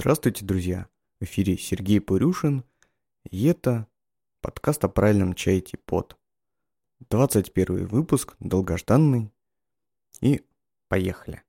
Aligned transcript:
Здравствуйте, 0.00 0.44
друзья! 0.44 0.86
В 1.18 1.24
эфире 1.24 1.58
Сергей 1.58 2.00
Пурюшин, 2.00 2.62
и 3.28 3.46
это 3.46 3.88
подкаст 4.40 4.84
о 4.84 4.88
правильном 4.88 5.34
чае 5.34 5.60
Типот. 5.60 6.16
21 7.10 7.86
выпуск, 7.86 8.36
долгожданный, 8.38 9.32
и 10.20 10.46
поехали. 10.86 11.42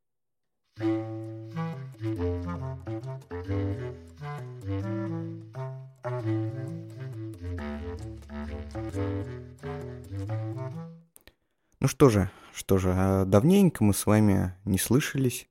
Ну 11.80 11.88
что 11.88 12.10
же, 12.10 12.32
что 12.52 12.80
же, 12.80 12.96
а 12.96 13.26
давненько 13.26 13.84
мы 13.84 13.94
с 13.94 14.08
вами 14.08 14.56
не 14.66 14.80
слышались. 14.80 15.48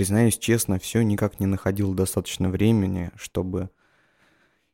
Признаюсь 0.00 0.38
честно, 0.38 0.78
все 0.78 1.02
никак 1.02 1.40
не 1.40 1.46
находил 1.46 1.92
достаточно 1.92 2.48
времени, 2.48 3.10
чтобы 3.16 3.68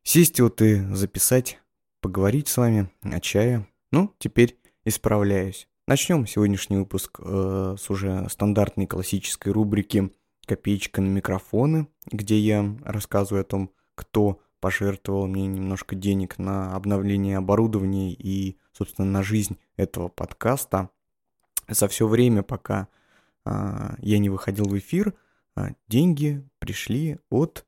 сесть 0.04 0.38
вот 0.38 0.62
и 0.62 0.76
записать, 0.94 1.58
поговорить 2.00 2.46
с 2.46 2.56
вами 2.56 2.92
о 3.02 3.18
чае. 3.18 3.66
Ну, 3.90 4.14
теперь 4.20 4.56
исправляюсь. 4.84 5.66
Начнем 5.88 6.28
сегодняшний 6.28 6.76
выпуск 6.76 7.18
э, 7.18 7.74
с 7.76 7.90
уже 7.90 8.28
стандартной 8.30 8.86
классической 8.86 9.52
рубрики 9.52 10.12
«Копеечка 10.44 11.00
на 11.00 11.08
микрофоны», 11.08 11.88
где 12.06 12.38
я 12.38 12.76
рассказываю 12.84 13.40
о 13.40 13.46
том, 13.46 13.72
кто 13.96 14.40
пожертвовал 14.60 15.26
мне 15.26 15.48
немножко 15.48 15.96
денег 15.96 16.38
на 16.38 16.76
обновление 16.76 17.38
оборудования 17.38 18.12
и, 18.12 18.58
собственно, 18.70 19.08
на 19.08 19.24
жизнь 19.24 19.58
этого 19.76 20.06
подкаста. 20.06 20.90
За 21.66 21.88
все 21.88 22.06
время, 22.06 22.44
пока 22.44 22.86
я 23.46 24.18
не 24.18 24.28
выходил 24.28 24.66
в 24.66 24.76
эфир, 24.76 25.14
а, 25.56 25.70
деньги 25.88 26.46
пришли 26.58 27.18
от 27.30 27.66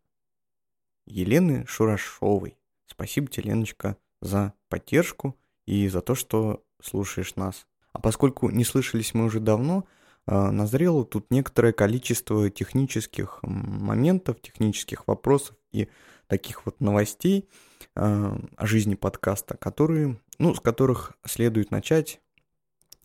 Елены 1.06 1.64
Шурашовой. 1.66 2.58
Спасибо 2.86 3.28
тебе, 3.28 3.50
Леночка, 3.50 3.96
за 4.20 4.52
поддержку 4.68 5.36
и 5.64 5.88
за 5.88 6.02
то, 6.02 6.14
что 6.14 6.62
слушаешь 6.82 7.36
нас. 7.36 7.66
А 7.92 8.00
поскольку 8.00 8.50
не 8.50 8.64
слышались 8.64 9.14
мы 9.14 9.24
уже 9.24 9.40
давно, 9.40 9.86
а, 10.26 10.52
назрело 10.52 11.04
тут 11.06 11.30
некоторое 11.30 11.72
количество 11.72 12.50
технических 12.50 13.38
моментов, 13.42 14.40
технических 14.42 15.08
вопросов 15.08 15.56
и 15.72 15.88
таких 16.26 16.66
вот 16.66 16.80
новостей 16.80 17.48
о 17.94 18.38
жизни 18.60 18.96
подкаста, 18.96 19.56
которые, 19.56 20.20
ну, 20.38 20.54
с 20.54 20.60
которых 20.60 21.14
следует 21.24 21.70
начать, 21.70 22.20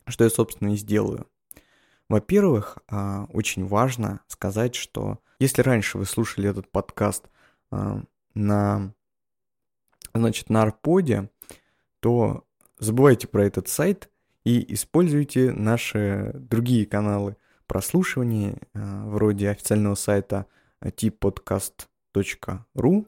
что 0.08 0.26
я, 0.26 0.30
собственно, 0.30 0.74
и 0.74 0.76
сделаю. 0.76 1.28
Во-первых, 2.14 2.78
а, 2.88 3.26
очень 3.34 3.66
важно 3.66 4.22
сказать, 4.28 4.76
что 4.76 5.18
если 5.40 5.64
раньше 5.64 5.98
вы 5.98 6.06
слушали 6.06 6.48
этот 6.48 6.70
подкаст 6.70 7.28
а, 7.72 8.04
на, 8.36 8.94
значит, 10.14 10.52
на 10.52 10.62
Арподе, 10.62 11.32
то 12.02 12.44
забывайте 12.78 13.28
про 13.28 13.46
этот 13.46 13.68
сайт 13.68 14.12
и 14.44 14.76
используйте 14.76 15.54
наши 15.54 16.34
другие 16.36 16.86
каналы 16.86 17.36
прослушивания, 17.66 18.60
а, 18.76 19.08
вроде 19.08 19.50
официального 19.50 19.96
сайта 19.96 20.46
tippodcast.ru, 20.84 23.08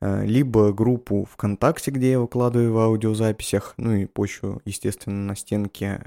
либо 0.00 0.72
группу 0.72 1.24
ВКонтакте, 1.24 1.90
где 1.90 2.12
я 2.12 2.20
выкладываю 2.20 2.72
в 2.72 2.78
аудиозаписях, 2.78 3.74
ну 3.78 3.94
и 3.94 4.06
пощу, 4.06 4.62
естественно, 4.64 5.26
на 5.26 5.34
стенке 5.34 6.04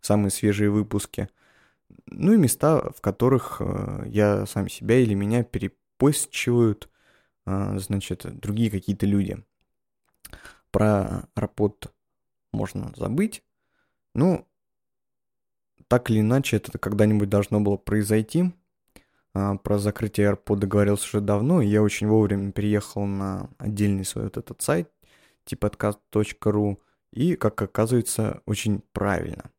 самые 0.00 0.30
свежие 0.30 0.70
выпуски. 0.70 1.28
Ну 2.06 2.32
и 2.32 2.36
места, 2.36 2.90
в 2.96 3.00
которых 3.00 3.60
э, 3.60 4.04
я 4.06 4.46
сам 4.46 4.68
себя 4.68 4.98
или 4.98 5.14
меня 5.14 5.44
перепостчивают, 5.44 6.88
э, 7.46 7.78
значит, 7.78 8.26
другие 8.40 8.70
какие-то 8.70 9.06
люди. 9.06 9.42
Про 10.70 11.28
работ 11.34 11.92
можно 12.52 12.92
забыть. 12.96 13.42
Ну, 14.14 14.46
так 15.88 16.10
или 16.10 16.20
иначе, 16.20 16.56
это 16.56 16.78
когда-нибудь 16.78 17.28
должно 17.28 17.60
было 17.60 17.76
произойти. 17.76 18.52
А, 19.34 19.56
про 19.56 19.78
закрытие 19.78 20.32
AirPod 20.32 20.56
договорился 20.56 21.06
уже 21.06 21.20
давно, 21.20 21.60
и 21.60 21.66
я 21.66 21.82
очень 21.82 22.08
вовремя 22.08 22.52
переехал 22.52 23.04
на 23.04 23.50
отдельный 23.58 24.04
свой 24.04 24.24
вот 24.24 24.38
этот 24.38 24.62
сайт, 24.62 24.90
типа 25.44 25.68
подкаст.ру, 25.68 26.80
и, 27.12 27.36
как 27.36 27.60
оказывается, 27.60 28.40
очень 28.46 28.82
правильно. 28.92 29.50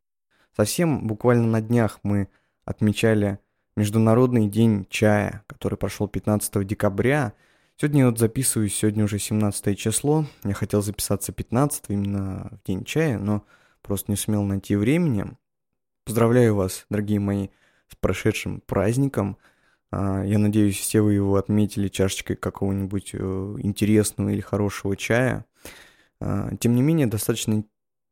Совсем 0.57 1.05
буквально 1.05 1.45
на 1.45 1.61
днях 1.61 1.99
мы 2.01 2.29
отмечали 2.65 3.37
Международный 3.75 4.47
день 4.47 4.87
чая, 4.89 5.43
который 5.45 5.77
прошел 5.77 6.07
15 6.07 6.65
декабря. 6.65 7.33
Сегодня 7.75 7.99
я 7.99 8.05
вот 8.07 8.17
записываюсь, 8.17 8.73
сегодня 8.73 9.03
уже 9.03 9.19
17 9.19 9.77
число. 9.77 10.25
Я 10.43 10.55
хотел 10.55 10.81
записаться 10.81 11.31
15 11.31 11.83
именно 11.89 12.49
в 12.51 12.67
день 12.67 12.85
чая, 12.85 13.19
но 13.19 13.45
просто 13.83 14.11
не 14.11 14.15
сумел 14.15 14.41
найти 14.41 14.75
времени. 14.75 15.25
Поздравляю 16.05 16.55
вас, 16.55 16.87
дорогие 16.89 17.19
мои, 17.19 17.49
с 17.87 17.95
прошедшим 17.95 18.61
праздником. 18.61 19.37
А, 19.91 20.23
я 20.23 20.39
надеюсь, 20.39 20.79
все 20.79 21.01
вы 21.01 21.13
его 21.13 21.35
отметили 21.35 21.87
чашечкой 21.87 22.35
какого-нибудь 22.35 23.11
э, 23.13 23.55
интересного 23.59 24.29
или 24.29 24.41
хорошего 24.41 24.97
чая. 24.97 25.45
А, 26.19 26.49
тем 26.55 26.73
не 26.73 26.81
менее, 26.81 27.05
достаточно 27.05 27.63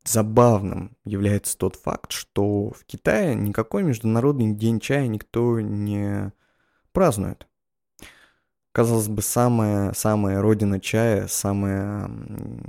забавным 0.08 0.96
является 1.04 1.58
тот 1.58 1.76
факт, 1.76 2.12
что 2.12 2.72
в 2.72 2.86
Китае 2.86 3.36
никакой 3.36 3.84
международный 3.84 4.54
день 4.54 4.80
чая 4.80 5.08
никто 5.08 5.60
не 5.60 6.32
празднует. 6.92 7.48
Казалось 8.72 9.08
бы, 9.08 9.22
самая, 9.22 9.94
самая 9.94 10.42
родина 10.42 10.82
чая, 10.82 11.28
самая 11.28 12.12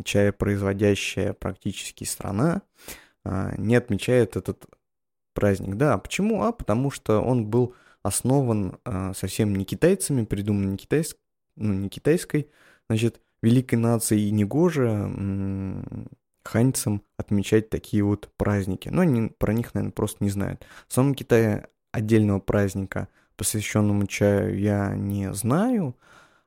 чаепроизводящая 0.05 1.33
практически 1.33 2.05
страна 2.05 2.63
а, 3.25 3.55
не 3.59 3.75
отмечает 3.75 4.37
этот 4.37 4.67
праздник. 5.35 5.77
Да, 5.77 5.99
почему? 5.99 6.45
А 6.45 6.53
потому 6.53 6.93
что 6.93 7.21
он 7.21 7.47
был 7.47 7.75
основан 8.03 8.79
а, 8.85 9.15
совсем 9.15 9.57
не 9.57 9.65
китайцами, 9.65 10.25
придуман 10.25 10.71
не, 10.71 10.77
китайск, 10.77 11.17
ну, 11.57 11.75
не 11.75 11.89
китайской, 11.89 12.51
значит, 12.89 13.21
великой 13.43 13.75
нацией 13.75 14.29
и 14.29 14.33
негоже 14.33 15.11
ханьцам 16.47 17.03
отмечать 17.17 17.69
такие 17.69 18.03
вот 18.03 18.31
праздники. 18.37 18.89
Но 18.89 19.03
они 19.03 19.29
про 19.39 19.53
них, 19.53 19.75
наверное, 19.75 19.93
просто 19.93 20.25
не 20.25 20.31
знают. 20.31 20.65
В 20.89 20.95
самом 20.95 21.15
Китае 21.15 21.69
отдельного 21.93 22.41
праздника, 22.41 23.09
посвященному 23.37 24.07
чаю, 24.07 24.59
я 24.59 24.95
не 24.95 25.33
знаю. 25.35 25.97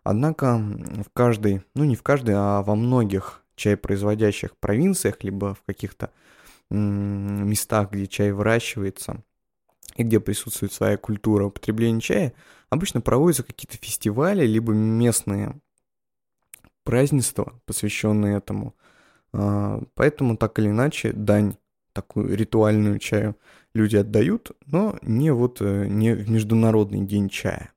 Однако 0.03 0.57
в 0.57 1.09
каждой, 1.13 1.63
ну 1.75 1.83
не 1.83 1.95
в 1.95 2.03
каждой, 2.03 2.35
а 2.35 2.61
во 2.61 2.75
многих 2.75 3.43
чайпроизводящих 3.55 4.57
провинциях, 4.57 5.23
либо 5.23 5.53
в 5.53 5.63
каких-то 5.63 6.11
местах, 6.69 7.91
где 7.91 8.07
чай 8.07 8.31
выращивается, 8.31 9.23
и 9.95 10.03
где 10.03 10.19
присутствует 10.19 10.71
своя 10.71 10.97
культура 10.97 11.45
употребления 11.45 11.99
чая, 11.99 12.33
обычно 12.69 13.01
проводятся 13.01 13.43
какие-то 13.43 13.77
фестивали, 13.77 14.45
либо 14.45 14.71
местные 14.71 15.59
празднества, 16.83 17.59
посвященные 17.65 18.37
этому. 18.37 18.75
А, 19.33 19.81
поэтому 19.95 20.37
так 20.37 20.57
или 20.59 20.69
иначе 20.69 21.13
дань 21.13 21.55
такую 21.93 22.35
ритуальную 22.35 22.99
чаю 22.99 23.35
люди 23.73 23.95
отдают, 23.95 24.51
но 24.65 24.97
не 25.01 25.31
вот 25.31 25.61
э, 25.61 25.87
не 25.87 26.13
в 26.13 26.29
Международный 26.29 27.05
день 27.05 27.29
чая. 27.29 27.71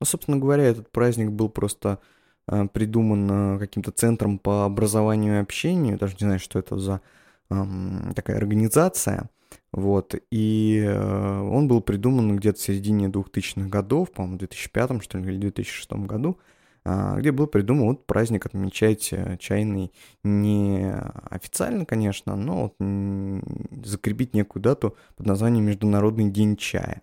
Ну, 0.00 0.06
собственно 0.06 0.36
говоря, 0.36 0.64
этот 0.64 0.90
праздник 0.90 1.30
был 1.30 1.48
просто 1.48 1.98
а, 2.46 2.66
придуман 2.66 3.58
каким-то 3.58 3.90
центром 3.92 4.38
по 4.38 4.64
образованию 4.64 5.36
и 5.36 5.42
общению, 5.42 5.98
даже 5.98 6.14
не 6.14 6.26
знаю, 6.26 6.38
что 6.38 6.58
это 6.58 6.78
за 6.78 7.00
такая 7.48 8.38
организация, 8.38 9.28
вот, 9.72 10.14
и 10.30 10.82
э, 10.84 11.40
он 11.40 11.66
был 11.68 11.80
придуман 11.80 12.36
где-то 12.36 12.58
в 12.58 12.62
середине 12.62 13.08
2000-х 13.08 13.68
годов, 13.68 14.12
по-моему, 14.12 14.36
в 14.36 14.38
2005 14.38 15.02
что 15.02 15.18
ли, 15.18 15.24
или 15.24 15.40
2006 15.40 15.92
году, 16.06 16.38
где 16.84 17.32
был 17.32 17.46
придуман 17.46 17.86
вот 17.86 18.06
праздник 18.06 18.44
отмечать 18.46 19.08
э, 19.12 19.38
чайный 19.38 19.90
не 20.22 20.92
официально, 21.30 21.86
конечно, 21.86 22.36
но 22.36 22.74
вот 22.78 23.86
закрепить 23.86 24.34
некую 24.34 24.62
дату 24.62 24.94
под 25.16 25.26
названием 25.26 25.64
Международный 25.64 26.30
день 26.30 26.56
чая. 26.56 27.02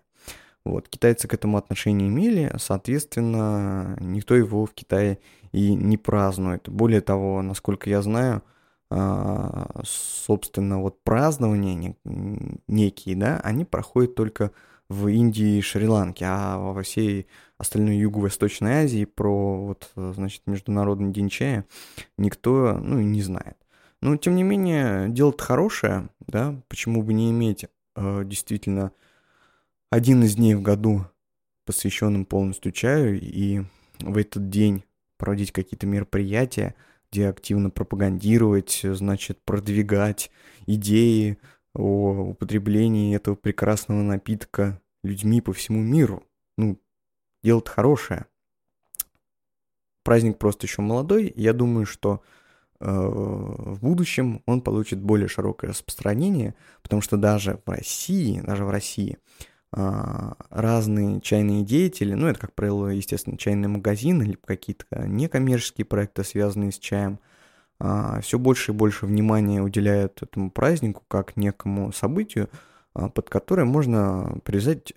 Вот, 0.64 0.88
китайцы 0.88 1.26
к 1.26 1.34
этому 1.34 1.56
отношение 1.56 2.08
имели, 2.08 2.52
соответственно, 2.58 3.96
никто 4.00 4.36
его 4.36 4.64
в 4.64 4.72
Китае 4.72 5.18
и 5.50 5.74
не 5.74 5.96
празднует. 5.96 6.68
Более 6.68 7.00
того, 7.00 7.42
насколько 7.42 7.90
я 7.90 8.00
знаю, 8.02 8.42
а, 8.88 9.80
собственно, 9.84 10.80
вот 10.80 11.02
празднования 11.02 11.96
некие, 12.68 13.16
да, 13.16 13.40
они 13.42 13.64
проходят 13.64 14.14
только 14.14 14.52
в 14.92 15.08
Индии 15.08 15.58
и 15.58 15.62
Шри-Ланке, 15.62 16.26
а 16.28 16.58
во 16.58 16.82
всей 16.82 17.26
остальной 17.58 17.96
Юго-Восточной 17.96 18.84
Азии 18.84 19.04
про 19.04 19.66
вот, 19.66 19.90
значит, 19.96 20.42
Международный 20.46 21.12
день 21.12 21.28
чая 21.28 21.64
никто, 22.18 22.78
ну, 22.82 23.00
не 23.00 23.22
знает. 23.22 23.56
Но, 24.00 24.16
тем 24.16 24.34
не 24.34 24.42
менее, 24.42 25.08
дело-то 25.08 25.44
хорошее, 25.44 26.08
да, 26.26 26.60
почему 26.68 27.02
бы 27.02 27.12
не 27.14 27.30
иметь 27.30 27.66
э, 27.94 28.22
действительно 28.24 28.92
один 29.90 30.24
из 30.24 30.34
дней 30.34 30.54
в 30.54 30.62
году 30.62 31.06
посвященным 31.64 32.24
полностью 32.24 32.72
чаю, 32.72 33.20
и 33.20 33.62
в 34.00 34.16
этот 34.16 34.50
день 34.50 34.84
проводить 35.16 35.52
какие-то 35.52 35.86
мероприятия, 35.86 36.74
где 37.10 37.28
активно 37.28 37.70
пропагандировать, 37.70 38.80
значит, 38.82 39.38
продвигать 39.44 40.30
идеи 40.66 41.38
о 41.74 42.30
употреблении 42.30 43.14
этого 43.16 43.34
прекрасного 43.34 44.02
напитка 44.02 44.80
людьми 45.02 45.40
по 45.40 45.52
всему 45.52 45.80
миру. 45.80 46.24
Ну, 46.56 46.78
дело-то 47.42 47.70
хорошее. 47.70 48.26
Праздник 50.04 50.38
просто 50.38 50.66
еще 50.66 50.82
молодой. 50.82 51.32
Я 51.36 51.52
думаю, 51.52 51.86
что 51.86 52.22
э, 52.80 52.90
в 52.90 53.78
будущем 53.80 54.42
он 54.46 54.60
получит 54.60 55.00
более 55.00 55.28
широкое 55.28 55.70
распространение, 55.70 56.54
потому 56.82 57.02
что 57.02 57.16
даже 57.16 57.60
в 57.64 57.70
России, 57.70 58.40
даже 58.40 58.64
в 58.64 58.70
России 58.70 59.18
э, 59.72 60.32
разные 60.50 61.20
чайные 61.20 61.64
деятели, 61.64 62.14
ну 62.14 62.26
это, 62.26 62.40
как 62.40 62.54
правило, 62.54 62.88
естественно, 62.88 63.38
чайные 63.38 63.68
магазины 63.68 64.24
или 64.24 64.34
какие-то 64.34 65.06
некоммерческие 65.06 65.84
проекты, 65.84 66.24
связанные 66.24 66.72
с 66.72 66.78
чаем, 66.78 67.20
все 68.22 68.38
больше 68.38 68.72
и 68.72 68.74
больше 68.74 69.06
внимания 69.06 69.60
уделяют 69.62 70.22
этому 70.22 70.50
празднику 70.50 71.02
как 71.08 71.36
некому 71.36 71.92
событию, 71.92 72.48
э, 72.94 73.08
под 73.08 73.28
которое 73.28 73.64
можно 73.64 74.38
привязать 74.44 74.92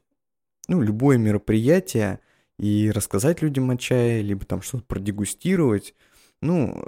ну, 0.68 0.82
любое 0.82 1.18
мероприятие, 1.18 2.20
и 2.58 2.92
рассказать 2.92 3.42
людям 3.42 3.70
о 3.70 3.78
чае, 3.78 4.22
либо 4.22 4.46
там 4.46 4.62
что-то 4.62 4.86
продегустировать, 4.86 5.94
ну, 6.42 6.82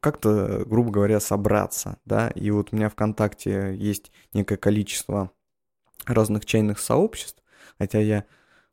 как-то, 0.00 0.64
грубо 0.66 0.90
говоря, 0.90 1.20
собраться, 1.20 1.98
да, 2.04 2.28
и 2.30 2.50
вот 2.50 2.68
у 2.72 2.76
меня 2.76 2.88
ВКонтакте 2.88 3.74
есть 3.76 4.12
некое 4.32 4.56
количество 4.56 5.30
разных 6.04 6.46
чайных 6.46 6.78
сообществ, 6.78 7.42
хотя 7.78 8.00
я 8.00 8.24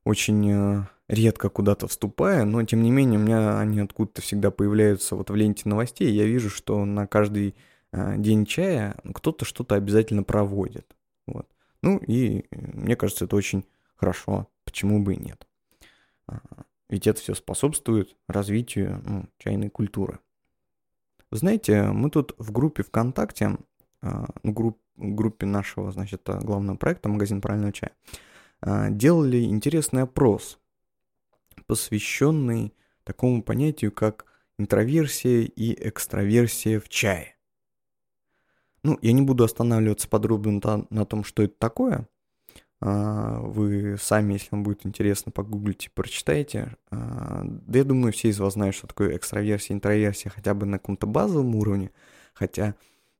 очень 0.03 0.51
э, 0.51 0.83
редко 1.09 1.49
куда-то 1.49 1.87
вступаю, 1.87 2.45
но 2.45 2.63
тем 2.63 2.83
не 2.83 2.91
менее 2.91 3.19
у 3.19 3.23
меня 3.23 3.59
они 3.59 3.79
откуда-то 3.81 4.21
всегда 4.21 4.51
появляются 4.51 5.15
вот 5.15 5.29
в 5.29 5.35
ленте 5.35 5.67
новостей, 5.67 6.11
я 6.11 6.25
вижу, 6.25 6.49
что 6.49 6.85
на 6.85 7.07
каждый 7.07 7.55
э, 7.91 8.15
день 8.17 8.45
чая 8.45 8.95
кто-то 9.13 9.43
что-то 9.43 9.75
обязательно 9.75 10.23
проводит, 10.23 10.95
вот. 11.25 11.47
Ну 11.81 11.97
и 11.97 12.39
э, 12.39 12.43
мне 12.51 12.95
кажется, 12.95 13.25
это 13.25 13.35
очень 13.35 13.65
хорошо, 13.95 14.47
почему 14.63 15.03
бы 15.03 15.15
и 15.15 15.19
нет. 15.19 15.45
Ведь 16.89 17.07
это 17.07 17.19
все 17.19 17.35
способствует 17.35 18.15
развитию 18.27 19.01
ну, 19.05 19.25
чайной 19.37 19.69
культуры. 19.69 20.19
знаете, 21.31 21.83
мы 21.83 22.09
тут 22.09 22.33
в 22.37 22.51
группе 22.51 22.83
ВКонтакте, 22.83 23.57
а, 24.01 24.27
ну, 24.43 24.51
групп, 24.51 24.79
группе 24.95 25.45
нашего, 25.45 25.91
значит, 25.91 26.21
главного 26.25 26.77
проекта 26.77 27.09
«Магазин 27.09 27.41
правильного 27.41 27.73
чая», 27.73 27.91
а, 28.61 28.89
делали 28.89 29.43
интересный 29.43 30.01
опрос, 30.03 30.58
посвященный 31.69 32.73
такому 33.05 33.41
понятию, 33.41 33.93
как 33.93 34.25
интроверсия 34.57 35.43
и 35.43 35.87
экстраверсия 35.87 36.81
в 36.81 36.89
чае. 36.89 37.37
Ну, 38.83 38.97
я 39.01 39.13
не 39.13 39.21
буду 39.21 39.43
останавливаться 39.43 40.09
подробно 40.09 40.59
на, 40.63 40.87
на 40.89 41.05
том, 41.05 41.23
что 41.23 41.43
это 41.43 41.53
такое– 41.57 42.09
а, 42.81 43.41
вы 43.41 43.97
сами, 43.99 44.33
если 44.33 44.49
вам 44.51 44.63
будет 44.63 44.85
интересно, 44.85 45.31
погуглите, 45.31 45.89
прочитайте. 45.93 46.75
А, 46.91 47.41
да 47.43 47.79
я 47.79 47.83
думаю, 47.83 48.13
все 48.13 48.29
из 48.29 48.39
вас 48.39 48.53
знают, 48.53 48.75
что 48.75 48.87
такое 48.87 49.17
экстраверсия, 49.17 49.75
интроверсия, 49.75 50.31
хотя 50.31 50.53
бы 50.53 50.65
на 50.65 50.79
каком-то 50.79 51.05
базовом 51.05 51.55
уровне. 51.55 51.91
Хотя, 52.33 52.75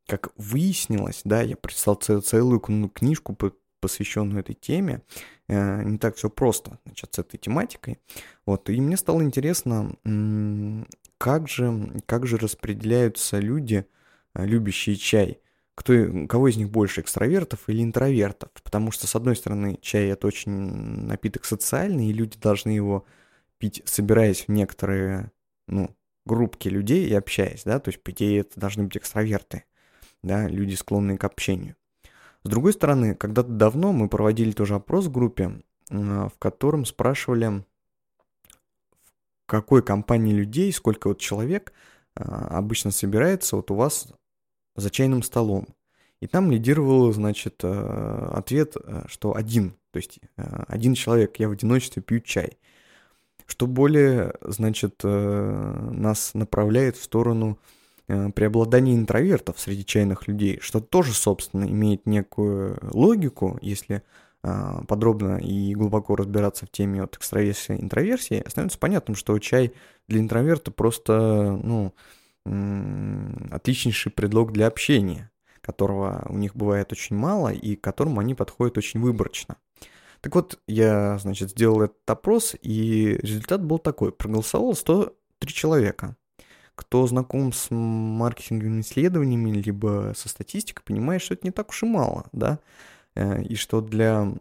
как 0.07 0.31
выяснилось, 0.37 1.21
да, 1.25 1.41
я 1.41 1.57
прочитал 1.57 1.95
целую 1.95 2.59
книжку, 2.61 3.35
посвященную 3.79 4.41
этой 4.41 4.55
теме. 4.55 5.01
Э, 5.47 5.83
не 5.83 5.97
так 5.97 6.15
все 6.15 6.29
просто, 6.29 6.79
значит, 6.85 7.13
с 7.13 7.19
этой 7.19 7.37
тематикой. 7.37 7.99
Вот, 8.45 8.69
и 8.69 8.79
мне 8.79 8.97
стало 8.97 9.23
интересно, 9.23 9.95
как 11.17 11.47
же, 11.47 12.01
как 12.05 12.25
же 12.25 12.37
распределяются 12.37 13.39
люди, 13.39 13.85
э, 14.33 14.45
любящие 14.45 14.95
чай– 14.95 15.39
кто, 15.79 15.93
кого 16.27 16.49
из 16.49 16.57
них 16.57 16.69
больше, 16.69 16.99
экстравертов 16.99 17.61
или 17.67 17.81
интровертов. 17.81 18.49
Потому 18.63 18.91
что, 18.91 19.07
с 19.07 19.15
одной 19.15 19.37
стороны, 19.37 19.79
чай 19.81 20.07
это 20.07 20.27
очень 20.27 20.51
напиток 20.51 21.45
социальный, 21.45 22.09
и 22.09 22.13
люди 22.13 22.37
должны 22.37 22.71
его 22.71 23.05
пить, 23.59 23.81
собираясь 23.85 24.41
в 24.41 24.49
некоторые, 24.49 25.31
ну, 25.67 25.95
группки 26.25 26.67
людей 26.67 27.07
и 27.07 27.13
общаясь, 27.13 27.63
да, 27.63 27.79
то 27.79 27.91
есть, 27.91 28.03
по 28.03 28.11
идее, 28.11 28.41
это 28.41 28.59
должны 28.59 28.83
быть 28.83 28.97
экстраверты, 28.97 29.63
да, 30.21 30.49
люди, 30.49 30.75
склонные 30.75 31.17
к 31.17 31.23
общению. 31.23 31.77
С 32.43 32.49
другой 32.49 32.73
стороны, 32.73 33.15
когда-то 33.15 33.49
давно 33.49 33.91
мы 33.91 34.07
проводили 34.07 34.51
тоже 34.51 34.75
опрос 34.75 35.05
в 35.05 35.11
группе, 35.11 35.61
в 35.89 36.33
котором 36.39 36.85
спрашивали, 36.85 37.63
в 39.43 39.45
какой 39.45 39.83
компании 39.83 40.33
людей, 40.33 40.71
сколько 40.71 41.09
вот 41.09 41.19
человек 41.19 41.73
а, 42.15 42.57
обычно 42.57 42.91
собирается 42.91 43.55
вот 43.55 43.71
у 43.71 43.75
вас 43.75 44.13
за 44.75 44.89
чайным 44.89 45.23
столом. 45.23 45.67
И 46.21 46.27
там 46.27 46.51
лидировал, 46.51 47.11
значит, 47.13 47.61
э, 47.63 48.29
ответ, 48.33 48.75
что 49.07 49.35
один, 49.35 49.71
то 49.91 49.97
есть 49.97 50.19
один 50.35 50.93
человек, 50.93 51.37
я 51.39 51.47
в 51.47 51.53
одиночестве 51.53 52.01
пью 52.01 52.19
чай. 52.19 52.57
Что 53.45 53.67
более, 53.67 54.33
значит, 54.41 55.01
нас 55.03 56.33
направляет 56.33 56.97
в 56.97 57.03
сторону 57.03 57.57
преобладания 58.35 58.95
интровертов 58.95 59.59
среди 59.59 59.85
чайных 59.85 60.27
людей, 60.27 60.59
что 60.61 60.79
тоже, 60.79 61.13
собственно, 61.13 61.65
имеет 61.65 62.05
некую 62.05 62.79
логику, 62.81 63.59
если 63.61 64.03
подробно 64.41 65.37
и 65.37 65.75
глубоко 65.75 66.15
разбираться 66.15 66.65
в 66.65 66.71
теме 66.71 67.03
от 67.03 67.17
экстраверсии 67.17 67.75
и 67.75 67.81
интроверсии, 67.81 68.43
становится 68.47 68.79
понятным, 68.79 69.15
что 69.15 69.37
чай 69.39 69.73
для 70.07 70.21
интроверта 70.21 70.71
просто, 70.71 71.59
ну, 71.61 71.93
отличнейший 73.51 74.11
предлог 74.11 74.53
для 74.53 74.67
общения, 74.67 75.29
которого 75.61 76.25
у 76.29 76.37
них 76.37 76.55
бывает 76.55 76.91
очень 76.91 77.15
мало 77.15 77.49
и 77.49 77.75
к 77.75 77.81
которому 77.81 78.21
они 78.21 78.33
подходят 78.33 78.77
очень 78.77 79.01
выборочно. 79.01 79.57
Так 80.21 80.35
вот, 80.35 80.59
я, 80.67 81.17
значит, 81.19 81.51
сделал 81.51 81.81
этот 81.83 82.09
опрос, 82.09 82.55
и 82.61 83.17
результат 83.21 83.63
был 83.63 83.77
такой. 83.77 84.11
Проголосовало 84.11 84.73
103 84.73 85.53
человека. 85.53 86.15
Кто 86.79 87.05
знаком 87.07 87.51
с 87.51 87.67
маркетинговыми 87.71 88.81
исследованиями, 88.81 89.51
либо 89.51 90.13
со 90.15 90.29
статистикой, 90.29 90.83
понимает, 90.85 91.21
что 91.21 91.33
это 91.33 91.45
не 91.45 91.51
так 91.51 91.69
уж 91.69 91.83
и 91.83 91.85
мало, 91.85 92.25
да, 92.31 92.59
э, 93.15 93.43
и 93.43 93.55
что 93.55 93.81
для 93.81 94.33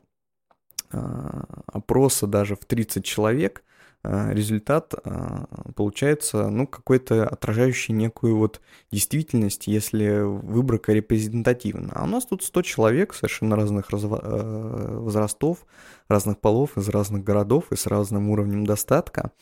а, 0.91 1.45
опроса 1.67 2.27
даже 2.27 2.55
в 2.55 2.65
30 2.65 3.05
человек 3.05 3.63
Э, 4.05 4.33
результат 4.33 4.95
э, 5.05 5.45
получается, 5.75 6.49
ну, 6.49 6.67
какой-то 6.67 7.27
отражающий 7.29 7.93
некую 7.95 8.37
вот 8.37 8.61
действительность, 8.93 9.67
если 9.67 10.21
выборка 10.21 10.93
репрезентативна. 10.93 11.93
А 11.95 12.05
у 12.05 12.07
нас 12.07 12.25
тут 12.27 12.43
100 12.45 12.63
человек 12.63 13.15
совершенно 13.15 13.57
разных 13.57 13.93
э, 13.93 14.99
возрастов, 15.01 15.67
разных 16.09 16.39
полов, 16.39 16.77
из 16.79 16.89
разных 16.89 17.25
городов 17.25 17.73
и 17.73 17.77
с 17.77 17.87
разным 17.87 18.31
уровнем 18.31 18.65
достатка. 18.65 19.33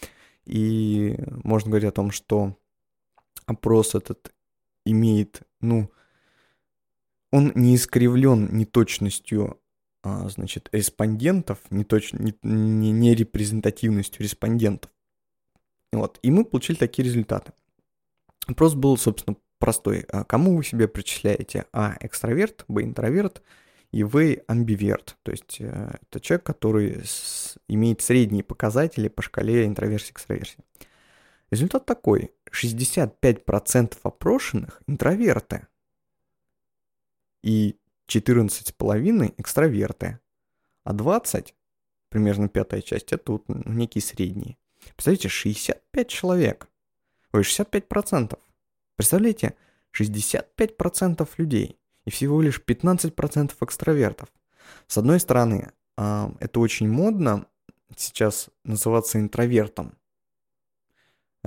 И 0.47 1.19
можно 1.45 1.71
говорить 1.71 1.89
о 1.89 1.93
том, 1.93 2.11
что 2.11 2.57
опрос 3.47 3.95
этот 3.95 4.33
имеет, 4.85 5.43
ну, 5.61 5.91
он 7.33 7.53
не 7.55 7.75
искривлен 7.75 8.57
неточностью 8.57 9.61
а, 10.03 10.29
значит, 10.29 10.69
респондентов, 10.73 11.59
не, 11.71 11.85
точно, 11.85 12.19
не, 12.19 12.35
не, 12.43 12.93
не 12.93 13.15
репрезентативностью 13.15 14.23
респондентов. 14.23 14.91
Вот, 15.93 16.19
и 16.23 16.31
мы 16.31 16.45
получили 16.45 16.77
такие 16.77 17.05
результаты. 17.05 17.53
Вопрос 18.47 18.75
был, 18.75 18.97
собственно, 18.97 19.37
простой. 19.59 20.05
А 20.11 20.25
кому 20.25 20.57
вы 20.57 20.63
себе 20.63 20.89
причисляете? 20.89 21.67
А. 21.73 21.97
Экстраверт, 22.01 22.65
Б. 22.69 22.85
Интроверт 22.85 23.43
и 23.91 24.05
В. 24.05 24.37
Амбиверт. 24.47 25.17
То 25.23 25.33
есть 25.33 25.57
э, 25.59 25.97
это 26.03 26.21
человек, 26.21 26.45
который 26.45 27.03
с, 27.05 27.57
имеет 27.69 28.01
средние 28.01 28.45
показатели 28.45 29.09
по 29.09 29.23
шкале 29.23 29.67
интроверсии-экстраверсии. 29.67 30.59
Результат 31.51 31.87
такой. 31.87 32.31
65% 32.51 33.99
опрошенных 34.03 34.83
интроверты. 34.87 35.67
И 37.43 37.77
14,5 38.09 39.35
экстраверты, 39.39 40.19
а 40.85 40.93
20, 40.93 41.55
примерно 42.09 42.49
пятая 42.49 42.81
часть, 42.83 43.13
это 43.13 43.33
вот 43.33 43.45
некие 43.49 44.03
средние. 44.03 44.57
Представляете, 44.95 45.29
65 45.29 46.09
человек, 46.09 46.69
ой, 47.33 47.43
65%. 47.43 48.39
Представляете, 48.97 49.55
65% 49.93 51.29
людей 51.37 51.79
и 52.05 52.11
всего 52.11 52.41
лишь 52.41 52.61
15% 52.65 53.53
экстравертов. 53.61 54.29
С 54.87 54.99
одной 54.99 55.21
стороны, 55.21 55.73
а, 55.97 56.33
это 56.41 56.61
очень 56.61 56.89
модно 56.89 57.47
сейчас 57.97 58.49
называться 58.65 59.19
интровертом. 59.19 59.97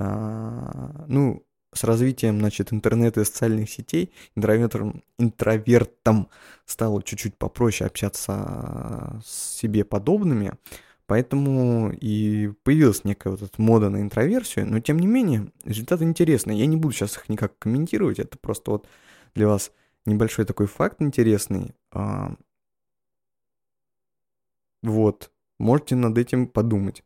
А, 0.02 1.04
ну, 1.08 1.44
с 1.74 1.84
развитием, 1.84 2.38
значит, 2.40 2.72
интернета 2.72 3.20
и 3.20 3.24
социальных 3.24 3.70
сетей 3.70 4.12
интровертом, 4.34 5.04
интровертом 5.18 6.28
стало 6.64 7.02
чуть-чуть 7.02 7.36
попроще 7.36 7.86
общаться 7.86 9.20
с 9.24 9.58
себе 9.58 9.84
подобными, 9.84 10.54
Поэтому 11.06 11.90
и 11.90 12.52
появилась 12.62 13.02
некая 13.02 13.30
вот 13.30 13.42
эта 13.42 13.60
мода 13.60 13.90
на 13.90 14.00
интроверсию, 14.00 14.68
но 14.68 14.78
тем 14.78 15.00
не 15.00 15.08
менее 15.08 15.50
результаты 15.64 16.04
интересные. 16.04 16.56
Я 16.56 16.66
не 16.66 16.76
буду 16.76 16.94
сейчас 16.94 17.16
их 17.16 17.28
никак 17.28 17.58
комментировать, 17.58 18.20
это 18.20 18.38
просто 18.38 18.70
вот 18.70 18.86
для 19.34 19.48
вас 19.48 19.72
небольшой 20.06 20.44
такой 20.44 20.68
факт 20.68 21.02
интересный. 21.02 21.74
А, 21.90 22.36
вот, 24.84 25.32
можете 25.58 25.96
над 25.96 26.16
этим 26.16 26.46
подумать. 26.46 27.02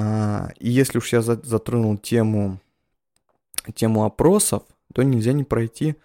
А, 0.00 0.50
и 0.60 0.70
если 0.70 0.98
уж 0.98 1.12
я 1.12 1.22
затронул 1.22 1.98
тему, 1.98 2.60
тему 3.74 4.04
опросов, 4.04 4.62
то 4.94 5.02
нельзя 5.02 5.32
не 5.32 5.42
пройти 5.42 5.96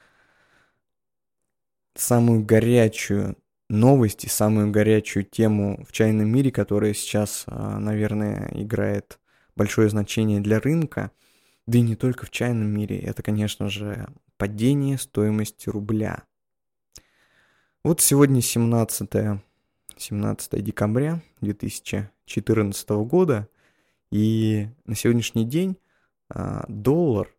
самую 1.94 2.44
горячую 2.44 3.38
новость 3.70 4.26
и 4.26 4.30
самую 4.30 4.72
горячую 4.72 5.26
тему 5.26 5.86
в 5.88 5.92
чайном 5.92 6.28
мире, 6.28 6.52
которая 6.52 6.96
сейчас, 6.96 7.44
а, 7.46 7.78
наверное, 7.78 8.50
играет 8.56 9.20
большое 9.56 9.90
значение 9.90 10.42
для 10.42 10.60
рынка, 10.60 11.12
да 11.68 11.78
и 11.78 11.82
не 11.82 11.96
только 11.96 12.26
в 12.26 12.32
чайном 12.32 12.70
мире, 12.70 12.98
это, 12.98 13.22
конечно 13.22 13.70
же, 13.70 14.08
падение 14.38 14.98
стоимости 14.98 15.70
рубля. 15.70 16.24
Вот 17.84 18.02
сегодня 18.02 18.42
17, 18.42 19.40
17 19.98 20.64
декабря 20.64 21.22
2014 21.42 22.90
года, 22.90 23.48
и 24.14 24.70
на 24.86 24.94
сегодняшний 24.94 25.44
день 25.44 25.76
а, 26.30 26.66
доллар 26.68 27.36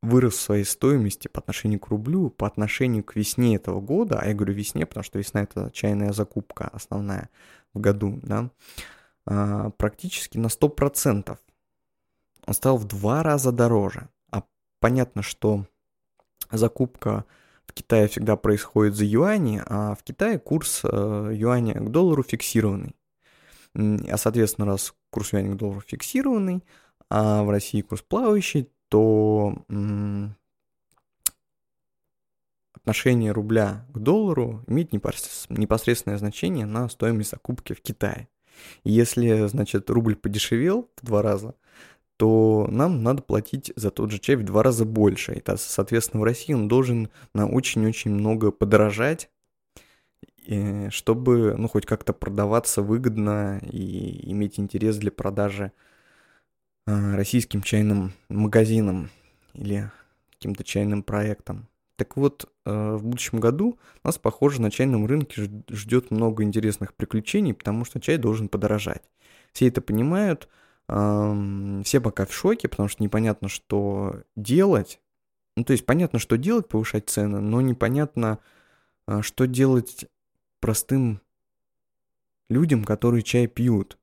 вырос 0.00 0.36
в 0.36 0.40
своей 0.40 0.64
стоимости 0.64 1.28
по 1.28 1.40
отношению 1.40 1.80
к 1.80 1.88
рублю, 1.88 2.30
по 2.30 2.46
отношению 2.46 3.04
к 3.04 3.14
весне 3.14 3.56
этого 3.56 3.82
года, 3.82 4.18
а 4.18 4.26
я 4.26 4.32
говорю 4.32 4.54
весне, 4.54 4.86
потому 4.86 5.04
что 5.04 5.18
весна 5.18 5.42
это 5.42 5.70
чайная 5.74 6.12
закупка 6.12 6.68
основная 6.68 7.28
в 7.74 7.80
году, 7.80 8.18
да, 8.22 8.50
а, 9.26 9.68
практически 9.68 10.38
на 10.38 10.46
100%. 10.46 11.36
Он 12.46 12.54
стал 12.54 12.78
в 12.78 12.86
два 12.86 13.22
раза 13.22 13.52
дороже. 13.52 14.08
А 14.30 14.44
понятно, 14.80 15.20
что 15.20 15.66
закупка 16.50 17.26
в 17.66 17.74
Китае 17.74 18.08
всегда 18.08 18.36
происходит 18.36 18.94
за 18.94 19.04
юани, 19.04 19.62
а 19.66 19.94
в 19.94 20.02
Китае 20.04 20.38
курс 20.38 20.80
э, 20.84 21.32
юаня 21.34 21.74
к 21.74 21.90
доллару 21.90 22.22
фиксированный. 22.22 22.96
А, 23.76 24.16
соответственно, 24.16 24.66
раз 24.66 24.94
курс 25.10 25.32
юаня 25.32 25.52
к 25.52 25.56
доллару 25.56 25.82
фиксированный, 25.86 26.64
а 27.10 27.42
в 27.42 27.50
России 27.50 27.82
курс 27.82 28.02
плавающий, 28.02 28.70
то 28.88 29.54
отношение 32.72 33.32
рубля 33.32 33.84
к 33.92 33.98
доллару 33.98 34.64
имеет 34.66 34.92
непосредственное 34.92 36.18
значение 36.18 36.66
на 36.66 36.88
стоимость 36.88 37.30
закупки 37.30 37.72
в 37.72 37.82
Китае. 37.82 38.28
Если, 38.84 39.46
значит, 39.48 39.90
рубль 39.90 40.16
подешевел 40.16 40.88
в 40.96 41.04
два 41.04 41.20
раза, 41.20 41.54
то 42.16 42.66
нам 42.70 43.02
надо 43.02 43.20
платить 43.22 43.72
за 43.76 43.90
тот 43.90 44.10
же 44.10 44.18
чай 44.18 44.36
в 44.36 44.44
два 44.44 44.62
раза 44.62 44.86
больше. 44.86 45.34
И, 45.34 45.42
соответственно, 45.56 46.22
в 46.22 46.24
России 46.24 46.54
он 46.54 46.66
должен 46.66 47.10
на 47.34 47.46
очень-очень 47.46 48.12
много 48.12 48.50
подорожать, 48.50 49.30
чтобы, 50.90 51.54
ну, 51.56 51.68
хоть 51.68 51.86
как-то 51.86 52.12
продаваться 52.12 52.82
выгодно 52.82 53.58
и 53.62 54.30
иметь 54.30 54.58
интерес 54.60 54.96
для 54.96 55.10
продажи 55.10 55.72
а, 56.86 57.16
российским 57.16 57.62
чайным 57.62 58.12
магазинам 58.28 59.10
или 59.54 59.90
каким-то 60.32 60.62
чайным 60.62 61.02
проектом. 61.02 61.68
Так 61.96 62.16
вот, 62.16 62.48
а, 62.64 62.96
в 62.96 63.04
будущем 63.04 63.40
году 63.40 63.78
нас, 64.04 64.18
похоже, 64.18 64.60
на 64.62 64.70
чайном 64.70 65.06
рынке 65.06 65.50
ждет 65.70 66.10
много 66.10 66.44
интересных 66.44 66.94
приключений, 66.94 67.54
потому 67.54 67.84
что 67.84 68.00
чай 68.00 68.18
должен 68.18 68.48
подорожать. 68.48 69.02
Все 69.52 69.68
это 69.68 69.80
понимают, 69.80 70.48
все 70.86 72.00
пока 72.00 72.26
в 72.26 72.32
шоке, 72.32 72.68
потому 72.68 72.88
что 72.88 73.02
непонятно, 73.02 73.48
что 73.48 74.22
делать. 74.36 75.00
Ну, 75.56 75.64
то 75.64 75.72
есть 75.72 75.84
понятно, 75.86 76.18
что 76.18 76.36
делать, 76.36 76.68
повышать 76.68 77.08
цены, 77.08 77.40
но 77.40 77.60
непонятно, 77.60 78.38
а, 79.06 79.22
что 79.22 79.46
делать 79.46 80.06
простым 80.66 81.20
людям, 82.50 82.82
которые 82.82 83.22
чай 83.22 83.46
пьют. 83.46 83.96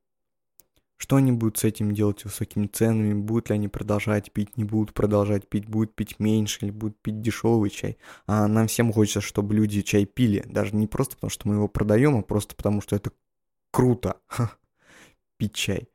Что 0.95 1.17
они 1.17 1.33
будут 1.33 1.57
с 1.57 1.65
этим 1.65 1.93
делать 1.93 2.23
высокими 2.23 2.67
ценами? 2.67 3.13
Будут 3.13 3.49
ли 3.49 3.55
они 3.55 3.67
продолжать 3.67 4.31
пить, 4.31 4.55
не 4.55 4.63
будут 4.63 4.93
продолжать 4.93 5.49
пить, 5.49 5.67
будут 5.67 5.93
пить 5.93 6.19
меньше 6.19 6.59
или 6.61 6.71
будут 6.71 6.97
пить 7.01 7.19
дешевый 7.19 7.69
чай? 7.69 7.97
А 8.27 8.47
нам 8.47 8.67
всем 8.67 8.93
хочется, 8.93 9.19
чтобы 9.19 9.55
люди 9.55 9.81
чай 9.81 10.05
пили. 10.05 10.41
Даже 10.47 10.73
не 10.73 10.87
просто 10.87 11.15
потому, 11.15 11.31
что 11.31 11.49
мы 11.49 11.55
его 11.55 11.67
продаем, 11.67 12.15
а 12.15 12.21
просто 12.21 12.55
потому, 12.55 12.79
что 12.79 12.95
это 12.95 13.11
круто 13.69 14.21
пить 15.37 15.55
чай. 15.55 15.89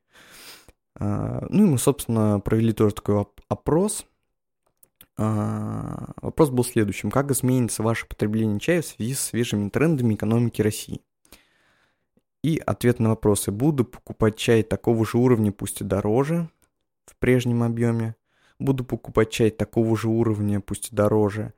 А, 0.97 1.47
ну 1.49 1.65
и 1.65 1.67
мы, 1.71 1.79
собственно, 1.79 2.41
провели 2.41 2.75
тоже 2.75 2.95
такой 2.95 3.25
опрос. 3.49 4.05
А, 5.21 6.13
вопрос 6.23 6.51
был 6.51 6.65
следующим. 6.65 7.11
Как 7.11 7.33
изменится 7.33 7.83
ваше 7.83 8.07
потребление 8.07 8.61
чая 8.61 8.83
в 8.83 8.87
связи 8.87 9.15
с 9.15 9.21
свежими 9.21 9.69
трендами 9.69 10.15
экономики 10.15 10.63
России? 10.63 11.03
И 12.45 12.63
ответ 12.65 13.01
на 13.01 13.09
вопросы. 13.11 13.51
Буду 13.51 13.85
покупать 13.85 14.37
чай 14.37 14.63
такого 14.63 15.05
же 15.05 15.19
уровня, 15.19 15.51
пусть 15.51 15.81
и 15.81 15.85
дороже, 15.85 16.49
в 17.05 17.17
прежнем 17.17 17.65
объеме. 17.65 18.15
Буду 18.61 18.85
покупать 18.85 19.31
чай 19.31 19.51
такого 19.51 19.97
же 19.97 20.09
уровня, 20.09 20.61
пусть 20.61 20.93
и 20.93 20.95
дороже, 20.95 21.53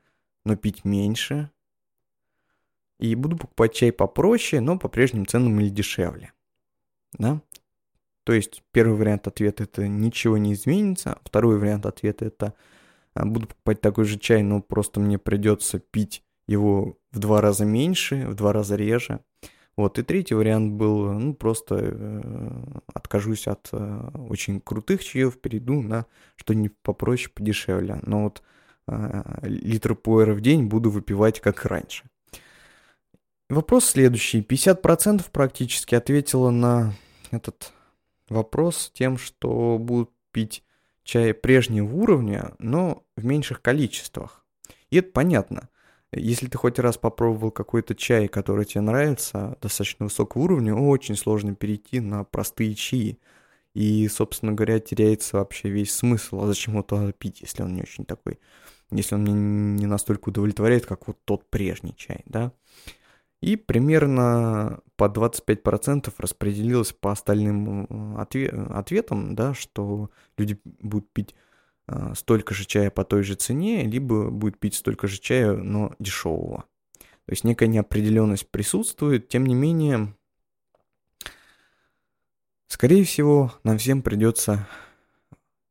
но 0.44 0.56
пить 0.56 0.86
меньше. 0.86 1.50
И 2.98 3.14
буду 3.14 3.36
покупать 3.36 3.74
чай 3.74 3.92
попроще, 3.92 4.62
но 4.62 4.78
по 4.78 4.88
прежним 4.88 5.26
ценам 5.26 5.60
или 5.60 5.68
дешевле. 5.68 6.32
Да? 7.12 7.42
То 8.24 8.32
есть 8.32 8.62
первый 8.72 8.96
вариант 8.96 9.26
ответа 9.26 9.64
это 9.64 9.86
ничего 9.86 10.38
не 10.38 10.54
изменится, 10.54 11.18
второй 11.24 11.58
вариант 11.58 11.84
ответа 11.84 12.26
это 12.26 12.54
буду 13.14 13.46
покупать 13.48 13.80
такой 13.80 14.04
же 14.04 14.18
чай, 14.18 14.42
но 14.42 14.60
просто 14.60 15.00
мне 15.00 15.18
придется 15.18 15.78
пить 15.78 16.22
его 16.46 16.98
в 17.12 17.18
два 17.18 17.40
раза 17.40 17.64
меньше, 17.64 18.26
в 18.26 18.34
два 18.34 18.52
раза 18.52 18.76
реже. 18.76 19.20
Вот, 19.76 19.98
и 19.98 20.02
третий 20.02 20.34
вариант 20.34 20.74
был, 20.74 21.12
ну, 21.12 21.34
просто 21.34 21.76
э, 21.80 22.80
откажусь 22.92 23.46
от 23.46 23.68
э, 23.72 24.10
очень 24.28 24.60
крутых 24.60 25.02
чаев, 25.02 25.40
перейду 25.40 25.80
на 25.80 26.06
что-нибудь 26.36 26.76
попроще, 26.82 27.30
подешевле. 27.32 28.00
Но 28.02 28.24
вот 28.24 28.42
э, 28.88 29.22
литр 29.42 29.94
пуэра 29.94 30.34
в 30.34 30.40
день 30.40 30.66
буду 30.66 30.90
выпивать 30.90 31.40
как 31.40 31.64
раньше. 31.64 32.04
Вопрос 33.48 33.86
следующий. 33.86 34.42
50% 34.42 35.24
практически 35.32 35.94
ответила 35.94 36.50
на 36.50 36.92
этот 37.30 37.72
вопрос 38.28 38.90
тем, 38.92 39.18
что 39.18 39.78
будут 39.78 40.10
пить 40.30 40.62
чай 41.04 41.34
прежнего 41.34 41.92
уровня, 41.94 42.54
но 42.58 43.04
в 43.16 43.24
меньших 43.24 43.62
количествах. 43.62 44.44
И 44.90 44.96
это 44.98 45.10
понятно. 45.12 45.68
Если 46.12 46.48
ты 46.48 46.58
хоть 46.58 46.78
раз 46.80 46.98
попробовал 46.98 47.52
какой-то 47.52 47.94
чай, 47.94 48.26
который 48.26 48.64
тебе 48.64 48.80
нравится, 48.80 49.56
достаточно 49.60 50.06
высокого 50.06 50.42
уровня, 50.42 50.74
очень 50.74 51.16
сложно 51.16 51.54
перейти 51.54 52.00
на 52.00 52.24
простые 52.24 52.74
чаи. 52.74 53.18
И, 53.74 54.08
собственно 54.08 54.52
говоря, 54.52 54.80
теряется 54.80 55.36
вообще 55.36 55.68
весь 55.68 55.92
смысл. 55.92 56.42
А 56.42 56.46
зачем 56.48 56.74
его 56.74 57.12
пить, 57.12 57.42
если 57.42 57.62
он 57.62 57.74
не 57.74 57.82
очень 57.82 58.04
такой, 58.04 58.40
если 58.90 59.14
он 59.14 59.22
меня 59.22 59.34
не 59.78 59.86
настолько 59.86 60.30
удовлетворяет, 60.30 60.86
как 60.86 61.06
вот 61.06 61.18
тот 61.24 61.48
прежний 61.48 61.94
чай, 61.96 62.22
да? 62.24 62.52
И 63.40 63.56
примерно 63.56 64.80
по 64.96 65.08
25% 65.08 66.12
распределилось 66.18 66.92
по 66.92 67.12
остальным 67.12 68.16
отве- 68.18 68.50
ответам, 68.50 69.34
да, 69.34 69.54
что 69.54 70.10
люди 70.36 70.60
будут 70.64 71.10
пить 71.12 71.34
Э, 71.92 72.14
столько 72.14 72.54
же 72.54 72.66
чая 72.66 72.90
по 72.90 73.04
той 73.04 73.24
же 73.24 73.34
цене, 73.34 73.84
либо 73.84 74.30
будет 74.30 74.60
пить 74.60 74.74
столько 74.74 75.08
же 75.08 75.18
чая, 75.18 75.56
но 75.56 75.96
дешевого. 75.98 76.64
То 77.26 77.32
есть 77.32 77.42
некая 77.42 77.66
неопределенность 77.66 78.48
присутствует, 78.48 79.28
тем 79.28 79.44
не 79.44 79.54
менее, 79.54 80.14
скорее 82.68 83.04
всего, 83.04 83.52
нам 83.64 83.78
всем 83.78 84.02
придется 84.02 84.68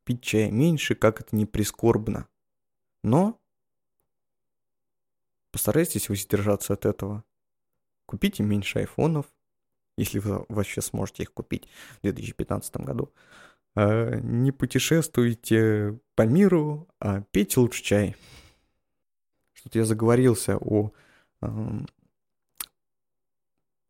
пить 0.03 0.21
чая 0.21 0.51
меньше, 0.51 0.93
как 0.93 1.21
это 1.21 1.33
не 1.37 1.45
прискорбно. 1.45 2.27
Но 3.01 3.39
постарайтесь 5.51 6.09
воздержаться 6.09 6.73
от 6.73 6.85
этого. 6.85 7.23
Купите 8.09 8.41
меньше 8.41 8.79
айфонов, 8.79 9.27
если 9.95 10.17
вы 10.17 10.43
вообще 10.49 10.81
сможете 10.81 11.21
их 11.21 11.31
купить 11.31 11.67
в 11.99 12.01
2015 12.01 12.77
году. 12.77 13.13
А, 13.75 14.15
не 14.15 14.51
путешествуйте 14.51 15.99
по 16.15 16.23
миру, 16.23 16.87
а 16.99 17.21
пейте 17.29 17.59
лучше 17.59 17.83
чай. 17.83 18.15
Что-то 19.53 19.77
я 19.77 19.85
заговорился 19.85 20.57
о 20.57 20.91
э, 21.43 21.47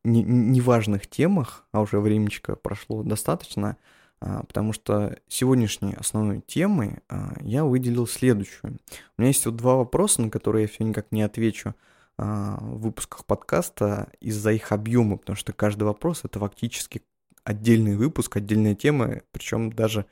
неважных 0.03 1.07
темах, 1.07 1.65
а 1.71 1.79
уже 1.79 2.01
времечко 2.01 2.57
прошло 2.57 3.03
достаточно, 3.03 3.77
э, 4.19 4.41
потому 4.49 4.73
что 4.73 5.17
сегодняшней 5.29 5.93
основной 5.93 6.41
темой 6.41 6.97
э, 7.07 7.15
я 7.39 7.63
выделил 7.63 8.05
следующую. 8.05 8.79
У 9.17 9.21
меня 9.21 9.29
есть 9.29 9.45
вот 9.45 9.55
два 9.55 9.77
вопроса, 9.77 10.21
на 10.23 10.29
которые 10.29 10.63
я 10.63 10.67
все 10.67 10.83
никак 10.83 11.09
не 11.13 11.21
отвечу 11.21 11.73
выпусках 12.21 13.25
подкаста 13.25 14.11
из-за 14.19 14.51
их 14.51 14.71
объема, 14.71 15.17
потому 15.17 15.35
что 15.35 15.53
каждый 15.53 15.83
вопрос 15.83 16.21
это 16.23 16.39
фактически 16.39 17.01
отдельный 17.43 17.95
выпуск, 17.95 18.37
отдельная 18.37 18.75
тема, 18.75 19.21
причем 19.31 19.71
даже 19.71 20.05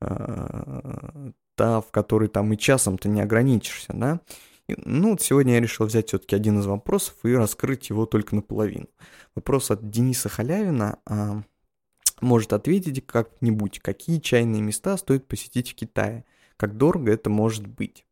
э, 0.00 1.30
та, 1.54 1.80
в 1.80 1.90
которой 1.90 2.28
там 2.28 2.52
и 2.52 2.58
часом-то 2.58 3.08
не 3.08 3.20
ограничишься, 3.20 3.92
да. 3.94 4.20
И, 4.66 4.76
ну, 4.84 5.10
вот 5.10 5.22
сегодня 5.22 5.54
я 5.54 5.60
решил 5.60 5.86
взять 5.86 6.08
все-таки 6.08 6.34
один 6.34 6.58
из 6.58 6.66
вопросов 6.66 7.14
и 7.22 7.34
раскрыть 7.34 7.90
его 7.90 8.06
только 8.06 8.34
наполовину. 8.34 8.88
Вопрос 9.34 9.70
от 9.70 9.90
Дениса 9.90 10.28
Халявина. 10.28 10.98
А, 11.06 11.42
может 12.20 12.52
ответить 12.52 13.06
как-нибудь, 13.06 13.80
какие 13.80 14.18
чайные 14.20 14.62
места 14.62 14.96
стоит 14.96 15.26
посетить 15.26 15.70
в 15.70 15.74
Китае, 15.74 16.24
как 16.56 16.76
дорого 16.76 17.12
это 17.12 17.28
может 17.28 17.66
быть. 17.66 18.06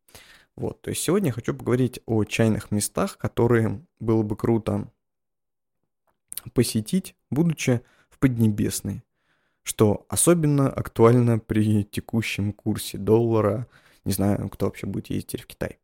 Вот, 0.55 0.81
то 0.81 0.89
есть 0.91 1.01
сегодня 1.01 1.27
я 1.29 1.33
хочу 1.33 1.53
поговорить 1.53 1.99
о 2.05 2.23
чайных 2.25 2.69
местах, 2.71 3.17
которые 3.17 3.83
было 3.99 4.21
бы 4.21 4.35
круто 4.35 4.91
посетить, 6.53 7.15
будучи 7.31 7.81
в 8.09 8.19
Поднебесной, 8.19 9.03
что 9.63 10.05
особенно 10.09 10.69
актуально 10.69 11.39
при 11.39 11.83
текущем 11.83 12.53
курсе 12.53 12.97
доллара. 12.97 13.67
Не 14.05 14.13
знаю, 14.13 14.49
кто 14.49 14.67
вообще 14.67 14.85
будет 14.85 15.09
ездить 15.09 15.41
в 15.41 15.47
Китай. 15.47 15.79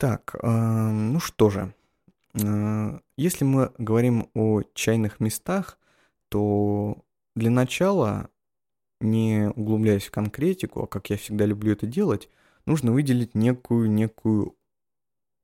Итак, 0.00 0.36
ну 0.44 1.18
что 1.18 1.50
же, 1.50 1.74
э, 2.34 3.00
если 3.16 3.44
мы 3.44 3.72
говорим 3.78 4.30
о 4.32 4.62
чайных 4.72 5.18
местах, 5.18 5.76
то 6.28 7.04
для 7.34 7.50
начала, 7.50 8.30
не 9.00 9.50
углубляясь 9.56 10.04
в 10.04 10.12
конкретику, 10.12 10.84
а 10.84 10.86
как 10.86 11.10
я 11.10 11.16
всегда 11.16 11.46
люблю 11.46 11.72
это 11.72 11.88
делать, 11.88 12.28
нужно 12.64 12.92
выделить 12.92 13.34
некую, 13.34 13.90
некую, 13.90 14.54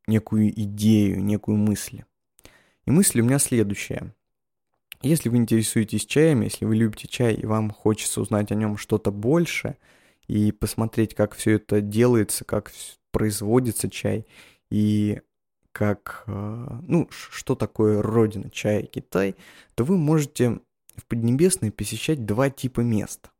некую 0.07 0.51
идею, 0.51 1.21
некую 1.25 1.57
мысль. 1.57 2.05
И 2.85 2.93
мысль 2.93 3.23
у 3.23 3.25
меня 3.25 3.41
следующая. 3.41 4.15
Если 5.03 5.31
вы 5.31 5.39
интересуетесь 5.39 6.07
чаем, 6.07 6.43
если 6.43 6.65
вы 6.65 6.77
любите 6.77 7.09
чай 7.09 7.35
и 7.35 7.45
вам 7.45 7.73
хочется 7.73 8.21
узнать 8.21 8.53
о 8.53 8.55
нем 8.55 8.77
что-то 8.77 9.11
больше 9.11 9.79
и 10.29 10.53
посмотреть, 10.53 11.17
как 11.17 11.35
все 11.35 11.57
это 11.57 11.81
делается, 11.81 12.45
как 12.45 12.71
производится 13.15 13.89
чай 13.89 14.27
и 14.71 15.21
как, 15.71 16.25
э, 16.27 16.67
ну, 16.83 17.09
что 17.11 17.55
такое 17.55 18.03
родина 18.03 18.51
чая 18.51 18.83
Китай, 18.83 19.37
то 19.77 19.85
вы 19.85 19.97
можете 19.97 20.59
в 20.97 21.07
Поднебесной 21.07 21.71
посещать 21.71 22.27
два 22.27 22.51
типа 22.51 22.81
мест. 22.81 23.31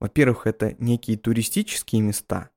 Во-первых, 0.00 0.46
это 0.46 0.76
некие 0.78 1.16
туристические 1.16 2.02
места, 2.02 2.50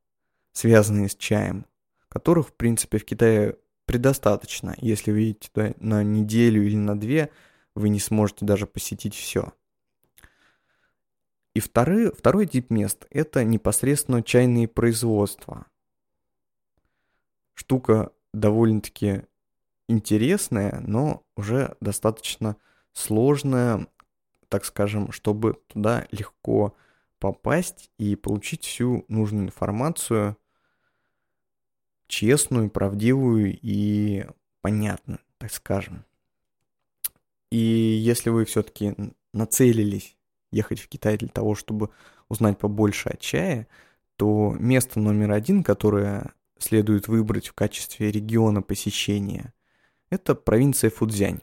связанные 0.51 1.07
с 1.07 1.15
чаем, 1.15 1.65
которых, 2.09 2.49
в 2.49 2.53
принципе, 2.53 2.97
в 2.97 3.05
Китае 3.05 3.57
предостаточно. 3.85 4.75
Если 4.79 5.11
вы 5.11 5.19
едете 5.19 5.49
туда 5.51 5.73
на 5.79 6.03
неделю 6.03 6.61
или 6.65 6.75
на 6.75 6.99
две, 6.99 7.29
вы 7.73 7.87
не 7.87 7.99
сможете 7.99 8.45
даже 8.45 8.67
посетить 8.67 9.15
все. 9.15 9.53
И 11.53 11.61
второй, 11.61 12.11
второй 12.11 12.47
тип 12.47 12.69
мест– 12.69 13.05
это 13.11 13.45
непосредственно 13.45 14.23
чайные 14.23 14.67
производства– 14.67 15.67
штука 17.53 18.11
довольно-таки 18.33 19.23
интересная, 19.87 20.81
но 20.85 21.23
уже 21.35 21.75
достаточно 21.81 22.57
сложная, 22.93 23.87
так 24.49 24.65
скажем, 24.65 25.11
чтобы 25.11 25.55
туда 25.67 26.07
легко 26.11 26.75
попасть 27.19 27.89
и 27.97 28.15
получить 28.15 28.63
всю 28.63 29.05
нужную 29.07 29.45
информацию, 29.45 30.37
честную, 32.07 32.69
правдивую 32.69 33.57
и 33.61 34.25
понятную, 34.61 35.19
так 35.37 35.51
скажем. 35.51 36.05
И 37.49 37.57
если 37.57 38.29
вы 38.29 38.45
все-таки 38.45 38.95
нацелились 39.31 40.17
ехать 40.51 40.79
в 40.79 40.87
Китай 40.87 41.17
для 41.17 41.27
того, 41.27 41.55
чтобы 41.55 41.89
узнать 42.29 42.57
побольше 42.57 43.09
о 43.09 43.17
чае, 43.17 43.67
то 44.15 44.55
место 44.59 44.99
номер 44.99 45.31
один, 45.31 45.63
которое 45.63 46.33
следует 46.63 47.07
выбрать 47.07 47.49
в 47.49 47.53
качестве 47.53 48.11
региона 48.11 48.61
посещения, 48.61 49.53
это 50.09 50.33
провинция 50.33 50.89
Фудзянь. 50.89 51.41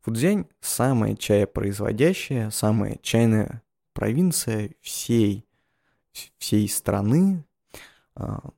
Фудзянь– 0.00 0.46
самая 0.60 1.16
чаепроизводящая, 1.16 2.50
самая 2.50 2.98
чайная 3.02 3.62
провинция 3.92 4.74
всей, 4.80 5.46
всей 6.38 6.68
страны. 6.68 7.44
А, 8.14 8.50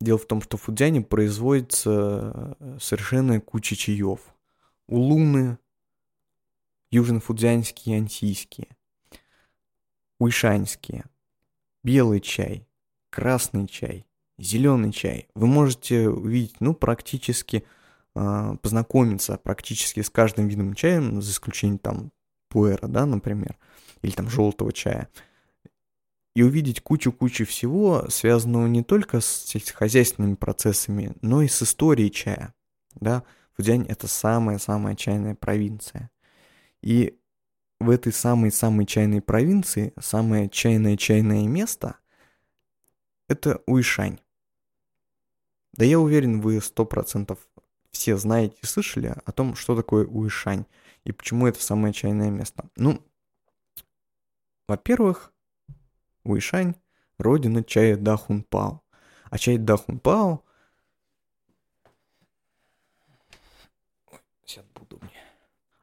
дело 0.00 0.18
в 0.18 0.26
том, 0.26 0.42
что 0.42 0.56
в 0.56 0.62
Фудзяне 0.62 1.00
производится 1.00 2.56
совершенно 2.80 3.40
куча 3.40 3.76
чаев. 3.76 4.20
Улуны, 4.86 5.58
южно-фудзянские 6.90 8.08
и 8.20 8.68
уйшаньские, 10.18 11.04
белый 11.84 12.20
чай, 12.20 12.66
красный 13.10 13.68
чай, 13.68 14.06
зеленый 14.38 14.92
чай. 14.92 15.28
Вы 15.34 15.46
можете 15.46 16.08
увидеть, 16.08 16.60
ну, 16.60 16.74
практически 16.74 17.64
э, 18.14 18.56
познакомиться 18.62 19.36
практически 19.36 20.00
с 20.00 20.10
каждым 20.10 20.48
видом 20.48 20.74
чая, 20.74 21.00
за 21.20 21.30
исключением 21.30 21.78
там 21.78 22.12
пуэра, 22.48 22.86
да, 22.86 23.06
например, 23.06 23.56
или 24.02 24.12
там 24.12 24.30
желтого 24.30 24.72
чая. 24.72 25.08
И 26.34 26.42
увидеть 26.42 26.80
кучу-кучу 26.80 27.44
всего, 27.46 28.06
связанного 28.08 28.66
не 28.68 28.84
только 28.84 29.20
с 29.20 29.26
сельскохозяйственными 29.26 30.34
процессами, 30.34 31.14
но 31.20 31.42
и 31.42 31.48
с 31.48 31.62
историей 31.62 32.12
чая. 32.12 32.54
Да, 32.94 33.24
Фудзянь— 33.54 33.86
это 33.88 34.06
самая-самая 34.06 34.94
чайная 34.94 35.34
провинция. 35.34 36.10
И 36.80 37.18
в 37.80 37.90
этой 37.90 38.12
самой-самой 38.12 38.86
чайной 38.86 39.20
провинции 39.20 39.92
самое 39.98 40.48
чайное-чайное 40.48 41.46
место— 41.48 41.96
это 43.28 43.60
Уишань. 43.66 44.20
Да 45.72 45.84
я 45.84 45.98
уверен, 45.98 46.40
вы 46.40 46.60
сто 46.60 46.84
процентов 46.84 47.38
все 47.90 48.16
знаете 48.16 48.56
и 48.62 48.66
слышали 48.66 49.14
о 49.24 49.32
том, 49.32 49.54
что 49.54 49.76
такое 49.76 50.06
Уишань 50.06 50.66
и 51.04 51.12
почему 51.12 51.46
это 51.46 51.62
самое 51.62 51.92
чайное 51.92 52.30
место. 52.30 52.68
Ну, 52.76 53.02
во-первых, 54.66 55.32
Уишань– 56.24 56.74
родина 57.18 57.64
чая 57.64 57.96
Дахунпао. 57.96 58.82
А 59.30 59.38
чай 59.38 59.58
Дахунпао. 59.58 60.44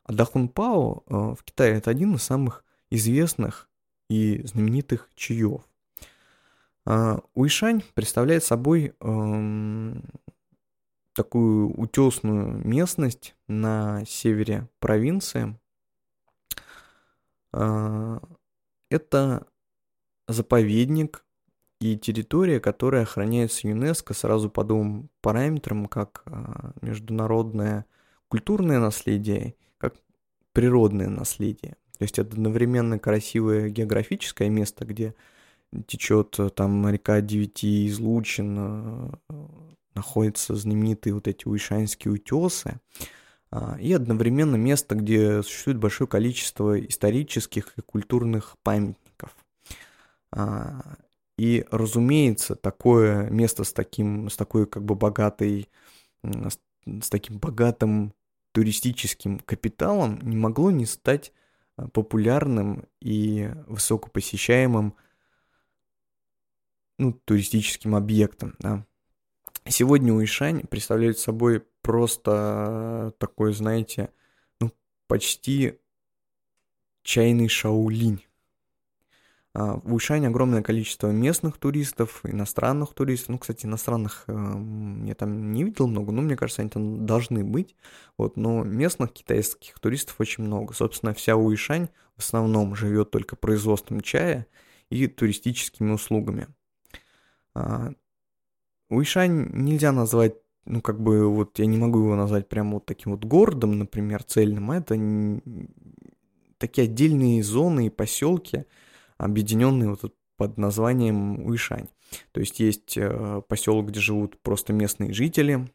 А 0.03 0.13
Дахунпао 0.13 1.03
э, 1.07 1.35
в 1.35 1.43
Китае 1.43 1.77
это 1.77 1.89
один 1.89 2.13
из 2.13 2.21
самых 2.21 2.63
известных 2.91 3.67
и 4.07 4.45
знаменитых 4.45 5.09
чаев. 5.15 5.63
А, 6.85 7.19
Уишань 7.33 7.83
представляет 7.95 8.43
собой 8.43 8.93
эм, 8.99 10.03
такую 11.13 11.73
утесную 11.79 12.65
местность 12.65 13.35
на 13.47 14.03
севере 14.05 14.69
провинции. 14.79 15.57
Э, 17.53 18.19
это 18.91 19.47
заповедник 20.27 21.25
и 21.79 21.97
территория, 21.97 22.59
которая 22.59 23.03
охраняется 23.03 23.67
ЮНЕСКО 23.67 24.13
сразу 24.13 24.49
по 24.49 24.63
двум 24.63 25.09
параметрам, 25.21 25.87
как 25.87 26.23
э, 26.25 26.71
международное 26.81 27.85
культурное 28.27 28.79
наследие, 28.79 29.55
как 29.77 29.95
природное 30.51 31.09
наследие. 31.09 31.77
То 31.97 32.03
есть 32.03 32.19
это 32.19 32.33
одновременно 32.33 32.99
красивое 32.99 33.69
географическое 33.69 34.49
место, 34.49 34.85
где 34.85 35.15
течет 35.87 36.39
э, 36.39 36.49
там 36.49 36.87
река 36.89 37.21
Девяти 37.21 37.87
излучин, 37.87 38.57
э, 38.57 39.09
находятся 39.95 40.55
знаменитые 40.55 41.13
вот 41.13 41.27
эти 41.27 41.47
уишанские 41.47 42.13
утесы, 42.13 42.79
а, 43.51 43.77
и 43.79 43.93
одновременно 43.93 44.57
место, 44.57 44.95
где 44.95 45.41
существует 45.41 45.77
большое 45.77 46.07
количество 46.07 46.77
исторических 46.79 47.73
и 47.77 47.81
культурных 47.81 48.57
памятников. 48.63 49.35
А, 50.31 50.97
и, 51.37 51.65
разумеется, 51.71 52.55
такое 52.55 53.29
место 53.29 53.63
с 53.63 53.71
таким, 53.71 54.29
с 54.29 54.35
такой 54.35 54.67
как 54.67 54.83
бы 54.83 54.95
богатой, 54.95 55.69
с 56.23 57.09
таким 57.09 57.37
богатым 57.37 58.13
туристическим 58.51 59.39
капиталом 59.39 60.19
не 60.21 60.37
могло 60.37 60.71
не 60.71 60.85
стать 60.85 61.33
э, 61.77 61.87
популярным 61.89 62.85
и 63.01 63.51
высокопосещаемым 63.67 64.95
ну, 66.97 67.13
туристическим 67.13 67.95
объектом, 67.95 68.55
да. 68.59 68.85
Сегодня 69.67 70.13
Уишань 70.13 70.61
представляет 70.67 71.17
собой 71.17 71.63
просто 71.81 73.13
такой, 73.17 73.53
знаете, 73.53 74.11
ну, 74.59 74.71
почти 75.07 75.79
чайный 77.01 77.47
Шаолинь. 77.47 78.23
А, 79.53 79.79
в 79.83 79.93
Уишане 79.93 80.27
огромное 80.27 80.61
количество 80.61 81.07
местных 81.11 81.57
туристов, 81.57 82.19
иностранных 82.23 82.93
туристов. 82.93 83.29
Ну, 83.29 83.39
кстати, 83.39 83.65
иностранных 83.65 84.25
э, 84.27 84.33
я 85.05 85.15
там 85.15 85.53
не 85.53 85.63
видел 85.63 85.87
много, 85.87 86.11
но 86.11 86.21
мне 86.21 86.35
кажется, 86.35 86.61
они 86.61 86.69
там 86.69 87.05
должны 87.05 87.43
быть. 87.43 87.75
Вот, 88.17 88.35
но 88.35 88.63
местных 88.63 89.13
китайских 89.13 89.79
туристов 89.79 90.15
очень 90.19 90.43
много. 90.43 90.73
Собственно, 90.73 91.13
вся 91.13 91.37
Уишань 91.37 91.87
в 92.17 92.19
основном 92.19 92.75
живет 92.75 93.11
только 93.11 93.37
производством 93.37 94.01
чая 94.01 94.45
и 94.89 95.07
туристическими 95.07 95.91
услугами. 95.91 96.47
А, 97.55 97.93
Уишань 98.89 99.49
нельзя 99.53 99.91
назвать 99.91 100.35
ну, 100.65 100.81
как 100.81 100.99
бы, 100.99 101.27
вот 101.29 101.59
я 101.59 101.67
не 101.67 101.77
могу 101.77 101.99
его 101.99 102.15
назвать 102.15 102.49
прямо 102.49 102.75
вот 102.75 102.85
таким 102.85 103.11
вот 103.11 103.23
городом, 103.23 103.77
например, 103.77 104.23
цельным, 104.23 104.71
а 104.71 104.77
это 104.77 104.95
такие 106.57 106.85
отдельные 106.85 107.43
зоны 107.43 107.87
и 107.87 107.91
поселки, 107.91 108.65
объединенные 109.17 109.89
вот 109.89 110.15
под 110.37 110.57
названием 110.57 111.45
Уишань. 111.45 111.87
То 112.31 112.39
есть 112.39 112.59
есть 112.59 112.97
э, 112.97 113.41
поселок, 113.47 113.87
где 113.87 113.99
живут 113.99 114.39
просто 114.41 114.73
местные 114.73 115.13
жители, 115.13 115.71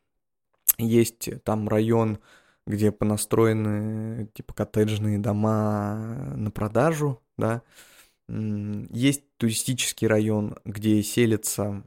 есть 0.79 1.29
там 1.45 1.69
район, 1.69 2.19
где 2.67 2.93
понастроены 2.93 4.29
типа 4.35 4.55
коттеджные 4.55 5.19
дома 5.19 6.35
на 6.37 6.51
продажу, 6.51 7.21
да, 7.37 7.63
есть 8.91 9.25
туристический 9.37 10.07
район, 10.07 10.57
где 10.65 11.03
селятся 11.03 11.83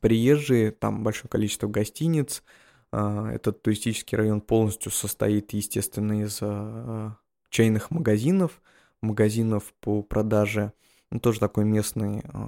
приезжие, 0.00 0.70
там 0.70 1.02
большое 1.02 1.28
количество 1.28 1.68
гостиниц, 1.68 2.42
а, 2.90 3.30
этот 3.30 3.62
туристический 3.62 4.16
район 4.16 4.40
полностью 4.40 4.90
состоит, 4.92 5.52
естественно, 5.52 6.22
из 6.22 6.38
а, 6.40 7.16
чайных 7.50 7.90
магазинов, 7.90 8.62
магазинов 9.00 9.74
по 9.80 10.02
продаже, 10.02 10.72
ну, 11.10 11.20
тоже 11.20 11.38
такой 11.38 11.64
местный 11.64 12.20
э, 12.24 12.38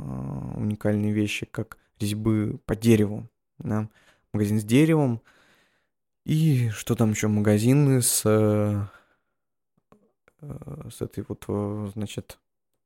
уникальные 0.57 1.13
вещи, 1.13 1.47
как 1.47 1.79
резьбы 2.01 2.59
по 2.65 2.75
дереву, 2.75 3.29
да? 3.59 3.89
магазин 4.33 4.59
с 4.59 4.65
деревом, 4.65 5.21
и 6.25 6.71
что 6.71 6.97
там 6.97 7.11
еще, 7.11 7.29
магазины 7.29 8.03
с, 8.03 8.23
э, 8.25 8.87
с 10.91 11.01
этой 11.01 11.25
вот, 11.29 11.45
значит, 11.93 12.39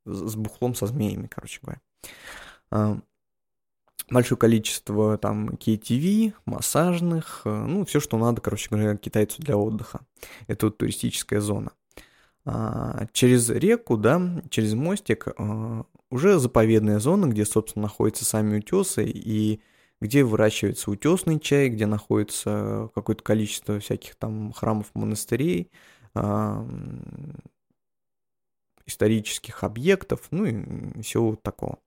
с 0.04 0.34
бухлом 0.34 0.74
со 0.74 0.86
змеями, 0.86 1.26
короче 1.26 1.60
говоря. 1.62 1.80
Э, 2.70 2.96
большое 4.10 4.38
количество 4.38 5.18
там 5.18 5.50
KTV, 5.50 6.34
массажных, 6.46 7.42
ну, 7.44 7.84
все, 7.84 8.00
что 8.00 8.18
надо, 8.18 8.40
короче 8.40 8.68
говоря, 8.70 8.96
китайцу 8.96 9.42
для 9.42 9.56
отдыха. 9.56 10.00
Это 10.46 10.66
вот 10.66 10.78
туристическая 10.78 11.40
зона. 11.40 11.72
А, 12.44 13.06
через 13.12 13.50
реку, 13.50 13.96
да, 13.96 14.42
через 14.48 14.74
мостик 14.74 15.28
а, 15.36 15.84
уже 16.10 16.38
заповедная 16.38 16.98
зона, 16.98 17.26
где, 17.26 17.44
собственно, 17.44 17.84
находятся 17.84 18.24
сами 18.24 18.58
утесы 18.58 19.04
и 19.04 19.60
где 20.00 20.24
выращивается 20.24 20.90
утесный 20.90 21.38
чай, 21.38 21.68
где 21.68 21.86
находится 21.86 22.90
какое-то 22.94 23.22
количество 23.22 23.78
всяких 23.78 24.16
там 24.16 24.52
храмов, 24.52 24.86
монастырей, 24.94 25.70
исторических 28.90 29.64
объектов, 29.64 30.28
ну 30.30 30.44
и 30.44 31.02
всего 31.02 31.36
такого. 31.36 31.78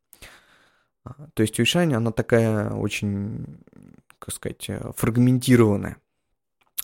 То 1.33 1.43
есть 1.43 1.59
Уишань, 1.59 1.93
она 1.93 2.11
такая 2.11 2.71
очень, 2.71 3.59
как 4.19 4.33
сказать, 4.33 4.69
фрагментированная 4.95 5.97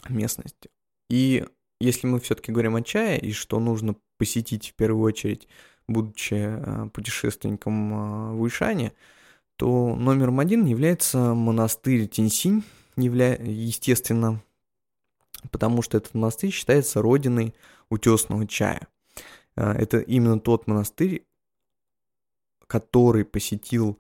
местность. 0.10 0.68
И 1.10 1.46
если 1.80 2.08
мы 2.08 2.20
все-таки 2.20 2.52
говорим 2.52 2.76
о 2.76 2.82
чае 2.82 3.20
и 3.20 3.32
что 3.32 3.60
нужно 3.60 3.96
посетить 4.18 4.70
в 4.70 4.74
первую 4.76 5.04
очередь, 5.04 5.48
будучи 5.88 6.36
э, 6.36 6.90
путешественником 6.90 7.94
э, 7.94 8.34
в 8.36 8.42
Уишане, 8.42 8.94
то 9.56 9.96
номером 9.96 10.40
один 10.40 10.66
является 10.66 11.34
монастырь 11.34 12.08
Тинсинь, 12.08 12.64
явля... 12.96 13.36
естественно, 13.42 14.42
потому 15.52 15.82
что 15.82 15.98
этот 15.98 16.14
монастырь 16.14 16.52
считается 16.52 17.02
родиной 17.02 17.56
утесного 17.90 18.48
чая. 18.48 18.88
Э, 19.60 19.74
это 19.74 20.00
именно 20.00 20.40
тот 20.40 20.68
монастырь, 20.68 21.26
который 22.68 23.26
посетил 23.26 24.00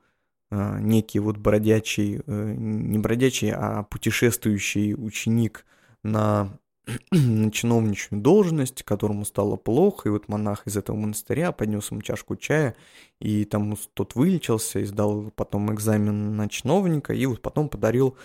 некий 0.51 1.19
вот 1.19 1.37
бродячий, 1.37 2.23
не 2.25 2.97
бродячий, 2.97 3.51
а 3.51 3.83
путешествующий 3.83 4.95
ученик 4.95 5.63
на 6.01 6.57
на 7.11 7.51
чиновничную 7.51 8.21
должность, 8.21 8.83
которому 8.83 9.25
стало 9.25 9.55
плохо, 9.55 10.09
и 10.09 10.11
вот 10.11 10.27
монах 10.27 10.65
из 10.65 10.77
этого 10.77 10.95
монастыря 10.95 11.51
поднес 11.51 11.91
ему 11.91 12.01
чашку 12.01 12.35
чая, 12.35 12.75
и 13.19 13.45
там 13.45 13.75
тот 13.93 14.15
вылечился, 14.15 14.79
и 14.79 14.85
сдал 14.85 15.31
потом 15.35 15.73
экзамен 15.73 16.35
на 16.35 16.49
чиновника, 16.49 17.13
и 17.13 17.25
вот 17.25 17.41
потом 17.41 17.69
подарил, 17.69 18.17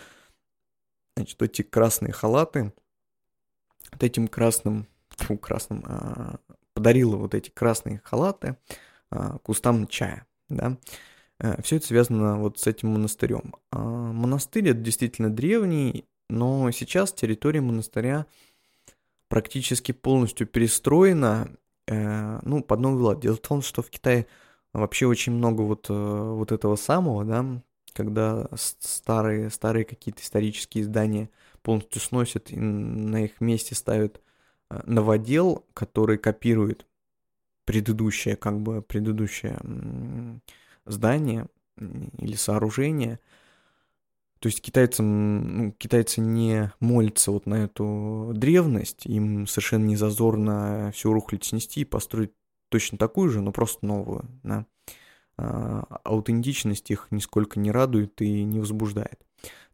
значит, 1.16 1.40
эти 1.42 1.62
красные 1.62 2.12
халаты, 2.12 2.72
вот 3.92 4.02
этим 4.02 4.28
красным, 4.28 4.86
фу, 5.10 5.36
красным, 5.36 5.84
а, 5.86 6.36
подарил 6.74 7.16
вот 7.16 7.34
эти 7.34 7.50
красные 7.50 8.00
халаты 8.04 8.56
а, 9.10 9.38
кустам 9.38 9.86
чая, 9.86 10.26
да, 10.48 10.76
э, 11.38 11.62
все 11.62 11.76
это 11.76 11.86
связано 11.86 12.38
вот 12.38 12.58
с 12.58 12.66
этим 12.66 12.88
монастырем. 12.88 13.54
А, 13.70 13.78
монастырь 13.78 14.68
это 14.68 14.80
действительно 14.80 15.30
древний, 15.30 16.04
но 16.28 16.70
сейчас 16.72 17.12
территория 17.12 17.60
монастыря 17.60 18.26
практически 19.28 19.92
полностью 19.92 20.46
перестроена, 20.46 21.56
э, 21.86 22.40
ну, 22.42 22.62
под 22.62 22.80
новый 22.80 23.02
лад. 23.02 23.20
Дело 23.20 23.36
в 23.36 23.40
том, 23.40 23.62
что 23.62 23.82
в 23.82 23.90
Китае 23.90 24.26
вообще 24.72 25.06
очень 25.06 25.32
много 25.32 25.62
вот, 25.62 25.86
э, 25.88 25.92
вот 25.92 26.52
этого 26.52 26.76
самого, 26.76 27.24
да, 27.24 27.62
когда 27.92 28.48
старые, 28.54 29.50
старые 29.50 29.84
какие-то 29.84 30.22
исторические 30.22 30.84
здания 30.84 31.30
полностью 31.62 32.00
сносят 32.00 32.50
и 32.50 32.56
на 32.56 33.24
их 33.24 33.40
месте 33.40 33.74
ставят 33.74 34.20
новодел, 34.86 35.64
который 35.74 36.18
копирует 36.18 36.86
предыдущее, 37.64 38.36
как 38.36 38.60
бы 38.60 38.82
предыдущее 38.82 39.58
здание 40.86 41.48
или 41.76 42.34
сооружение– 42.34 43.20
то 44.44 44.48
есть 44.48 44.60
китайцам, 44.60 45.56
ну, 45.56 45.72
китайцы 45.72 46.20
не 46.20 46.70
молятся 46.78 47.32
вот 47.32 47.46
на 47.46 47.64
эту 47.64 48.32
древность, 48.34 49.06
им 49.06 49.46
совершенно 49.46 49.86
не 49.86 49.96
зазорно 49.96 50.90
всю 50.94 51.14
рухлядь 51.14 51.44
снести 51.44 51.80
и 51.80 51.86
построить 51.86 52.32
точно 52.68 52.98
такую 52.98 53.30
же, 53.30 53.40
но 53.40 53.52
просто 53.52 53.86
новую, 53.86 54.28
да. 54.42 54.66
А, 55.38 55.98
аутентичность 56.04 56.90
их 56.90 57.06
нисколько 57.10 57.58
не 57.58 57.70
радует 57.70 58.20
и 58.20 58.44
не 58.44 58.60
возбуждает. 58.60 59.18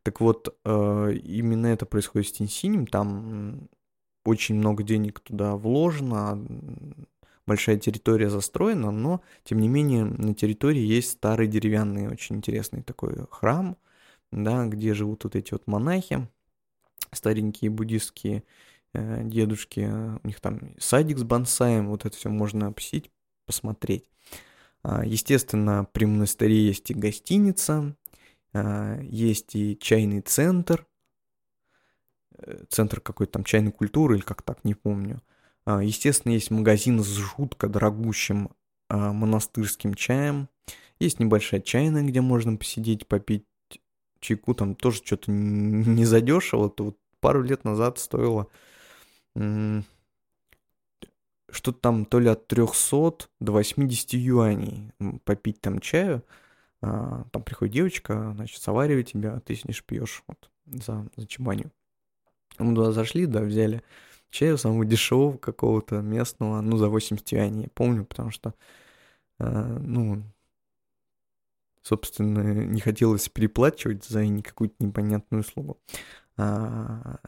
Так 0.05 0.21
вот, 0.21 0.57
э, 0.65 1.15
именно 1.25 1.67
это 1.67 1.85
происходит 1.85 2.29
с 2.29 2.33
Тинсинем, 2.35 2.87
там 2.87 3.69
очень 4.25 4.57
много 4.57 4.83
денег 4.83 5.21
туда 5.21 5.57
вложено, 5.57 6.45
большая 7.47 7.79
территория 7.79 8.31
застроена, 8.31 8.91
но, 8.91 9.23
тем 9.45 9.61
не 9.61 9.69
менее, 9.69 10.05
на 10.05 10.35
территории 10.35 10.83
есть 10.83 11.13
старый 11.13 11.49
деревянный, 11.49 12.09
очень 12.09 12.37
интересный 12.37 12.83
такой 12.83 13.27
храм– 13.31 13.77
да, 14.33 14.67
где 14.67 14.95
живут 14.95 15.25
вот 15.25 15.37
эти 15.37 15.53
вот 15.53 15.67
монахи, 15.67 16.29
старенькие 17.13 17.71
буддистские 17.71 18.45
э, 18.93 19.23
дедушки, 19.25 19.91
у 20.23 20.27
них 20.27 20.41
там 20.41 20.75
садик 20.79 21.19
с 21.19 21.23
бонсаем, 21.23 21.89
вот 21.89 22.05
это 22.05 22.17
все 22.17 22.29
можно 22.29 22.73
посетить, 22.73 23.11
посмотреть. 23.47 24.05
А, 24.83 25.05
естественно, 25.05 25.87
при 25.93 26.07
монастыре 26.07 26.67
есть 26.67 26.91
и 26.91 26.95
гостиница, 26.95 27.97
а, 28.53 29.01
есть 29.03 29.55
и 29.55 29.77
чайный 29.79 30.21
центр, 30.21 30.87
центр 32.69 33.01
какой-то 33.01 33.35
там 33.35 33.45
чайной 33.45 33.73
культуры 33.73 34.17
или 34.17 34.23
как 34.23 34.43
так, 34.43 34.65
не 34.65 34.75
помню. 34.75 35.21
А, 35.65 35.83
естественно, 35.83 36.33
есть 36.33 36.51
магазин 36.51 37.03
с 37.03 37.09
жутко 37.09 37.69
дорогущим 37.69 38.51
а, 38.89 39.13
монастырским 39.13 39.95
чаем. 39.95 40.49
Есть 40.99 41.21
небольшая 41.21 41.61
чайная, 41.61 42.03
где 42.03 42.21
можно 42.21 42.57
посидеть, 42.57 43.07
попить 43.07 43.45
чайку 44.21 44.55
там 44.55 44.75
тоже 44.75 44.99
что-то 44.99 45.31
не 45.31 46.05
задешево. 46.05 46.71
То 46.71 46.85
вот 46.87 46.99
пару 47.21 47.43
лет 47.43 47.65
назад 47.65 47.99
стоило 47.99 48.49
что-то 51.53 51.79
там 51.81 52.05
то 52.05 52.21
ли 52.21 52.29
от 52.29 52.47
300 52.47 53.29
до 53.41 53.53
80 53.53 54.13
юаней 54.15 54.93
попить 55.25 55.61
там 55.61 55.81
чаю. 55.81 56.25
А, 56.83 57.25
там 57.31 57.43
приходит 57.43 57.75
девочка, 57.75 58.33
значит, 58.35 58.63
заваривает 58.63 59.09
тебя, 59.09 59.35
а 59.35 59.41
ты 59.41 59.55
сидишь 59.55 59.85
пьешь 59.85 60.23
вот 60.27 60.51
за, 60.67 61.07
за 61.17 61.27
чебанью. 61.27 61.71
Мы 62.61 62.75
туда 62.75 62.93
зашли, 62.93 63.27
да, 63.27 63.41
взяли 63.41 63.83
чаю 64.31 64.59
самого 64.59 64.85
дешевого 64.85 65.37
какого-то 65.37 66.01
местного, 66.01 66.61
ну, 66.61 66.77
за 66.77 66.89
80 66.89 67.33
юаней, 67.33 67.65
я 67.65 67.69
помню, 67.75 68.05
потому 68.05 68.31
что, 68.31 68.55
э, 69.39 69.79
ну, 69.81 70.23
собственно, 71.83 72.41
не 72.41 72.81
хотелось 72.81 73.29
переплачивать 73.29 74.05
за 74.05 74.25
какую-то 74.43 74.77
непонятную 74.79 75.41
услугу. 75.43 75.79
А, 76.37 77.19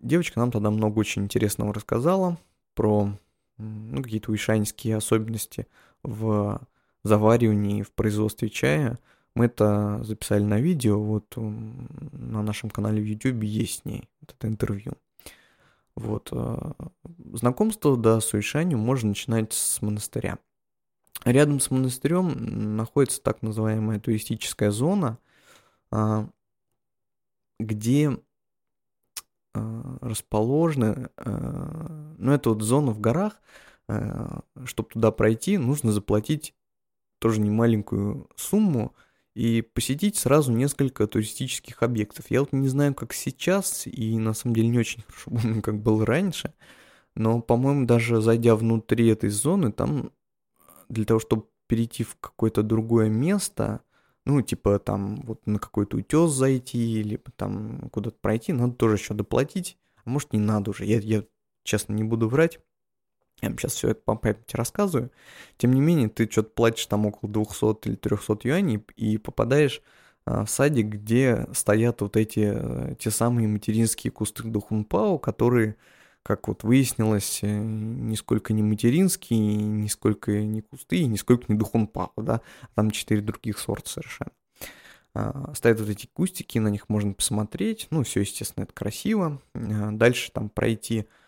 девочка 0.00 0.40
нам 0.40 0.50
тогда 0.50 0.70
много 0.70 0.98
очень 0.98 1.24
интересного 1.24 1.74
рассказала 1.74 2.38
про 2.74 3.12
ну, 3.58 4.02
какие-то 4.02 4.30
уишанские 4.30 4.96
особенности 4.96 5.66
в 6.02 6.60
заваривании, 7.02 7.82
в 7.82 7.92
производстве 7.92 8.48
чая. 8.48 8.98
Мы 9.34 9.46
это 9.46 10.00
записали 10.02 10.42
на 10.42 10.60
видео, 10.60 11.00
вот 11.00 11.34
на 11.36 12.42
нашем 12.42 12.70
канале 12.70 13.00
в 13.00 13.06
YouTube 13.06 13.42
есть 13.44 13.82
с 13.82 13.84
ней 13.84 14.08
вот 14.20 14.34
это 14.36 14.48
интервью. 14.48 14.94
Вот. 15.94 16.30
Э, 16.32 16.72
знакомство, 17.34 17.96
да, 17.96 18.20
с 18.20 18.32
Уишанью 18.32 18.78
можно 18.78 19.10
начинать 19.10 19.52
с 19.52 19.82
монастыря. 19.82 20.38
Рядом 21.24 21.60
с 21.60 21.70
монастырем 21.70 22.76
находится 22.76 23.20
так 23.22 23.42
называемая 23.42 24.00
туристическая 24.00 24.70
зона, 24.70 25.18
а, 25.90 26.26
где 27.58 28.18
а, 29.52 29.98
расположены, 30.00 31.10
а, 31.16 32.14
ну 32.16 32.32
это 32.32 32.50
вот 32.50 32.62
зона 32.62 32.92
в 32.92 33.00
горах, 33.00 33.40
чтобы 34.66 34.88
туда 34.88 35.10
пройти, 35.10 35.58
нужно 35.58 35.90
заплатить 35.90 36.54
тоже 37.18 37.40
немаленькую 37.40 38.30
сумму 38.36 38.94
и 39.40 39.62
посетить 39.62 40.18
сразу 40.18 40.52
несколько 40.52 41.06
туристических 41.06 41.82
объектов. 41.82 42.26
Я 42.28 42.40
вот 42.40 42.52
не 42.52 42.68
знаю, 42.68 42.94
как 42.94 43.14
сейчас, 43.14 43.86
и 43.86 44.18
на 44.18 44.34
самом 44.34 44.54
деле 44.54 44.68
не 44.68 44.78
очень 44.78 45.02
хорошо 45.02 45.30
помню, 45.42 45.62
как 45.62 45.80
было 45.80 46.04
раньше, 46.04 46.52
но, 47.14 47.40
по-моему, 47.40 47.86
даже 47.86 48.20
зайдя 48.20 48.54
внутри 48.54 49.08
этой 49.08 49.30
зоны, 49.30 49.72
там 49.72 50.12
для 50.90 51.06
того, 51.06 51.20
чтобы 51.20 51.46
перейти 51.68 52.04
в 52.04 52.16
какое-то 52.20 52.62
другое 52.62 53.08
место, 53.08 53.80
ну, 54.26 54.42
типа 54.42 54.78
там 54.78 55.22
вот 55.22 55.46
на 55.46 55.58
какой-то 55.58 55.96
утес 55.96 56.32
зайти, 56.32 57.02
либо 57.02 57.32
там 57.34 57.88
куда-то 57.92 58.18
пройти, 58.20 58.52
надо 58.52 58.74
тоже 58.74 58.96
еще 58.96 59.14
доплатить. 59.14 59.78
А 60.04 60.10
может, 60.10 60.34
не 60.34 60.38
надо 60.38 60.72
уже. 60.72 60.84
Я, 60.84 60.98
я 60.98 61.24
честно, 61.64 61.94
не 61.94 62.04
буду 62.04 62.28
врать. 62.28 62.60
Я 63.42 63.48
вам 63.48 63.58
сейчас 63.58 63.74
все 63.74 63.90
это 63.90 64.00
по 64.04 64.14
памяти 64.16 64.54
рассказываю. 64.54 65.10
Тем 65.56 65.72
не 65.72 65.80
менее, 65.80 66.08
ты 66.08 66.28
что-то 66.30 66.50
платишь 66.50 66.86
там 66.86 67.06
около 67.06 67.30
200 67.30 67.88
или 67.88 67.96
300 67.96 68.38
юаней 68.44 68.84
и 68.96 69.18
попадаешь 69.18 69.82
а, 70.24 70.44
в 70.44 70.50
садик, 70.50 70.86
где 70.86 71.46
стоят 71.52 72.02
вот 72.02 72.16
эти, 72.16 72.52
э, 72.54 72.94
те 72.98 73.10
самые 73.10 73.48
материнские 73.48 74.10
кусты 74.10 74.44
духунпао, 74.44 75.18
которые 75.18 75.76
как 76.22 76.48
вот 76.48 76.64
выяснилось, 76.64 77.40
э, 77.42 77.46
нисколько 77.46 78.52
не 78.52 78.62
материнские, 78.62 79.38
нисколько 79.38 80.32
не 80.42 80.60
кусты, 80.60 81.06
нисколько 81.06 81.46
не 81.48 81.58
духунпао, 81.58 82.12
да, 82.18 82.42
там 82.74 82.90
четыре 82.90 83.22
других 83.22 83.58
сорта 83.58 83.88
совершенно. 83.88 84.32
А, 85.14 85.52
стоят 85.54 85.80
вот 85.80 85.88
эти 85.88 86.06
кустики, 86.06 86.58
на 86.58 86.68
них 86.68 86.88
можно 86.88 87.14
посмотреть, 87.14 87.88
ну, 87.90 88.04
все, 88.04 88.20
естественно, 88.20 88.64
это 88.64 88.72
красиво. 88.72 89.40
А, 89.54 89.90
дальше 89.92 90.30
там 90.32 90.50
пройти 90.50 91.00
а, 91.00 91.19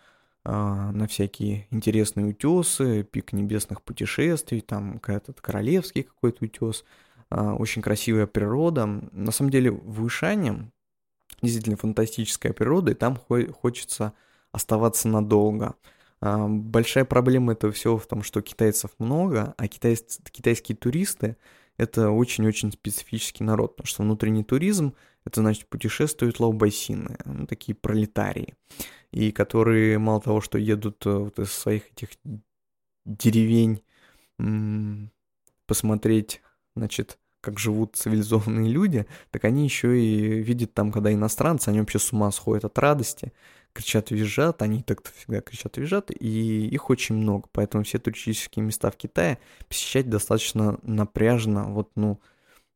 на 0.45 1.07
всякие 1.07 1.67
интересные 1.71 2.25
утесы, 2.27 3.03
пик 3.03 3.31
небесных 3.33 3.81
путешествий, 3.81 4.61
там 4.61 4.99
какой-то 4.99 5.33
королевский 5.41 6.03
какой-то 6.03 6.45
утес, 6.45 6.83
очень 7.29 7.81
красивая 7.81 8.27
природа. 8.27 8.85
На 8.85 9.31
самом 9.31 9.51
деле 9.51 9.71
в 9.71 10.05
Ишане 10.05 10.71
действительно 11.41 11.77
фантастическая 11.77 12.53
природа, 12.53 12.91
и 12.91 12.95
там 12.95 13.17
хочется 13.17 14.13
оставаться 14.51 15.07
надолго. 15.07 15.75
А, 16.21 16.47
большая 16.47 17.05
проблема 17.05 17.53
этого 17.53 17.73
всего 17.73 17.97
в 17.97 18.07
том, 18.07 18.23
что 18.23 18.41
китайцев 18.41 18.91
много, 18.97 19.53
а 19.57 19.67
китайцы, 19.67 20.21
китайские 20.31 20.77
туристы– 20.77 21.37
это 21.77 22.11
очень-очень 22.11 22.71
специфический 22.71 23.43
народ, 23.43 23.75
потому 23.75 23.87
что 23.87 24.03
внутренний 24.03 24.43
туризм– 24.43 24.93
это 25.25 25.41
значит 25.41 25.67
путешествуют 25.67 26.39
лаубайсины, 26.39 27.17
ну, 27.25 27.45
такие 27.47 27.75
пролетарии, 27.75 28.55
и 29.11 29.31
которые 29.31 29.97
мало 29.99 30.21
того, 30.21 30.41
что 30.41 30.57
едут 30.57 31.05
э, 31.05 31.11
вот 31.11 31.39
из 31.39 31.51
своих 31.51 31.91
этих 31.91 32.09
деревень 33.05 33.81
посмотреть, 35.67 36.41
значит, 36.75 37.17
как 37.41 37.59
живут 37.59 37.97
цивилизованные 37.97 38.71
люди, 38.71 39.05
так 39.29 39.43
они 39.43 39.65
еще 39.65 39.99
и 39.99 40.41
видят 40.41 40.73
там, 40.73 40.91
когда 40.91 41.11
иностранцы, 41.11 41.69
они 41.69 41.79
вообще 41.79 41.99
с 41.99 42.13
ума 42.13 42.31
сходят 42.31 42.63
от 42.63 42.77
радости, 42.79 43.33
кричат, 43.73 44.11
визжат, 44.11 44.61
они 44.61 44.81
так-то 44.81 45.11
всегда 45.11 45.41
кричат, 45.41 45.77
визжат, 45.77 46.09
и 46.11 46.67
их 46.67 46.89
очень 46.89 47.15
много, 47.15 47.49
поэтому 47.51 47.83
все 47.83 47.99
туристические 47.99 48.63
места 48.63 48.91
в 48.91 48.95
Китае 48.95 49.39
посещать 49.67 50.09
достаточно 50.09 50.79
напряжно, 50.83 51.65
вот, 51.65 51.91
ну, 51.95 52.19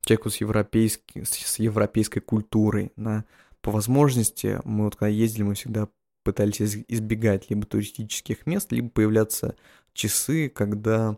человеку 0.07 0.29
с, 0.29 0.37
европейской, 0.37 1.23
с 1.23 1.59
европейской 1.59 2.19
культурой, 2.21 2.91
да, 2.95 3.25
по 3.61 3.71
возможности, 3.71 4.59
мы 4.63 4.85
вот 4.85 4.95
когда 4.95 5.09
ездили, 5.09 5.43
мы 5.43 5.55
всегда 5.55 5.89
пытались 6.23 6.61
избегать 6.61 7.49
либо 7.49 7.65
туристических 7.65 8.45
мест, 8.45 8.71
либо 8.71 8.89
появляться 8.89 9.55
часы, 9.93 10.49
когда, 10.49 11.17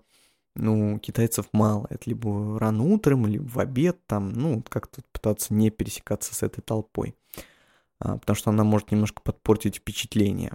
ну, 0.55 0.99
китайцев 0.99 1.47
мало, 1.51 1.87
это 1.89 2.03
либо 2.09 2.59
рано 2.59 2.83
утром, 2.83 3.27
либо 3.27 3.47
в 3.47 3.59
обед, 3.59 3.99
там, 4.07 4.33
ну, 4.33 4.63
как-то 4.67 5.01
пытаться 5.11 5.53
не 5.53 5.69
пересекаться 5.69 6.33
с 6.33 6.43
этой 6.43 6.61
толпой. 6.61 7.15
А, 7.99 8.17
потому 8.17 8.35
что 8.35 8.49
она 8.49 8.63
может 8.63 8.91
немножко 8.91 9.21
подпортить 9.21 9.77
впечатление. 9.77 10.53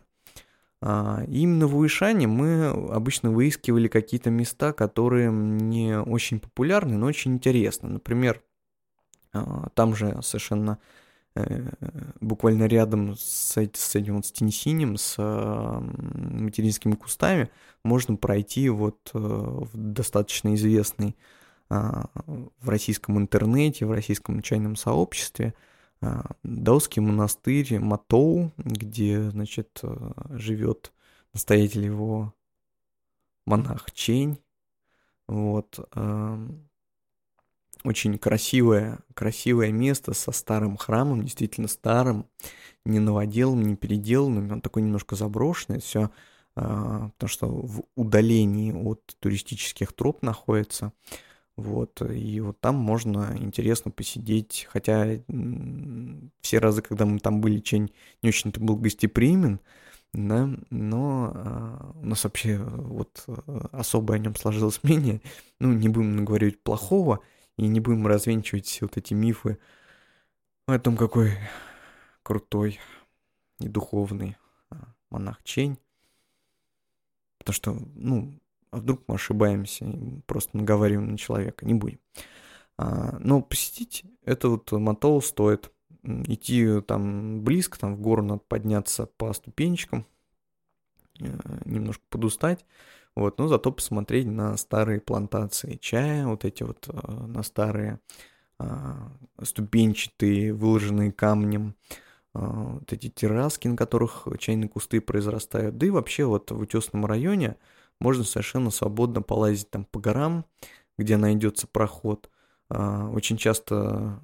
А, 0.87 1.25
именно 1.29 1.67
в 1.67 1.79
Уишане 1.79 2.27
мы 2.27 2.67
обычно 2.67 3.31
выискивали 3.31 3.89
какие-то 3.89 4.29
места, 4.29 4.75
которые 4.75 5.33
не 5.33 5.99
очень 5.99 6.39
популярны, 6.39 6.99
но 6.99 7.07
очень 7.07 7.33
интересны. 7.33 7.89
Например, 7.89 8.43
а, 9.33 9.71
там 9.73 9.97
же 9.97 10.21
совершенно 10.21 10.77
э, 11.37 11.71
буквально 12.21 12.65
рядом 12.65 13.17
с, 13.17 13.57
с 13.57 13.95
этим 13.95 14.17
вот 14.17 14.27
с 14.27 14.33
с 14.99 15.17
материнскими 15.19 16.97
кустами, 16.97 17.49
можно 17.83 18.17
пройти 18.17 18.69
вот 18.69 19.11
э, 19.15 19.19
в 19.19 19.71
достаточно 19.73 20.55
известный 20.55 21.17
в 21.71 22.69
российском 22.69 23.19
интернете, 23.19 23.87
в 23.87 23.91
российском 23.91 24.43
чайном 24.43 24.77
сообществе 24.77 25.55
а, 25.57 25.74
даосский 26.43 27.03
монастырь 27.03 27.79
Матоу, 27.79 28.53
где, 28.57 29.31
значит, 29.31 29.81
э, 29.83 30.13
живет 30.31 30.93
настоятель 31.33 31.85
его 31.85 32.35
монах 33.47 33.93
Чень. 33.93 34.39
Вот. 35.27 35.79
Очень 37.85 38.17
красивое, 38.17 38.99
красивое 39.13 39.71
место 39.71 40.15
со 40.15 40.33
старым 40.33 40.79
храмом, 40.79 41.23
действительно 41.23 41.69
старым, 41.69 42.27
не 42.87 42.99
новоделом, 42.99 43.63
не 43.63 43.77
переделанным, 43.77 44.51
он 44.51 44.61
такой 44.63 44.81
немножко 44.81 45.17
заброшенный, 45.17 45.81
все, 45.81 46.11
а, 46.57 47.11
потому 47.11 47.29
что 47.29 47.47
в 47.47 47.85
удалении 47.95 48.73
от 48.73 49.17
туристических 49.21 49.93
троп 49.93 50.23
находится. 50.23 50.93
Вот, 51.57 52.03
и 52.03 52.41
вот 52.41 52.61
там 52.61 52.75
можно 52.75 53.37
интересно 53.39 53.93
посидеть, 53.93 54.67
хотя 54.71 55.07
все 56.41 56.59
разы, 56.59 56.83
когда 56.83 57.07
мы 57.07 57.21
там 57.21 57.41
были, 57.41 57.61
Чень 57.61 57.93
не 58.23 58.31
очень-то 58.31 58.59
был 58.59 58.77
гостеприимен, 58.77 59.61
да, 60.13 60.51
но 60.71 61.33
а, 61.33 61.93
у 61.95 62.07
нас 62.07 62.25
вообще 62.25 62.59
вот 62.59 63.25
а, 63.29 63.69
особое 63.73 64.17
о 64.17 64.19
нем 64.19 64.35
сложилось 64.35 64.81
мнение, 64.83 65.21
ну, 65.61 65.73
не 65.73 65.89
будем 65.89 66.25
говорить 66.25 66.61
плохого, 66.61 67.21
и 67.57 67.69
не 67.69 67.79
будем 67.79 68.07
развенчивать 68.09 68.67
все 68.67 68.87
вот 68.87 68.97
эти 68.97 69.15
мифы 69.15 69.59
о 70.67 70.79
том, 70.81 70.97
какой 70.97 71.39
крутой 72.25 72.81
и 73.61 73.69
духовный 73.69 74.37
а, 74.71 74.93
монах 75.09 75.41
Чень, 75.45 75.79
потому 77.39 77.55
что, 77.55 77.77
ну, 77.95 78.41
а 78.75 78.79
вдруг 78.79 79.03
мы 79.07 79.15
ошибаемся, 79.15 79.87
просто 80.27 80.57
наговариваем 80.57 81.13
на 81.13 81.19
человека, 81.19 81.65
не 81.65 81.75
будем. 81.75 82.01
А, 82.77 83.17
но 83.21 83.41
посетить 83.41 84.05
это 84.25 84.49
вот 84.49 84.73
мотол 84.73 85.23
стоит. 85.23 85.71
Идти 86.03 86.81
там 86.83 87.43
близко, 87.43 87.79
там 87.79 87.95
в 87.95 88.01
гору 88.01 88.23
надо 88.23 88.43
подняться 88.47 89.07
по 89.17 89.33
ступенечкам, 89.33 90.05
э, 91.19 91.25
немножко 91.65 92.03
подустать, 92.11 92.67
вот, 93.17 93.39
но 93.39 93.49
зато 93.49 93.73
посмотреть 93.73 94.27
на 94.27 94.55
старые 94.59 95.01
плантации 95.01 95.79
чая, 95.81 96.27
вот 96.27 96.45
эти 96.45 96.63
вот, 96.63 96.89
э, 96.89 97.11
на 97.11 97.43
старые 97.43 98.01
а, 98.59 99.13
ступенчатые, 99.43 100.53
выложенные 100.53 101.11
камнем, 101.11 101.75
вот 102.35 102.93
эти 102.93 103.09
терраски, 103.09 103.69
на 103.69 103.77
которых 103.77 104.27
чайные 104.39 104.69
кусты 104.69 105.01
произрастают, 105.01 105.79
да 105.79 105.87
и 105.87 105.91
вообще 105.91 106.25
вот 106.25 106.51
в 106.51 106.59
утесном 106.59 107.07
районе– 107.07 107.57
можно 108.01 108.25
совершенно 108.25 108.71
свободно 108.71 109.23
полазить 109.23 109.71
там 109.71 109.85
по 109.85 110.01
горам, 110.01 110.45
где 110.99 111.17
найдется 111.17 111.67
проход. 111.67 112.31
А, 112.69 113.09
очень 113.11 113.37
часто 113.37 114.21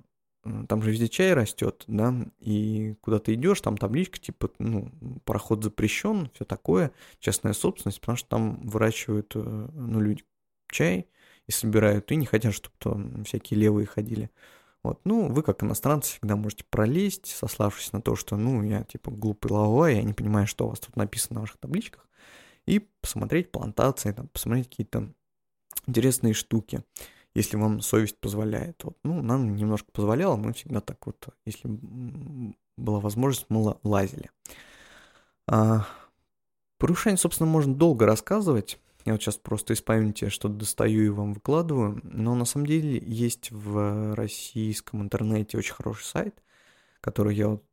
там 0.68 0.82
же 0.82 0.90
везде 0.90 1.08
чай 1.08 1.34
растет, 1.34 1.84
да, 1.86 2.14
и 2.38 2.94
куда 3.02 3.18
ты 3.18 3.34
идешь, 3.34 3.60
там 3.60 3.76
табличка, 3.76 4.18
типа, 4.18 4.50
ну, 4.58 4.90
проход 5.24 5.62
запрещен, 5.62 6.30
все 6.34 6.44
такое, 6.44 6.92
частная 7.18 7.52
собственность, 7.52 8.00
потому 8.00 8.16
что 8.16 8.28
там 8.28 8.60
выращивают, 8.66 9.32
э, 9.34 9.40
ну, 9.40 10.00
люди 10.00 10.24
чай 10.70 11.08
и 11.46 11.52
собирают, 11.52 12.10
и 12.10 12.16
не 12.16 12.26
хотят, 12.26 12.54
чтобы 12.54 12.74
там 12.78 13.24
всякие 13.24 13.60
левые 13.60 13.86
ходили. 13.86 14.30
Вот, 14.82 15.00
ну, 15.04 15.28
вы 15.28 15.42
как 15.42 15.62
иностранцы 15.62 16.12
всегда 16.12 16.36
можете 16.36 16.64
пролезть, 16.64 17.26
сославшись 17.26 17.92
на 17.92 18.00
то, 18.00 18.16
что, 18.16 18.36
ну, 18.36 18.62
я 18.62 18.84
типа 18.84 19.10
глупый 19.10 19.52
лавой, 19.52 19.96
я 19.96 20.02
не 20.02 20.14
понимаю, 20.14 20.46
что 20.46 20.64
у 20.64 20.70
вас 20.70 20.80
тут 20.80 20.96
написано 20.96 21.34
на 21.36 21.40
ваших 21.42 21.58
табличках, 21.58 22.08
и 22.66 22.88
посмотреть 23.00 23.52
плантации, 23.52 24.12
там, 24.12 24.28
посмотреть 24.28 24.68
какие-то 24.68 25.12
интересные 25.86 26.34
штуки, 26.34 26.84
если 27.34 27.56
вам 27.56 27.80
совесть 27.80 28.18
позволяет. 28.18 28.82
Вот, 28.84 28.96
ну, 29.02 29.22
нам 29.22 29.56
немножко 29.56 29.90
позволяло, 29.92 30.36
мы 30.36 30.52
всегда 30.52 30.80
так 30.80 31.04
вот, 31.06 31.28
если 31.44 31.68
была 32.76 33.00
возможность, 33.00 33.46
мы 33.48 33.76
лазили. 33.82 34.30
А, 35.46 35.86
Ушань, 36.80 37.18
собственно, 37.18 37.48
можно 37.48 37.74
долго 37.74 38.06
рассказывать, 38.06 38.78
я 39.04 39.12
вот 39.12 39.22
сейчас 39.22 39.36
просто 39.36 39.72
из 39.72 39.80
памяти 39.80 40.28
что-то 40.28 40.54
достаю 40.54 41.04
и 41.04 41.08
вам 41.08 41.32
выкладываю. 41.32 42.00
Но 42.02 42.34
на 42.34 42.44
самом 42.44 42.66
деле 42.66 43.02
есть 43.04 43.50
в 43.50 44.14
российском 44.14 45.02
интернете 45.02 45.56
очень 45.56 45.74
хороший 45.74 46.04
сайт, 46.04 46.42
который 47.00 47.34
я 47.34 47.48
вот 47.48 47.64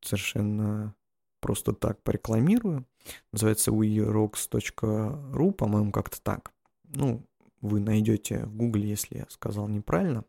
совершенно 0.00 0.94
просто 1.40 1.72
так 1.72 2.02
порекламирую. 2.02 2.86
Называется 3.32 3.70
weRocks.ru, 3.70 5.52
по-моему, 5.52 5.92
как-то 5.92 6.20
так. 6.20 6.52
Ну, 6.84 7.26
вы 7.60 7.80
найдете 7.80 8.44
в 8.46 8.54
гугле, 8.54 8.88
если 8.88 9.18
я 9.18 9.26
сказал 9.28 9.68
неправильно. 9.68 10.24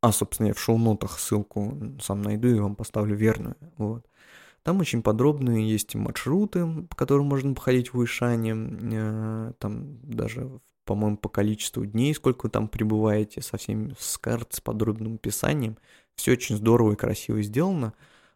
А, 0.00 0.10
собственно, 0.10 0.48
я 0.48 0.54
в 0.54 0.58
шоу-нотах 0.58 1.18
ссылку 1.18 1.78
сам 2.00 2.22
найду 2.22 2.48
и 2.48 2.58
вам 2.58 2.74
поставлю 2.74 3.14
верную. 3.14 3.56
Вот. 3.76 4.04
Там 4.64 4.80
очень 4.80 5.02
подробные 5.02 5.68
есть 5.68 5.94
маршруты, 5.94 6.66
по 6.88 6.96
которым 6.96 7.26
можно 7.26 7.54
походить 7.54 7.92
в 7.92 8.04
Ишане, 8.04 8.54
э, 8.54 9.52
там 9.58 9.98
даже, 10.02 10.60
по-моему, 10.84 11.16
по 11.16 11.28
количеству 11.28 11.84
дней, 11.84 12.14
сколько 12.14 12.46
вы 12.46 12.50
там 12.50 12.68
пребываете, 12.68 13.42
со 13.42 13.56
всеми 13.56 13.94
с 13.98 14.18
карт, 14.18 14.54
с 14.54 14.60
подробным 14.60 15.14
описанием. 15.14 15.78
Все 16.14 16.32
очень 16.32 16.56
здорово 16.56 16.92
и 16.92 16.96
красиво 16.96 17.42
сделано. 17.42 17.94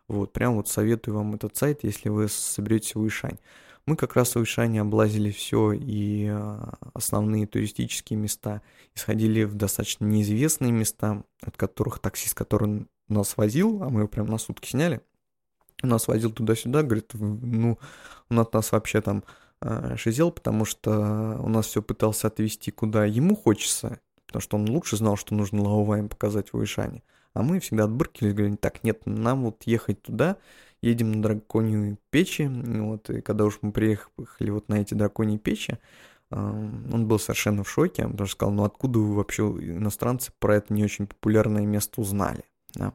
Вот, 0.09 0.33
прям 0.33 0.55
вот 0.55 0.69
советую 0.69 1.17
вам 1.17 1.35
этот 1.35 1.57
сайт, 1.57 1.83
если 1.83 2.09
вы 2.09 2.29
соберетесь 2.29 2.95
в 2.95 3.07
Ишань. 3.07 3.39
Мы 3.87 3.97
как 3.97 4.17
раз 4.17 4.35
в 4.35 4.43
Ишане 4.43 4.81
облазили 4.81 5.31
все 5.31 5.73
и 5.73 6.27
э, 6.29 6.59
основные 6.95 7.47
туристические 7.47 8.19
места, 8.19 8.63
и 8.95 8.99
сходили 8.99 9.45
в 9.45 9.55
достаточно 9.55 10.05
неизвестные 10.05 10.73
места, 10.73 11.23
от 11.41 11.57
которых 11.57 12.01
таксист, 12.01 12.35
который 12.35 12.89
нас 13.09 13.37
возил, 13.37 13.83
а 13.83 13.89
мы 13.89 14.01
его 14.01 14.09
прям 14.09 14.27
на 14.27 14.39
сутки 14.39 14.71
сняли, 14.71 15.03
нас 15.83 16.09
возил 16.09 16.33
туда-сюда, 16.33 16.83
говорит, 16.83 17.13
ну, 17.15 17.79
он 18.29 18.39
от 18.41 18.53
нас 18.55 18.73
вообще 18.73 19.01
там 19.01 19.25
э, 19.61 19.97
шизел, 19.97 20.31
потому 20.33 20.65
что 20.65 21.39
у 21.41 21.49
нас 21.49 21.67
все 21.67 21.83
пытался 21.83 22.27
отвезти, 22.27 22.71
куда 22.71 23.05
ему 23.05 23.37
хочется, 23.37 24.01
потому 24.27 24.41
что 24.41 24.57
он 24.57 24.69
лучше 24.69 24.97
знал, 24.97 25.17
что 25.17 25.35
нужно 25.35 25.63
Лауваем 25.63 26.09
показать 26.09 26.53
в 26.53 26.57
Уишане. 26.57 27.03
А 27.37 27.43
мы 27.43 27.61
всегда 27.61 27.85
отбыркивались, 27.85 28.33
говорим, 28.33 28.57
так, 28.57 28.83
нет, 28.83 29.03
нам 29.05 29.45
вот 29.45 29.65
ехать 29.65 30.01
туда, 30.01 30.39
едем 30.81 31.13
на 31.13 31.23
драконью 31.23 31.99
печи, 32.09 32.49
вот, 32.49 33.11
и 33.11 33.21
когда 33.21 33.45
уж 33.45 33.59
мы 33.61 33.73
приехали 33.73 34.49
вот 34.49 34.71
на 34.71 34.81
эти 34.81 34.95
драконьи 34.95 35.37
печи, 35.37 35.79
он 36.31 37.07
был 37.07 37.19
совершенно 37.19 37.63
в 37.63 37.69
шоке, 37.69 38.07
он 38.07 38.17
даже 38.17 38.33
сказал, 38.33 38.55
ну 38.55 38.65
откуда 38.65 39.01
вы 39.01 39.15
вообще, 39.15 39.43
иностранцы, 39.43 40.33
про 40.39 40.57
это 40.57 40.73
не 40.73 40.83
очень 40.83 41.07
популярное 41.07 41.67
место 41.67 42.01
узнали, 42.01 42.45
да. 42.75 42.95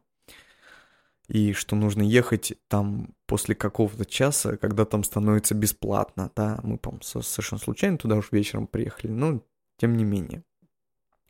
И 1.27 1.54
что 1.54 1.75
нужно 1.75 2.01
ехать 2.01 2.54
там 2.67 3.10
после 3.27 3.54
какого-то 3.54 4.06
часа, 4.06 4.58
когда 4.58 4.86
там 4.86 5.04
становится 5.04 5.54
бесплатно, 5.54 6.32
да, 6.36 6.60
мы, 6.63 6.80
по-моему, 6.80 7.04
совершенно 7.04 7.62
случайно 7.62 7.99
туда 7.99 8.15
уж 8.15 8.32
вечером 8.32 8.65
приехали, 8.65 9.12
но 9.12 9.43
тем 9.77 9.95
не 9.95 10.04
менее. 10.04 10.43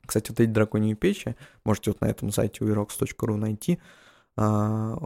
Кстати, 0.06 0.30
вот 0.30 0.40
эти 0.40 0.50
драконьи 0.50 0.94
печи, 0.94 1.36
можете 1.64 1.92
вот 1.92 2.02
на 2.02 2.06
этом 2.06 2.32
сайте 2.32 2.64
uirox.ru 2.64 3.36
найти, 3.36 3.80
а, 4.36 4.98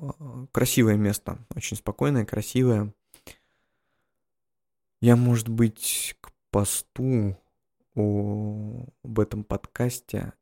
красивое 0.51 0.95
место, 0.95 1.39
очень 1.55 1.77
спокойное, 1.77 2.25
красивое. 2.25 2.93
Я, 5.01 5.15
может 5.15 5.49
быть, 5.49 6.15
к 6.21 6.31
посту 6.51 7.38
о, 7.95 8.86
об 9.03 9.19
этом 9.19 9.43
подкасте, 9.43 10.34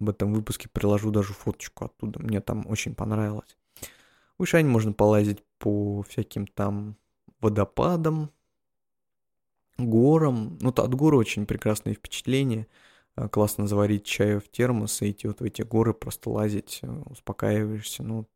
об 0.00 0.08
этом 0.08 0.32
выпуске 0.32 0.68
приложу 0.68 1.10
даже 1.10 1.32
фоточку 1.32 1.86
оттуда. 1.86 2.20
Мне 2.20 2.40
там 2.40 2.66
очень 2.66 2.94
понравилось. 2.94 3.56
В 4.38 4.44
Ишане 4.44 4.68
можно 4.68 4.92
полазить 4.92 5.42
по 5.58 6.02
всяким 6.02 6.46
там 6.46 6.96
водопадам, 7.40 8.30
горам. 9.78 10.58
Ну, 10.60 10.70
от 10.70 10.94
горы 10.94 11.16
очень 11.16 11.46
прекрасные 11.46 11.94
впечатления. 11.94 12.66
А, 13.16 13.28
классно 13.28 13.66
заварить 13.66 14.04
чаю 14.04 14.40
в 14.40 14.48
термос 14.48 15.02
и 15.02 15.10
идти 15.10 15.26
вот 15.26 15.40
в 15.40 15.44
эти 15.44 15.62
горы, 15.62 15.94
просто 15.94 16.30
лазить, 16.30 16.80
э, 16.82 17.02
успокаиваешься. 17.06 18.02
Ну, 18.02 18.28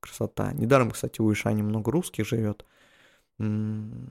красота. 0.00 0.52
Недаром, 0.52 0.90
кстати, 0.90 1.20
у 1.20 1.32
Ишани 1.32 1.62
много 1.62 1.90
русских 1.90 2.26
живет. 2.26 2.64
Потому 3.38 4.10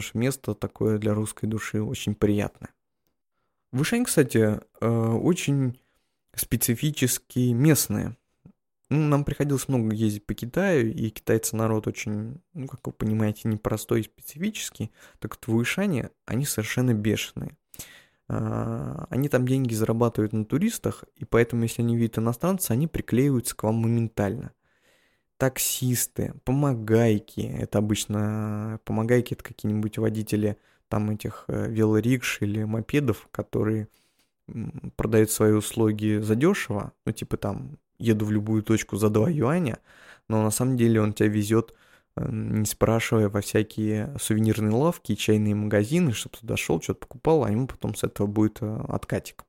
что 0.00 0.18
место 0.18 0.54
такое 0.54 0.98
для 0.98 1.14
русской 1.14 1.46
души 1.46 1.82
очень 1.82 2.14
приятное. 2.14 2.70
В 3.72 3.82
Ишань, 3.82 4.04
кстати, 4.04 4.60
э, 4.80 4.88
очень 4.88 5.78
специфические 6.34 7.52
местные. 7.52 8.16
Ну, 8.90 9.06
нам 9.06 9.24
приходилось 9.24 9.68
много 9.68 9.94
ездить 9.94 10.24
по 10.24 10.32
Китаю, 10.32 10.90
и 10.90 11.10
китайцы 11.10 11.54
народ 11.56 11.86
очень, 11.86 12.40
ну, 12.54 12.66
как 12.66 12.86
вы 12.86 12.92
понимаете, 12.92 13.48
непростой 13.48 14.00
и 14.00 14.04
специфический. 14.04 14.90
Так 15.18 15.36
вот, 15.36 15.46
в 15.46 15.54
Уишане 15.54 16.10
они 16.24 16.46
совершенно 16.46 16.94
бешеные. 16.94 17.56
А, 18.28 19.06
они 19.10 19.28
там 19.28 19.46
деньги 19.46 19.74
зарабатывают 19.74 20.32
на 20.32 20.44
туристах, 20.44 21.04
и 21.16 21.24
поэтому, 21.24 21.62
если 21.62 21.82
они 21.82 21.96
видят 21.96 22.18
иностранца, 22.18 22.74
они 22.74 22.86
приклеиваются 22.86 23.56
к 23.56 23.62
вам 23.62 23.76
моментально. 23.76 24.52
Таксисты, 25.38 26.34
помогайки, 26.44 27.40
это 27.40 27.78
обычно, 27.78 28.80
помогайки 28.84 29.34
это 29.34 29.44
какие-нибудь 29.44 29.98
водители 29.98 30.58
там 30.88 31.10
этих 31.10 31.44
э, 31.48 31.70
велорикш 31.70 32.38
или 32.42 32.64
мопедов, 32.64 33.28
которые 33.30 33.88
продают 34.96 35.30
свои 35.30 35.52
услуги 35.52 36.20
задешево, 36.22 36.92
ну 37.04 37.12
типа 37.12 37.36
там 37.36 37.78
еду 37.98 38.24
в 38.24 38.32
любую 38.32 38.62
точку 38.62 38.96
за 38.96 39.10
2 39.10 39.30
юаня, 39.30 39.78
но 40.28 40.42
на 40.42 40.50
самом 40.50 40.76
деле 40.76 41.00
он 41.00 41.12
тебя 41.12 41.28
везет, 41.28 41.74
не 42.28 42.64
спрашивая, 42.64 43.28
во 43.28 43.40
всякие 43.40 44.14
сувенирные 44.18 44.72
лавки, 44.72 45.14
чайные 45.14 45.54
магазины, 45.54 46.12
чтобы 46.12 46.36
туда 46.36 46.56
шел, 46.56 46.80
что-то 46.80 47.00
покупал, 47.00 47.44
а 47.44 47.50
ему 47.50 47.66
потом 47.66 47.94
с 47.94 48.04
этого 48.04 48.26
будет 48.26 48.58
э, 48.60 48.80
откатик. 48.88 49.44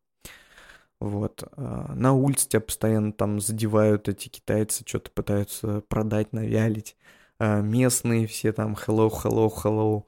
Вот. 0.99 1.43
Э, 1.55 1.93
на 1.93 2.13
улице 2.13 2.49
тебя 2.49 2.61
постоянно 2.61 3.13
там 3.13 3.39
задевают 3.39 4.09
эти 4.09 4.27
китайцы, 4.27 4.83
что-то 4.85 5.11
пытаются 5.11 5.81
продать, 5.87 6.33
навялить. 6.33 6.95
Э, 7.39 7.61
местные 7.61 8.27
все 8.27 8.51
там 8.53 8.73
hello, 8.73 9.09
hello, 9.09 9.51
hello 9.63 10.03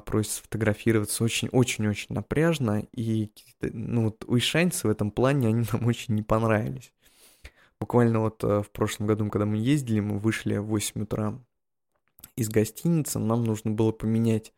просят 0.00 0.32
сфотографироваться. 0.32 1.24
Очень-очень-очень 1.24 2.14
напряжно. 2.14 2.86
И 2.92 3.30
ну, 3.60 4.04
вот 4.04 4.24
уишаньцы 4.26 4.86
в 4.86 4.90
этом 4.90 5.10
плане, 5.10 5.48
они 5.48 5.66
нам 5.72 5.86
очень 5.86 6.14
не 6.14 6.22
понравились. 6.22 6.92
Буквально 7.80 8.20
вот 8.20 8.42
в 8.42 8.70
прошлом 8.72 9.06
году, 9.06 9.28
когда 9.28 9.44
мы 9.44 9.58
ездили, 9.58 10.00
мы 10.00 10.18
вышли 10.18 10.56
в 10.56 10.66
8 10.66 11.02
утра 11.02 11.38
из 12.36 12.48
гостиницы, 12.48 13.18
нам 13.18 13.44
нужно 13.44 13.70
было 13.70 13.92
поменять, 13.92 14.52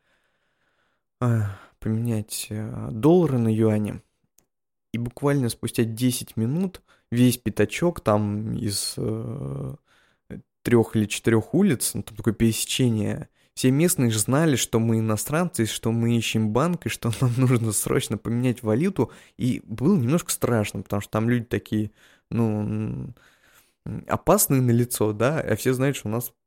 э, 1.21 1.41
поменять 1.79 2.47
э, 2.51 2.89
доллары 2.91 3.39
на 3.39 3.49
юани. 3.49 4.03
И 4.93 4.99
буквально 4.99 5.49
спустя 5.49 5.85
10 5.85 6.37
минут 6.37 6.83
весь 7.11 7.39
пятачок 7.39 8.01
там 8.01 8.55
из 8.55 8.97
трех 10.63 10.97
или 10.97 11.07
четырех 11.07 11.55
улиц, 11.55 11.93
ну, 11.95 12.03
там 12.03 12.17
такое 12.17 12.35
пересечение 12.35 13.29
все 13.59 13.73
местные 13.73 14.09
же 14.11 14.21
знали, 14.21 14.55
что 14.55 14.79
мы 14.79 15.01
иностранцы, 15.01 15.67
что 15.67 15.91
мы 15.91 16.17
ищем 16.17 16.51
банк, 16.51 16.87
и 16.87 16.89
что 16.89 17.11
нам 17.21 17.33
нужно 17.37 17.73
срочно 17.73 18.17
поменять 18.17 18.63
валюту. 18.63 19.11
И 19.37 19.63
было 19.65 19.97
немножко 19.97 20.31
страшно, 20.31 20.83
потому 20.83 21.03
что 21.03 21.11
там 21.11 21.29
люди 21.29 21.47
такие, 21.47 21.91
ну, 22.31 23.13
опасные 24.07 24.61
на 24.63 24.71
лицо, 24.71 25.13
да, 25.13 25.41
а 25.41 25.57
все 25.57 25.75
знают, 25.75 25.97
что 25.97 26.07
у 26.07 26.13
нас 26.13 26.29
э, 26.29 26.38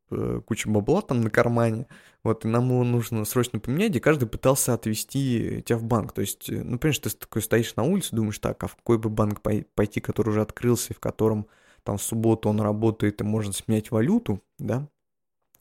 куча 0.46 0.70
бабла 0.70 1.02
там 1.02 1.22
на 1.22 1.30
кармане, 1.30 1.88
вот, 2.24 2.46
и 2.46 2.48
нам 2.48 2.70
его 2.70 2.84
нужно 2.84 3.26
срочно 3.26 3.60
поменять, 3.60 3.96
и 3.96 4.00
каждый 4.00 4.28
пытался 4.28 4.74
отвезти 4.74 5.64
тебя 5.66 5.78
в 5.78 5.84
банк, 5.84 6.14
то 6.14 6.22
есть, 6.22 6.50
э, 6.50 6.64
ну, 6.64 6.78
понимаешь, 6.78 7.00
ты 7.00 7.10
такой 7.10 7.42
стоишь 7.42 7.76
на 7.76 7.84
улице, 7.84 8.16
думаешь, 8.16 8.40
так, 8.40 8.64
а 8.64 8.68
в 8.68 8.76
какой 8.76 8.98
бы 8.98 9.10
банк 9.10 9.42
пойти, 9.42 10.02
который 10.02 10.30
уже 10.30 10.42
открылся, 10.42 10.94
и 10.94 10.96
в 10.96 11.00
котором 11.00 11.48
там 11.84 11.98
в 11.98 12.02
субботу 12.02 12.50
он 12.50 12.62
работает, 12.62 13.22
и 13.22 13.24
можно 13.24 13.54
сменять 13.54 13.92
валюту, 13.92 14.42
да, 14.60 14.88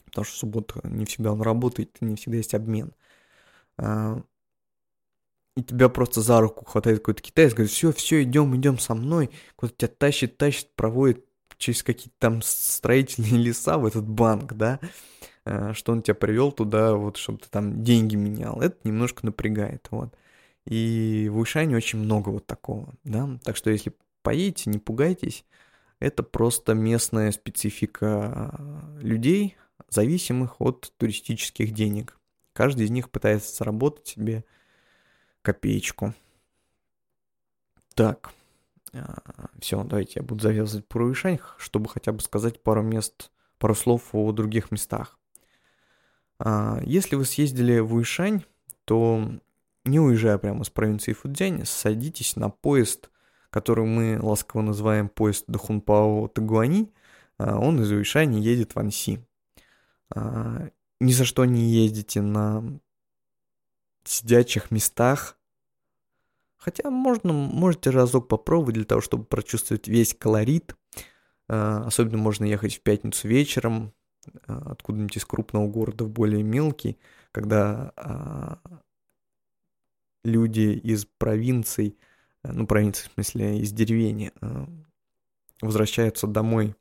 потому 0.04 0.24
что 0.24 0.34
в 0.34 0.38
субботу 0.38 0.80
не 0.84 1.06
всегда 1.06 1.32
он 1.32 1.40
работает, 1.42 1.96
не 2.00 2.16
всегда 2.16 2.36
есть 2.36 2.54
обмен. 2.54 2.92
А, 3.78 4.22
и 5.56 5.62
тебя 5.62 5.88
просто 5.88 6.20
за 6.20 6.40
руку 6.40 6.64
хватает 6.64 6.98
какой-то 6.98 7.22
китаец, 7.22 7.52
говорит, 7.52 7.72
все, 7.72 7.92
все, 7.92 8.22
идем, 8.22 8.54
идем 8.56 8.78
со 8.78 8.94
мной, 8.94 9.30
куда-то 9.56 9.76
тебя 9.78 9.94
тащит, 9.96 10.36
тащит, 10.36 10.74
проводит 10.74 11.24
через 11.60 11.82
какие-то 11.84 12.16
там 12.18 12.42
строительные 12.42 13.32
леса 13.36 13.78
в 13.78 13.86
этот 13.86 14.08
банк, 14.08 14.54
да, 14.54 14.80
э, 15.44 15.72
что 15.74 15.92
он 15.92 16.02
тебя 16.02 16.14
привел 16.14 16.50
туда, 16.50 16.94
вот, 16.94 17.16
чтобы 17.16 17.38
ты 17.38 17.48
там 17.48 17.84
деньги 17.84 18.16
менял. 18.16 18.60
Это 18.60 18.76
немножко 18.82 19.24
напрягает, 19.24 19.86
вот. 19.90 20.14
И 20.66 21.28
в 21.30 21.38
Ушане 21.38 21.76
очень 21.76 22.00
много 22.00 22.30
вот 22.30 22.46
такого, 22.46 22.94
да, 23.04 23.38
так 23.44 23.56
что 23.56 23.70
если 23.70 23.94
поедете, 24.22 24.70
не 24.70 24.78
пугайтесь. 24.78 25.44
Это 25.98 26.22
просто 26.22 26.74
местная 26.74 27.30
специфика 27.30 28.58
людей, 29.00 29.56
зависимых 29.88 30.60
от 30.60 30.92
туристических 30.96 31.72
денег. 31.72 32.18
Каждый 32.54 32.86
из 32.86 32.90
них 32.90 33.10
пытается 33.10 33.54
заработать 33.54 34.06
себе 34.06 34.44
копеечку. 35.42 36.14
Так, 37.94 38.32
все, 39.60 39.82
давайте 39.84 40.20
я 40.20 40.22
буду 40.22 40.42
завязывать 40.42 40.86
про 40.88 41.04
Уишань, 41.04 41.38
чтобы 41.58 41.88
хотя 41.88 42.12
бы 42.12 42.20
сказать 42.20 42.62
пару 42.62 42.82
мест, 42.82 43.30
пару 43.58 43.74
слов 43.74 44.08
о 44.12 44.32
других 44.32 44.70
местах. 44.70 45.18
А, 46.38 46.80
если 46.84 47.16
вы 47.16 47.24
съездили 47.24 47.78
в 47.78 47.94
Уишань, 47.94 48.44
то 48.84 49.30
не 49.84 50.00
уезжая 50.00 50.38
прямо 50.38 50.64
с 50.64 50.70
провинции 50.70 51.12
Фудзянь, 51.12 51.64
садитесь 51.64 52.36
на 52.36 52.48
поезд, 52.48 53.10
который 53.50 53.84
мы 53.84 54.18
ласково 54.20 54.62
называем 54.62 55.08
поезд 55.08 55.44
Дахунпао 55.46 56.28
Тагуани. 56.28 56.92
А, 57.38 57.58
он 57.58 57.80
из 57.82 57.90
Уишани 57.92 58.40
едет 58.40 58.74
в 58.74 58.78
Анси. 58.78 59.24
Ни 60.12 61.12
за 61.12 61.24
что 61.24 61.44
не 61.44 61.70
ездите 61.70 62.20
на 62.20 62.80
сидячих 64.04 64.70
местах, 64.70 65.38
Хотя 66.60 66.90
можно, 66.90 67.32
можете 67.32 67.88
разок 67.88 68.28
попробовать 68.28 68.74
для 68.74 68.84
того, 68.84 69.00
чтобы 69.00 69.24
прочувствовать 69.24 69.88
весь 69.88 70.14
колорит. 70.14 70.76
А, 71.48 71.84
особенно 71.86 72.18
можно 72.18 72.44
ехать 72.44 72.76
в 72.76 72.82
пятницу 72.82 73.26
вечером, 73.26 73.94
а, 74.46 74.72
откуда-нибудь 74.72 75.16
из 75.16 75.24
крупного 75.24 75.66
города 75.68 76.04
в 76.04 76.10
более 76.10 76.42
мелкий, 76.42 76.98
когда 77.32 77.92
а, 77.96 78.58
люди 80.22 80.78
из 80.84 81.06
провинций, 81.06 81.96
ну, 82.42 82.66
провинции 82.66 83.08
в 83.08 83.12
смысле 83.14 83.58
из 83.58 83.72
деревень, 83.72 84.30
возвращаются 85.62 86.26
домой 86.26 86.74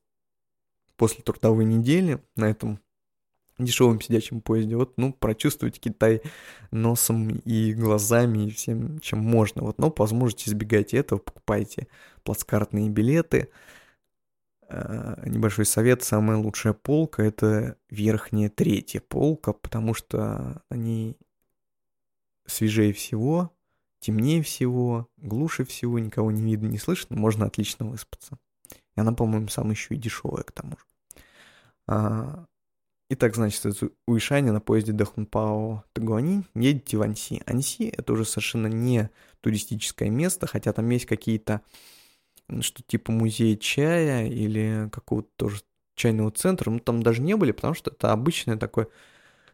после 0.97 1.23
трудовой 1.23 1.63
недели 1.63 2.21
на 2.35 2.49
этом 2.49 2.79
дешевом 3.59 4.01
сидячем 4.01 4.41
поезде. 4.41 4.75
Вот, 4.75 4.93
ну, 4.97 5.13
прочувствовать 5.13 5.79
Китай 5.79 6.21
носом 6.71 7.29
и 7.29 7.73
глазами, 7.73 8.47
и 8.47 8.51
всем, 8.51 8.99
чем 8.99 9.19
можно. 9.19 9.63
Вот, 9.63 9.77
но 9.77 9.89
по 9.89 10.03
возможности 10.03 10.49
избегайте 10.49 10.97
этого, 10.97 11.19
покупайте 11.19 11.87
плацкартные 12.23 12.89
билеты. 12.89 13.49
А, 14.67 15.21
небольшой 15.25 15.65
совет, 15.65 16.03
самая 16.03 16.37
лучшая 16.37 16.73
полка— 16.73 17.23
это 17.23 17.77
верхняя 17.89 18.49
третья 18.49 19.01
полка, 19.01 19.53
потому 19.53 19.93
что 19.93 20.61
они 20.69 21.17
свежее 22.45 22.93
всего, 22.93 23.51
темнее 23.99 24.41
всего, 24.43 25.09
глуше 25.17 25.65
всего, 25.65 25.99
никого 25.99 26.31
не 26.31 26.41
видно, 26.41 26.67
не 26.67 26.77
слышно, 26.77 27.15
можно 27.15 27.45
отлично 27.45 27.85
выспаться. 27.85 28.37
И 28.95 28.99
она, 28.99 29.13
по-моему, 29.13 29.47
самая 29.47 29.73
еще 29.73 29.95
и 29.95 29.97
дешевая 29.97 30.43
к 30.43 30.51
тому 30.51 30.71
же. 30.71 30.85
А, 31.87 32.45
Итак, 33.11 33.35
значит, 33.35 33.65
из 33.65 33.81
Уишани 34.05 34.51
на 34.51 34.61
поезде 34.61 34.91
Дахунпао 34.91 35.83
Тагуанин 35.93 36.45
едете 36.53 36.97
в 36.97 37.01
Анси. 37.01 37.41
Анси— 37.47 37.91
это 37.97 38.13
уже 38.13 38.23
совершенно 38.23 38.67
не 38.67 39.09
туристическое 39.41 40.11
место, 40.11 40.45
хотя 40.45 40.73
там 40.73 40.87
есть 40.91 41.07
какие-то, 41.07 41.61
что 42.59 42.83
типа 42.83 43.11
музея 43.11 43.57
чая 43.57 44.27
или 44.27 44.89
какого-то 44.91 45.29
тоже 45.37 45.61
чайного 45.95 46.29
центра, 46.29 46.69
ну 46.69 46.77
там 46.77 47.01
даже 47.01 47.23
не 47.23 47.35
были, 47.35 47.51
потому 47.51 47.73
что 47.73 47.89
это 47.89 48.11
обычное 48.11 48.57
такое 48.57 48.87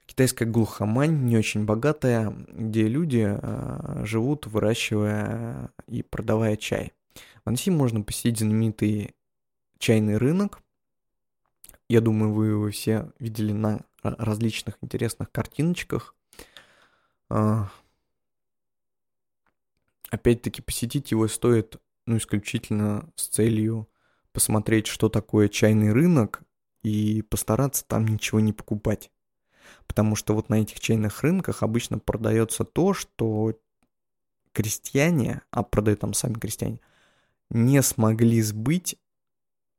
китайская 0.06 0.46
глухомань, 0.46 1.24
не 1.24 1.38
очень 1.38 1.64
богатая, 1.64 2.36
где 2.50 2.90
люди 2.90 3.26
э, 3.26 4.02
живут, 4.06 4.48
выращивая 4.48 5.72
и 5.88 6.04
продавая 6.04 6.58
чай. 6.58 6.92
В 7.46 7.50
Анси 7.50 7.70
можно 7.70 8.02
посетить 8.02 8.40
знаменитый 8.40 9.16
чайный 9.80 10.18
рынок, 10.18 10.60
я 11.90 12.02
думаю, 12.02 12.34
вы 12.34 12.48
его 12.48 12.70
все 12.72 13.12
видели 13.20 13.52
на 13.52 13.82
различных 14.02 14.78
интересных 14.82 15.32
картиночках. 15.32 16.16
А, 17.30 17.70
опять-таки, 20.10 20.62
посетить 20.62 21.12
его 21.12 21.28
стоит, 21.28 21.78
ну, 22.06 22.18
исключительно 22.18 23.10
с 23.16 23.28
целью 23.28 23.88
посмотреть, 24.32 24.88
что 24.88 25.10
такое 25.10 25.48
чайный 25.48 25.92
рынок, 25.92 26.42
и 26.84 27.24
постараться 27.24 27.84
там 27.88 28.08
ничего 28.08 28.40
не 28.40 28.54
покупать. 28.54 29.12
Потому 29.88 30.16
что 30.16 30.36
вот 30.36 30.50
на 30.50 30.62
этих 30.62 30.80
чайных 30.80 31.24
рынках 31.24 31.64
обычно 31.64 31.98
продается 31.98 32.64
то, 32.64 32.94
что 32.94 33.58
крестьяне, 34.52 35.42
а 35.50 35.64
продают 35.64 36.02
там 36.02 36.14
сами 36.14 36.36
крестьяне, 36.36 36.80
не 37.50 37.82
смогли 37.82 38.42
сбыть 38.42 38.98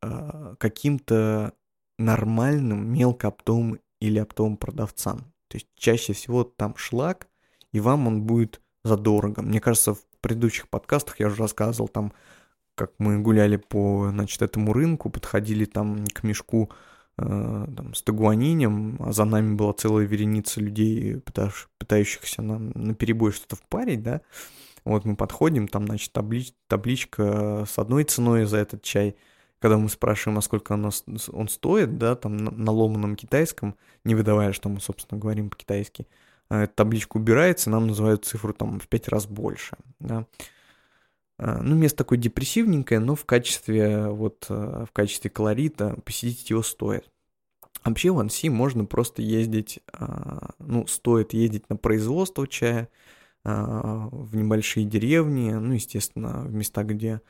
э, 0.03 0.57
каким-то 0.59 1.55
нормальным 1.99 2.93
мелкооптовым 2.93 3.79
или 4.01 4.19
оптовым 4.19 4.57
продавцам. 4.57 5.33
То 5.49 5.57
есть 5.57 5.69
чаще 5.77 6.13
всего 6.13 6.45
там 6.45 6.77
шлак, 6.77 7.29
и 7.73 7.81
вам 7.81 8.07
он 8.07 8.23
будет 8.23 8.61
задорого. 8.85 9.43
Мне 9.43 9.61
кажется, 9.61 9.95
в 9.95 10.01
предыдущих 10.21 10.69
подкастах 10.69 11.21
я 11.21 11.29
уже 11.29 11.37
рассказывал 11.37 11.89
там, 11.89 12.13
как 12.75 12.93
мы 12.99 13.19
гуляли 13.19 13.57
по, 13.57 14.09
значит, 14.11 14.43
этому 14.43 14.73
рынку, 14.73 15.09
подходили 15.09 15.65
там 15.65 16.05
к 16.07 16.23
мешку 16.23 16.71
э, 17.17 17.67
там, 17.77 17.95
с 17.95 18.03
тагуанинем, 18.03 18.97
а 19.01 19.13
за 19.13 19.25
нами 19.25 19.55
была 19.55 19.73
целая 19.73 20.05
вереница 20.05 20.61
людей, 20.61 21.23
пытающихся 21.79 22.43
нам 22.43 22.71
на 22.75 22.95
перебой 22.95 23.33
что-то 23.33 23.57
впарить, 23.57 24.03
да. 24.03 24.21
Вот 24.85 25.05
мы 25.05 25.17
подходим, 25.17 25.67
там, 25.67 25.87
значит, 25.87 26.13
таблич, 26.13 26.53
табличка 26.69 27.65
с 27.67 27.79
одной 27.79 28.05
ценой 28.05 28.45
за 28.45 28.59
этот 28.59 28.83
чай– 28.83 29.17
когда 29.67 29.79
мы 29.79 29.89
спрашиваем, 29.89 30.39
а 30.39 30.43
сколько 30.43 30.75
оно, 30.75 30.91
он 31.33 31.49
стоит, 31.49 31.99
да, 31.99 32.15
там 32.15 32.37
на, 32.37 32.53
на 32.53 32.71
ломаном 32.71 33.17
китайском, 33.17 33.75
не 34.05 34.15
выдавая, 34.15 34.53
что 34.53 34.69
мы, 34.69 34.81
собственно, 34.81 35.21
говорим 35.21 35.51
по-китайски, 35.51 36.07
а, 36.49 36.63
эта 36.63 36.75
табличка 36.77 37.17
убирается, 37.17 37.69
нам 37.69 37.89
называют 37.89 38.25
цифру 38.25 38.53
там 38.53 38.79
в 38.79 38.87
пять 38.87 39.09
раз 39.09 39.27
больше, 39.27 39.77
да. 39.99 40.25
А, 41.39 41.61
ну, 41.61 41.75
место 41.75 41.99
такое 41.99 42.17
депрессивненькое, 42.17 43.01
но 43.01 43.17
в 43.17 43.25
качестве, 43.25 44.07
вот, 44.07 44.47
э, 44.49 44.85
в 44.89 44.93
качестве 44.93 45.31
колорита 45.31 45.97
посетить 46.05 46.49
его 46.49 46.63
стоит. 46.63 47.11
Вообще 47.85 48.13
в 48.13 48.21
Анси 48.21 48.49
можно 48.49 48.85
просто 48.85 49.21
ездить, 49.23 49.81
ну, 50.61 50.87
стоит 50.87 51.33
ездить 51.33 51.69
на 51.69 51.77
производство 51.77 52.47
чая, 52.47 52.89
в 53.43 54.37
небольшие 54.37 54.87
деревни, 54.87 55.53
ну, 55.53 55.73
естественно, 55.73 56.43
в 56.45 56.53
места, 56.53 56.85
где 56.85 57.21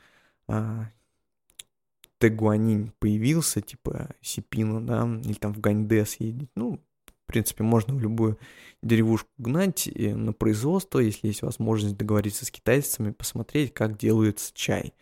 Тегуанин 2.19 2.93
появился, 2.99 3.61
типа 3.61 4.11
Сипина, 4.23 4.85
да, 4.85 5.09
или 5.25 5.35
там 5.35 5.53
в 5.53 5.61
Ганьде 5.61 6.05
съездить, 6.07 6.51
ну, 6.55 6.81
в 7.07 7.27
принципе, 7.27 7.65
можно 7.65 7.95
в 7.95 8.01
любую 8.01 8.39
деревушку 8.83 9.29
гнать 9.37 9.89
на 9.95 10.33
производство, 10.33 10.99
если 10.99 11.27
есть 11.27 11.43
возможность 11.43 11.97
договориться 11.97 12.47
с 12.47 12.51
китайцами, 12.51 13.11
посмотреть, 13.11 13.75
как 13.75 13.99
делается 13.99 14.53
чай, 14.55 14.95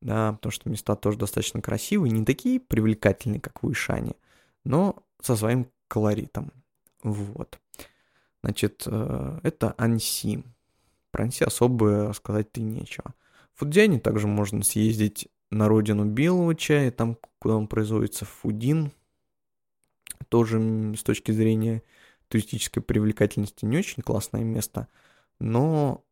да, 0.00 0.34
потому 0.34 0.52
что 0.52 0.68
места 0.68 0.94
тоже 0.94 1.18
достаточно 1.18 1.60
красивые, 1.60 2.12
не 2.12 2.24
такие 2.24 2.60
привлекательные, 2.60 3.40
как 3.40 3.62
в 3.62 3.72
Ишане, 3.72 4.14
но 4.64 5.02
со 5.20 5.36
своим 5.36 5.68
колоритом, 5.88 6.52
вот. 7.02 7.58
Значит, 8.42 8.84
э, 8.86 9.40
это 9.42 9.74
Анси. 9.76 10.44
Про 11.10 11.24
Анси 11.24 11.44
особо 11.44 12.12
сказать-то 12.14 12.60
нечего. 12.60 13.14
В 13.54 13.60
Фудзяне 13.60 13.98
также 13.98 14.26
можно 14.26 14.62
съездить 14.62 15.28
на 15.50 15.68
родину 15.68 16.04
белого 16.04 16.54
чая, 16.54 16.90
там, 16.90 17.18
куда 17.38 17.56
он 17.56 17.66
производится, 17.66 18.24
Фудин. 18.24 18.92
Тоже 20.28 20.94
с 20.96 21.02
точки 21.02 21.32
зрения 21.32 21.82
туристической 22.28 22.82
привлекательности 22.82 23.64
не 23.64 23.78
очень 23.78 24.02
классное 24.02 24.44
место, 24.44 24.86
но 25.40 26.04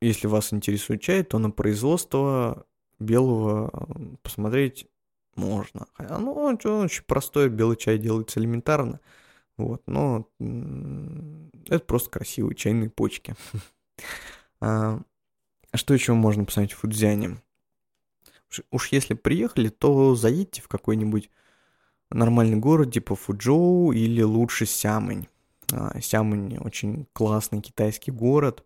если 0.00 0.26
вас 0.26 0.52
интересует 0.52 1.00
чай, 1.00 1.22
то 1.22 1.38
на 1.38 1.50
производство 1.50 2.66
белого 2.98 3.70
посмотреть 4.22 4.86
можно. 5.34 5.86
Ну, 5.98 6.32
он 6.34 6.58
очень 6.64 7.04
простой, 7.04 7.48
белый 7.48 7.76
чай 7.76 7.98
делается 7.98 8.40
элементарно, 8.40 9.00
вот, 9.56 9.82
но 9.86 10.28
это 10.38 11.80
просто 11.80 12.10
красивые 12.10 12.54
чайные 12.54 12.90
почки. 12.90 13.34
А 14.60 15.00
что 15.76 15.94
еще 15.94 16.14
можно 16.14 16.44
посмотреть 16.44 16.72
в 16.72 16.78
Фудзяне? 16.78 17.40
Уж 18.70 18.88
если 18.88 19.14
приехали, 19.14 19.68
то 19.68 20.14
заедьте 20.14 20.62
в 20.62 20.68
какой-нибудь 20.68 21.30
нормальный 22.10 22.56
город, 22.56 22.92
типа 22.92 23.14
Фуджоу 23.14 23.92
или 23.92 24.22
лучше 24.22 24.64
Сямынь. 24.66 25.28
А, 25.72 26.00
Сямынь 26.00 26.56
очень 26.58 27.06
классный 27.12 27.60
китайский 27.60 28.10
город, 28.10 28.64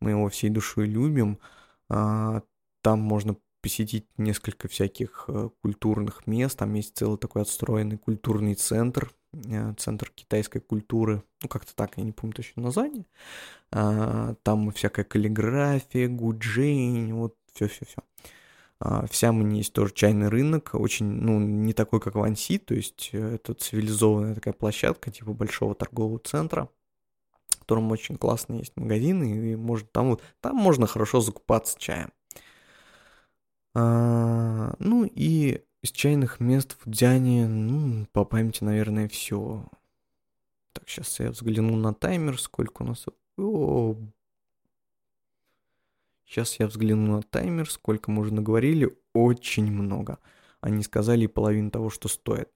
мы 0.00 0.10
его 0.10 0.28
всей 0.28 0.50
душой 0.50 0.86
любим. 0.86 1.38
А, 1.88 2.42
там 2.82 3.00
можно 3.00 3.36
посетить 3.62 4.06
несколько 4.18 4.68
всяких 4.68 5.24
э, 5.28 5.48
культурных 5.62 6.26
мест, 6.26 6.58
там 6.58 6.74
есть 6.74 6.96
целый 6.96 7.16
такой 7.16 7.42
отстроенный 7.42 7.96
культурный 7.96 8.54
центр, 8.54 9.12
э, 9.32 9.72
центр 9.78 10.10
китайской 10.14 10.60
культуры, 10.60 11.22
ну 11.42 11.48
как-то 11.48 11.74
так, 11.74 11.96
я 11.96 12.02
не 12.02 12.12
помню 12.12 12.34
точно 12.34 12.62
название. 12.62 13.06
А, 13.70 14.34
там 14.42 14.70
всякая 14.72 15.04
каллиграфия, 15.04 16.08
гуджень, 16.08 17.14
вот 17.14 17.36
все-все-все. 17.54 18.02
А, 18.80 19.06
в 19.06 19.14
Сямоне 19.14 19.58
есть 19.58 19.72
тоже 19.72 19.94
чайный 19.94 20.28
рынок, 20.28 20.70
очень, 20.74 21.06
ну, 21.06 21.38
не 21.38 21.72
такой, 21.72 22.00
как 22.00 22.16
в 22.16 22.22
Анси, 22.22 22.58
то 22.58 22.74
есть 22.74 23.10
э, 23.12 23.36
это 23.36 23.54
цивилизованная 23.54 24.34
такая 24.34 24.54
площадка, 24.54 25.12
типа 25.12 25.32
большого 25.32 25.76
торгового 25.76 26.18
центра, 26.18 26.68
в 27.48 27.58
котором 27.60 27.92
очень 27.92 28.16
классные 28.16 28.60
есть 28.60 28.76
магазины, 28.76 29.52
и 29.52 29.56
может, 29.56 29.92
там, 29.92 30.10
вот, 30.10 30.22
там 30.40 30.56
можно 30.56 30.88
хорошо 30.88 31.20
закупаться 31.20 31.78
чаем. 31.78 32.10
А, 33.74 34.74
ну 34.78 35.04
и 35.04 35.62
из 35.82 35.90
чайных 35.92 36.40
мест 36.40 36.76
в 36.84 36.90
Дзяне, 36.90 37.48
ну, 37.48 38.06
по 38.12 38.24
памяти, 38.24 38.64
наверное, 38.64 39.08
все. 39.08 39.66
Так, 40.72 40.88
сейчас 40.88 41.20
я 41.20 41.30
взгляну 41.30 41.76
на 41.76 41.94
таймер, 41.94 42.40
сколько 42.40 42.82
у 42.82 42.86
нас... 42.86 43.06
О, 43.38 43.96
Сейчас 46.32 46.58
я 46.58 46.66
взгляну 46.66 47.16
на 47.16 47.22
таймер, 47.22 47.70
сколько 47.70 48.10
мы 48.10 48.22
уже 48.22 48.32
наговорили. 48.32 48.96
Очень 49.12 49.70
много. 49.70 50.18
Они 50.62 50.82
сказали 50.82 51.26
половину 51.26 51.70
того, 51.70 51.90
что 51.90 52.08
стоит. 52.08 52.48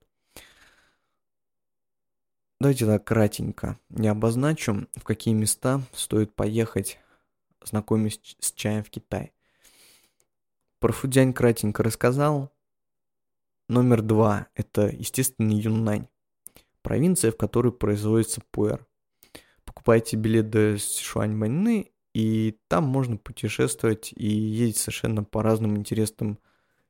Давайте 2.59 2.87
так 2.87 3.03
кратенько. 3.03 3.77
Я 3.89 4.13
обозначу, 4.13 4.87
в 4.95 5.03
какие 5.03 5.35
места 5.35 5.83
стоит 5.93 6.33
поехать, 6.33 6.97
знакомясь 7.63 8.19
с 8.39 8.51
чаем 8.51 8.83
в 8.83 8.89
Китае. 8.89 9.31
Про 10.79 10.93
Фудзянь 10.93 11.33
кратенько 11.33 11.83
рассказал. 11.83 12.51
Номер 13.67 14.01
два– 14.01 14.47
это, 14.55 14.87
естественно, 14.87 15.51
Юннань. 15.51 16.07
Провинция, 16.81 17.31
в 17.31 17.37
которой 17.37 17.73
производится 17.73 18.41
пуэр. 18.51 18.85
Покупайте 19.65 20.15
билет 20.15 20.49
до 20.49 20.77
Сишуаньбаньны 20.77 21.91
и 22.13 22.57
там 22.67 22.85
можно 22.85 23.17
путешествовать 23.17 24.11
и 24.15 24.27
ездить 24.27 24.77
совершенно 24.77 25.23
по 25.23 25.43
разным 25.43 25.77
интересным 25.77 26.39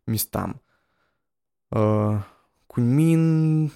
местам. 0.06 0.62
А, 1.70 2.24
Куньмин... 2.68 3.72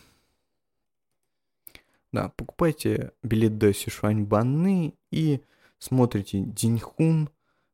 Да, 2.13 2.29
покупайте 2.29 3.11
билет 3.23 3.57
до 3.57 3.73
Сишуань-Банны 3.73 4.95
и 5.11 5.41
смотрите 5.79 6.41
Диньхун, 6.41 7.29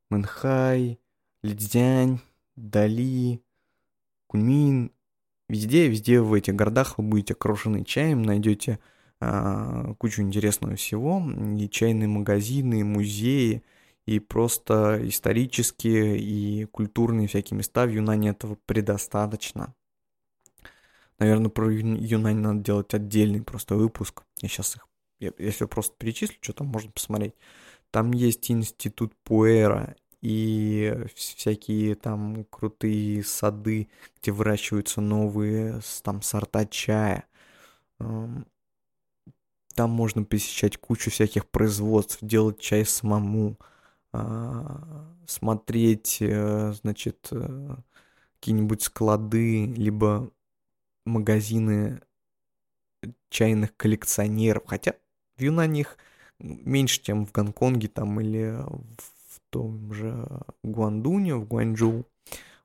Мэнхай, 0.09 0.99
Лидзянь, 1.43 2.19
Дали, 2.57 3.41
Куньмин. 4.27 4.91
Везде, 5.47 5.87
везде 5.87 6.19
в 6.19 6.33
этих 6.33 6.55
городах 6.55 6.97
вы 6.97 7.05
будете 7.05 7.33
окружены 7.33 7.85
чаем, 7.85 8.23
найдете 8.23 8.79
а, 9.21 9.93
кучу 9.93 10.21
интересного 10.21 10.75
всего, 10.75 11.23
и 11.57 11.69
чайные 11.69 12.09
магазины, 12.09 12.81
и 12.81 12.83
музеи, 12.83 13.63
и 14.05 14.19
просто 14.19 14.99
исторические 15.07 16.19
и 16.19 16.65
культурные 16.65 17.27
всякие 17.27 17.57
места 17.57 17.85
в 17.85 17.91
Юнане 17.91 18.29
этого 18.29 18.57
предостаточно. 18.65 19.73
Наверное, 21.19 21.49
про 21.49 21.71
Юнань 21.71 22.39
надо 22.39 22.59
делать 22.59 22.93
отдельный 22.93 23.41
просто 23.41 23.75
выпуск. 23.75 24.23
Я 24.41 24.49
сейчас 24.49 24.75
их, 24.75 24.87
я, 25.19 25.31
если 25.37 25.65
просто 25.65 25.95
перечислю, 25.97 26.37
что 26.41 26.53
там 26.53 26.67
можно 26.67 26.91
посмотреть. 26.91 27.35
Там 27.91 28.11
есть 28.11 28.51
институт 28.51 29.15
Пуэра 29.23 29.95
и 30.27 30.93
всякие 31.15 31.95
там 31.95 32.43
крутые 32.49 33.23
сады, 33.23 33.87
где 34.19 34.33
выращиваются 34.33 34.99
новые 34.99 35.79
там 36.03 36.21
сорта 36.21 36.65
чая. 36.65 37.23
Там 37.97 38.45
можно 39.89 40.25
посещать 40.25 40.75
кучу 40.75 41.11
всяких 41.11 41.47
производств, 41.47 42.17
делать 42.19 42.59
чай 42.59 42.83
самому, 42.85 43.57
а, 44.11 45.15
смотреть, 45.27 46.17
э, 46.19 46.73
значит, 46.73 47.29
э, 47.31 47.75
какие-нибудь 48.35 48.81
склады, 48.81 49.67
либо 49.67 50.29
магазины 51.05 52.01
чайных 53.29 53.77
коллекционеров. 53.77 54.63
Хотя 54.65 54.95
в 55.37 55.41
Юнане 55.41 55.81
их 55.81 55.97
меньше, 56.39 57.01
чем 57.01 57.25
в 57.25 57.31
Гонконге 57.31 57.87
там 57.87 58.19
или 58.19 58.57
в 58.97 59.16
том 59.49 59.93
же 59.93 60.27
Гуандуне, 60.63 61.35
в 61.35 61.45
Гуанчжоу. 61.45 62.05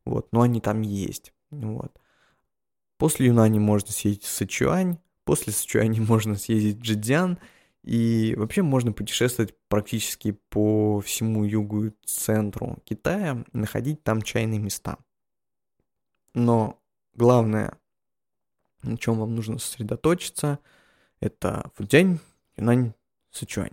Вот, 0.05 0.28
но 0.33 0.43
они 0.43 0.61
там 0.61 0.83
есть. 0.83 1.33
Вот. 1.51 1.93
После 2.99 3.26
Юнани 3.26 3.59
можно 3.59 3.91
съездить 3.91 4.24
в 4.24 4.30
Сычуань, 4.30 4.99
После 5.24 5.53
Сычуани 5.53 6.01
можно 6.09 6.37
съездить 6.37 6.78
в 6.78 6.83
Джидзян, 6.83 7.39
и 7.83 8.35
вообще 8.37 8.62
можно 8.62 8.93
путешествовать 8.93 9.55
практически 9.68 10.33
по 10.51 11.01
всему 11.01 11.45
югу 11.45 11.87
и 11.87 11.93
центру 12.05 12.78
Китая, 12.85 13.45
находить 13.53 14.03
там 14.05 14.22
чайные 14.22 14.61
места. 14.61 14.99
Но 16.35 16.80
главное, 17.14 17.76
на 18.83 18.97
чем 18.97 19.18
вам 19.18 19.35
нужно 19.35 19.59
сосредоточиться, 19.59 20.61
это 21.20 21.70
Фудзянь, 21.74 22.20
Юнань, 22.57 22.95
Сычуань. 23.30 23.72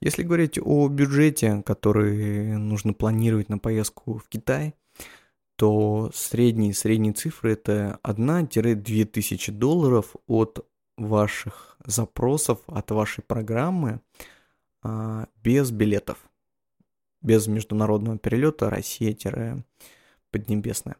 Если 0.00 0.22
говорить 0.22 0.58
о 0.58 0.88
бюджете, 0.88 1.62
который 1.64 2.56
нужно 2.56 2.94
планировать 2.94 3.50
на 3.50 3.58
поездку 3.58 4.18
в 4.18 4.28
Китай, 4.28 4.74
то 5.56 6.10
средние, 6.14 6.72
средние 6.72 7.12
цифры 7.12 7.52
это 7.52 8.00
1-2 8.02 9.04
тысячи 9.04 9.52
долларов 9.52 10.16
от 10.26 10.66
ваших 10.96 11.76
запросов, 11.84 12.60
от 12.66 12.90
вашей 12.90 13.22
программы 13.22 14.00
а, 14.82 15.26
без 15.42 15.70
билетов, 15.70 16.16
без 17.20 17.46
международного 17.46 18.16
перелета 18.16 18.70
Россия-Поднебесная. 18.70 20.96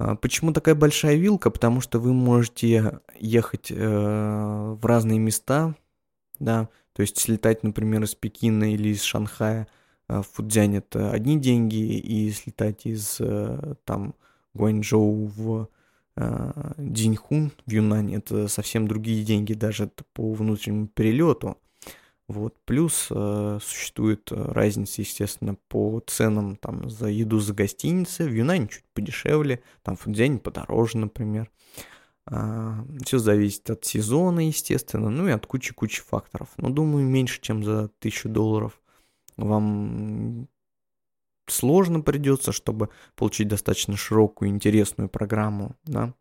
А, 0.00 0.16
почему 0.16 0.52
такая 0.52 0.74
большая 0.74 1.14
вилка? 1.14 1.50
Потому 1.50 1.80
что 1.80 2.00
вы 2.00 2.12
можете 2.12 2.98
ехать 3.18 3.70
э, 3.70 3.76
в 3.76 4.84
разные 4.84 5.20
места, 5.20 5.76
да, 6.40 6.68
то 6.94 7.02
есть 7.02 7.18
слетать, 7.18 7.62
например, 7.62 8.02
из 8.02 8.14
Пекина 8.14 8.72
или 8.72 8.90
из 8.90 9.02
Шанхая 9.02 9.66
а, 10.08 10.22
в 10.22 10.28
Фудзянь 10.32 10.76
это 10.76 11.10
одни 11.10 11.38
деньги, 11.38 11.98
и 11.98 12.30
слетать 12.32 12.86
из 12.86 13.16
э, 13.20 13.74
там 13.84 14.14
Гуанчжоу 14.54 15.26
в 15.26 15.68
э, 16.16 16.72
Диньхун 16.76 17.52
в 17.66 17.70
Юнань 17.70 18.14
это 18.14 18.48
совсем 18.48 18.86
другие 18.86 19.24
деньги 19.24 19.54
даже 19.54 19.90
по 20.12 20.32
внутреннему 20.34 20.88
перелету. 20.88 21.56
Вот. 22.28 22.54
Плюс 22.64 23.08
э, 23.10 23.58
существует 23.62 24.30
разница, 24.30 25.02
естественно, 25.02 25.56
по 25.68 26.02
ценам 26.06 26.56
там, 26.56 26.88
за 26.88 27.08
еду 27.08 27.40
за 27.40 27.52
гостиницы. 27.52 28.24
В 28.24 28.32
Юнане 28.32 28.68
чуть 28.68 28.84
подешевле, 28.94 29.62
там 29.82 29.96
в 29.96 30.02
Фудзяне 30.02 30.38
подороже, 30.38 30.98
например. 30.98 31.50
Все 32.26 33.18
зависит 33.18 33.68
от 33.70 33.84
сезона, 33.84 34.46
естественно, 34.46 35.10
ну 35.10 35.26
и 35.28 35.32
от 35.32 35.46
кучи-кучи 35.46 36.02
факторов. 36.02 36.50
Но 36.56 36.70
думаю, 36.70 37.06
меньше, 37.06 37.40
чем 37.40 37.64
за 37.64 37.84
1000 37.84 38.28
долларов 38.28 38.80
вам 39.36 40.48
сложно 41.48 42.00
придется, 42.00 42.52
чтобы 42.52 42.90
получить 43.16 43.48
достаточно 43.48 43.96
широкую, 43.96 44.50
интересную 44.50 45.08
программу, 45.08 45.74
да. 45.84 46.14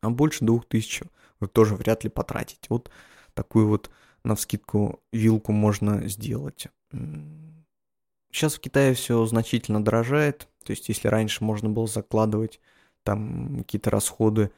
А 0.00 0.10
больше 0.10 0.44
2000 0.44 1.06
вы 1.40 1.48
тоже 1.48 1.74
вряд 1.74 2.04
ли 2.04 2.10
потратите. 2.10 2.66
Вот 2.68 2.90
такую 3.34 3.66
вот 3.66 3.90
на 4.22 4.36
вскидку 4.36 5.02
вилку 5.12 5.52
можно 5.52 6.06
сделать. 6.08 6.68
Сейчас 8.30 8.54
в 8.54 8.60
Китае 8.60 8.94
все 8.94 9.24
значительно 9.26 9.82
дорожает. 9.82 10.48
То 10.64 10.70
есть, 10.70 10.88
если 10.88 11.08
раньше 11.08 11.42
можно 11.42 11.68
было 11.68 11.86
закладывать 11.86 12.60
там 13.02 13.58
какие-то 13.58 13.90
расходы 13.90 14.52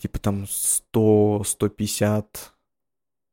типа 0.00 0.18
там 0.18 0.46
100, 0.48 1.42
150, 1.44 2.54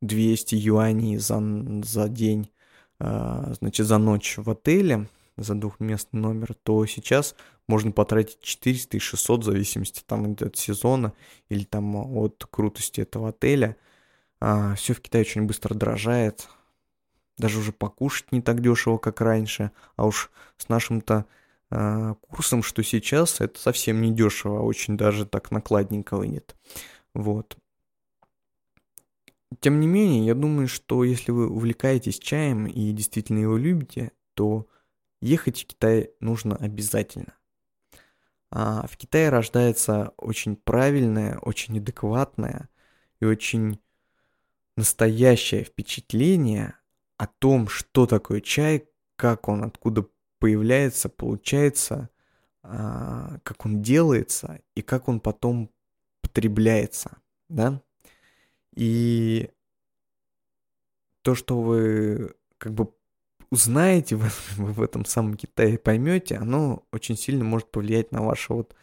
200 0.02 0.56
юаней 0.56 1.18
за, 1.18 1.42
за 1.84 2.10
день, 2.10 2.52
э, 3.00 3.54
значит, 3.60 3.88
за 3.88 3.98
ночь 3.98 4.38
в 4.38 4.50
отеле, 4.50 5.08
за 5.38 5.56
двухместный 5.56 6.20
номер, 6.20 6.54
то 6.64 6.86
сейчас 6.86 7.36
можно 7.68 7.92
потратить 7.92 8.42
400 8.42 8.98
и 8.98 9.00
600 9.00 9.42
в 9.42 9.44
зависимости 9.46 10.04
там 10.06 10.36
от 10.40 10.58
сезона 10.58 11.14
или 11.50 11.64
там 11.64 11.96
от 11.96 12.46
крутости 12.50 13.02
этого 13.02 13.30
отеля. 13.30 13.78
А, 14.40 14.76
все 14.76 14.94
в 14.94 15.02
Китае 15.02 15.24
очень 15.24 15.44
быстро 15.44 15.74
дорожает. 15.74 16.48
Даже 17.38 17.60
уже 17.60 17.72
покушать 17.72 18.32
не 18.32 18.42
так 18.42 18.62
дешево, 18.62 18.98
как 18.98 19.22
раньше. 19.22 19.72
А 19.96 20.08
уж 20.08 20.32
с 20.58 20.70
нашим-то 20.70 21.14
а, 21.16 21.26
курсом, 21.70 22.64
что 22.64 22.84
сейчас 22.84 23.42
это 23.42 23.60
совсем 23.60 24.02
не 24.02 24.14
дешево, 24.14 24.60
а 24.60 24.64
очень 24.64 24.98
даже 24.98 25.26
так 25.26 25.52
накладненько 25.52 26.16
выйдет. 26.18 26.56
Вот. 27.14 27.58
тем 29.60 29.80
не 29.80 29.88
менее, 29.88 30.26
я 30.26 30.36
думаю, 30.36 30.68
что 30.68 31.04
если 31.04 31.32
вы 31.32 31.50
увлекаетесь 31.50 32.20
чаем 32.20 32.68
и 32.68 32.92
действительно 32.92 33.40
его 33.40 33.58
любите, 33.58 34.12
то 34.34 34.68
ехать 35.22 35.62
в 35.62 35.68
Китай 35.68 36.12
нужно 36.20 36.56
обязательно. 36.56 37.34
А 38.50 38.88
в 38.88 38.96
Китае 38.98 39.30
рождается 39.30 40.14
очень 40.18 40.56
правильное, 40.56 41.38
очень 41.40 41.80
адекватное 41.80 42.70
и 43.20 43.26
очень 43.26 43.80
настоящее 44.78 45.64
впечатление 45.64 46.76
о 47.18 47.28
том, 47.28 47.68
что 47.68 48.06
такое 48.06 48.42
чай, 48.42 48.88
как 49.16 49.50
он, 49.50 49.64
откуда 49.64 50.08
появляется, 50.40 51.10
получается, 51.10 52.10
а, 52.64 53.40
как 53.44 53.66
он 53.66 53.82
делается 53.82 54.60
и 54.76 54.82
как 54.82 55.08
он 55.08 55.20
потом 55.20 55.70
потребляется, 56.22 57.18
да? 57.50 57.82
И 58.76 59.50
то, 61.22 61.34
что 61.36 61.62
вы 61.62 62.36
как 62.58 62.74
бы 62.74 62.92
узнаете 63.50 64.16
в, 64.18 64.82
этом 64.82 65.06
самом 65.06 65.36
Китае, 65.36 65.78
поймете, 65.78 66.36
оно 66.36 66.84
очень 66.92 67.18
сильно 67.18 67.44
может 67.44 67.72
повлиять 67.72 68.12
на 68.12 68.22
ваше 68.22 68.54
вот 68.54 68.76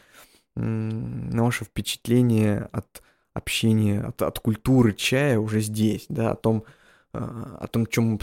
на 0.57 1.43
ваше 1.43 1.65
впечатление 1.65 2.69
от 2.71 3.03
общения, 3.33 4.01
от, 4.03 4.23
от 4.23 4.39
культуры 4.39 4.93
чая 4.93 5.39
уже 5.41 5.61
здесь, 5.61 6.07
да, 6.09 6.31
о 6.31 6.37
том, 6.37 6.65
а, 7.13 7.59
о 7.61 7.67
том, 7.67 7.87
чем 7.87 8.13
мы, 8.13 8.19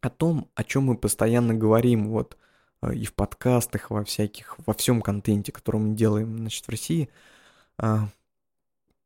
о 0.00 0.10
том, 0.10 0.48
о 0.54 0.64
чем 0.64 0.84
мы 0.84 0.96
постоянно 0.96 1.54
говорим, 1.54 2.08
вот 2.08 2.36
а, 2.80 2.92
и 2.92 3.04
в 3.04 3.14
подкастах, 3.14 3.90
во 3.90 4.04
всяких, 4.04 4.56
во 4.66 4.74
всем 4.74 5.02
контенте, 5.02 5.52
который 5.52 5.80
мы 5.80 5.94
делаем, 5.94 6.38
значит, 6.38 6.66
в 6.66 6.70
России, 6.70 7.08
а, 7.78 8.08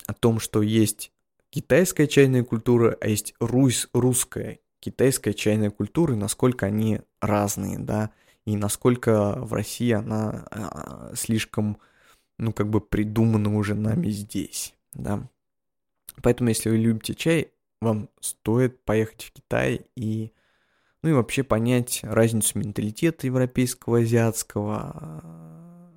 о 0.06 0.14
том, 0.14 0.40
что 0.40 0.62
есть 0.62 1.12
китайская 1.50 2.06
чайная 2.06 2.44
культура, 2.44 2.96
а 3.00 3.08
есть 3.08 3.34
русь, 3.40 3.88
русская 3.92 4.58
китайская 4.82 5.32
чайная 5.32 5.70
культура, 5.70 6.12
и 6.12 6.18
насколько 6.18 6.66
они 6.66 7.00
разные, 7.20 7.78
да, 7.78 8.10
и 8.44 8.56
насколько 8.56 9.36
в 9.36 9.52
России 9.52 9.92
она 9.92 10.44
а, 10.50 11.12
слишком, 11.14 11.78
ну, 12.36 12.52
как 12.52 12.68
бы 12.68 12.80
придумана 12.80 13.56
уже 13.56 13.74
нами 13.74 14.08
здесь, 14.08 14.74
да. 14.92 15.28
Поэтому, 16.20 16.48
если 16.48 16.68
вы 16.68 16.78
любите 16.78 17.14
чай, 17.14 17.52
вам 17.80 18.08
стоит 18.20 18.84
поехать 18.84 19.22
в 19.22 19.32
Китай 19.32 19.86
и, 19.94 20.32
ну, 21.02 21.10
и 21.10 21.12
вообще 21.12 21.42
понять 21.42 22.00
разницу 22.02 22.58
менталитета 22.58 23.26
европейского, 23.26 23.98
азиатского. 23.98 25.22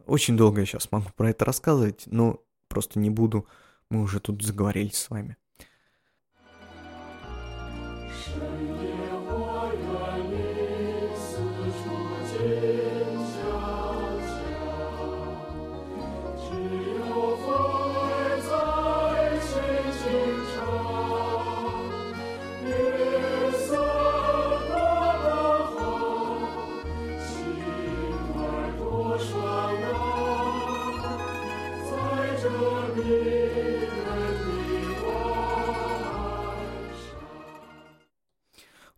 Очень 0.08 0.38
долго 0.38 0.62
я 0.62 0.66
сейчас 0.66 0.92
могу 0.92 1.10
про 1.16 1.30
это 1.30 1.46
рассказывать, 1.46 2.04
но 2.08 2.44
просто 2.68 3.00
не 3.00 3.10
буду, 3.10 3.48
мы 3.90 4.02
уже 4.02 4.20
тут 4.20 4.42
заговорились 4.44 4.98
с 4.98 5.10
вами. 5.10 5.38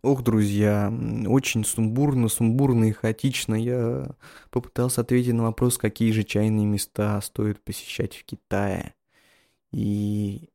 Ох, 0.08 0.22
друзья, 0.22 0.90
очень 1.26 1.66
сумбурно, 1.66 2.28
сумбурно 2.28 2.84
и 2.84 2.92
хаотично 2.92 3.54
я 3.54 4.08
попытался 4.48 5.02
ответить 5.02 5.34
на 5.34 5.42
вопрос, 5.42 5.76
какие 5.76 6.12
же 6.12 6.24
чайные 6.24 6.64
места 6.64 7.20
стоит 7.20 7.62
посещать 7.62 8.16
в 8.16 8.24
Китае. 8.24 8.94
И 9.70 10.48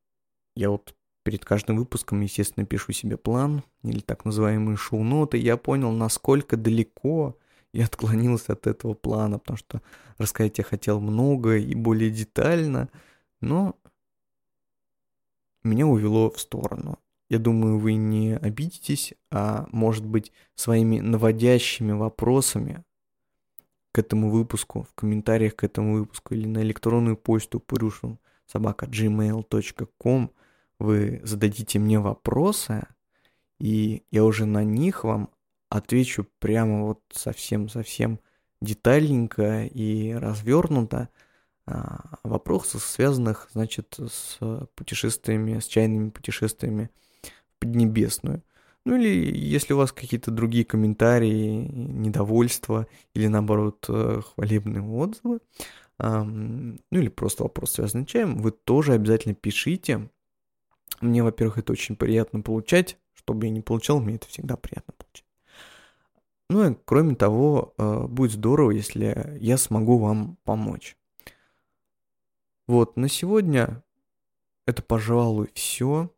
я 0.56 0.72
вот 0.72 0.95
перед 1.22 1.45
каждым 1.45 1.78
выпуском, 1.78 2.22
естественно, 2.22 2.66
пишу 2.66 2.93
себе 2.93 3.16
план 3.16 3.62
или 3.84 3.99
так 3.99 4.26
называемые 4.26 4.76
шоу-ноты. 4.76 5.38
Я 5.38 5.56
понял, 5.56 5.91
насколько 5.91 6.58
далеко 6.58 7.38
я 7.74 7.86
отклонился 7.86 8.54
от 8.54 8.66
этого 8.66 8.95
плана, 8.95 9.38
потому 9.38 9.58
что 9.58 9.84
рассказать 10.18 10.58
я 10.58 10.64
хотел 10.64 10.99
много 10.99 11.58
и 11.58 11.76
более 11.76 12.10
детально, 12.10 12.89
но 13.39 13.76
меня 15.62 15.86
увело 15.86 16.32
в 16.32 16.39
сторону. 16.39 16.97
Я 17.34 17.39
думаю, 17.39 17.79
вы 17.79 17.95
не 17.95 18.38
обидитесь, 18.38 19.15
а 19.31 19.65
может 19.71 20.05
быть 20.05 20.31
своими 20.53 20.99
наводящими 20.99 21.91
вопросами 21.91 22.84
к 23.91 23.97
этому 23.97 24.29
выпуску, 24.29 24.84
в 24.84 24.93
комментариях 24.93 25.55
к 25.55 25.63
этому 25.63 25.95
выпуску 25.95 26.36
или 26.36 26.45
на 26.45 26.61
электронную 26.61 27.17
почту 27.17 27.59
пырюшин 27.59 28.19
собака 28.45 28.86
gmail.com 28.86 30.29
вы 30.77 31.21
зададите 31.23 31.79
мне 31.79 31.99
вопросы, 31.99 32.86
и 33.57 34.03
я 34.11 34.25
уже 34.25 34.45
на 34.45 34.63
них 34.63 35.03
вам 35.03 35.31
отвечу 35.69 36.27
прямо 36.38 36.84
вот 36.84 37.01
совсем-совсем 37.11 38.19
детальненько 38.61 39.63
и 39.63 40.13
развернуто, 40.13 41.09
а, 41.65 42.19
вопросов, 42.23 42.84
связанных, 42.84 43.49
значит, 43.53 43.97
с 43.97 44.38
путешествиями, 44.75 45.57
с 45.57 45.65
чайными 45.65 46.11
путешествиями 46.11 46.91
Поднебесную. 47.64 48.43
Ну 48.86 48.97
или 48.97 49.38
если 49.38 49.74
у 49.74 49.78
вас 49.78 49.93
какие-то 49.93 50.32
другие 50.32 50.66
комментарии, 50.66 51.66
недовольства 51.72 52.88
или 53.14 53.28
наоборот 53.28 53.86
э, 53.88 54.22
хвалебные 54.34 54.84
отзывы, 54.84 55.39
ну 55.99 56.76
или 56.91 57.07
просто 57.07 57.43
вопрос 57.43 57.74
связанный 57.74 58.05
с 58.05 58.09
чаем, 58.09 58.38
вы 58.39 58.51
тоже 58.51 58.93
обязательно 58.93 59.36
пишите. 59.36 60.09
Мне, 60.99 61.24
во-первых, 61.24 61.59
это 61.59 61.72
очень 61.72 61.95
приятно 61.95 62.41
получать, 62.41 62.97
чтобы 63.14 63.45
я 63.45 63.51
не 63.51 63.61
получал, 63.61 64.01
мне 64.01 64.16
это 64.16 64.28
всегда 64.28 64.57
приятно 64.57 64.93
получать. 64.97 65.26
Ну 66.49 66.70
и 66.70 66.76
кроме 66.84 67.16
того, 67.16 67.74
э, 67.78 68.07
будет 68.07 68.32
здорово, 68.32 68.72
если 68.72 69.38
я 69.39 69.55
смогу 69.57 69.97
вам 69.97 70.38
помочь. 70.43 70.97
Вот, 72.68 72.97
на 72.97 73.07
сегодня 73.07 73.82
это, 74.66 74.82
пожалуй, 74.82 75.51
все. 75.53 76.11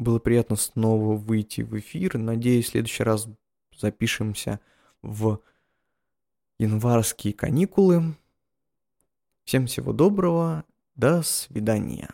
Было 0.00 0.18
приятно 0.18 0.56
снова 0.56 1.14
выйти 1.14 1.60
в 1.60 1.78
эфир. 1.78 2.16
Надеюсь, 2.16 2.68
в 2.68 2.70
следующий 2.70 3.02
раз 3.02 3.28
запишемся 3.78 4.58
в 5.02 5.42
январские 6.58 7.34
каникулы. 7.34 8.16
Всем 9.44 9.66
всего 9.66 9.92
доброго. 9.92 10.64
До 10.94 11.20
свидания. 11.20 12.08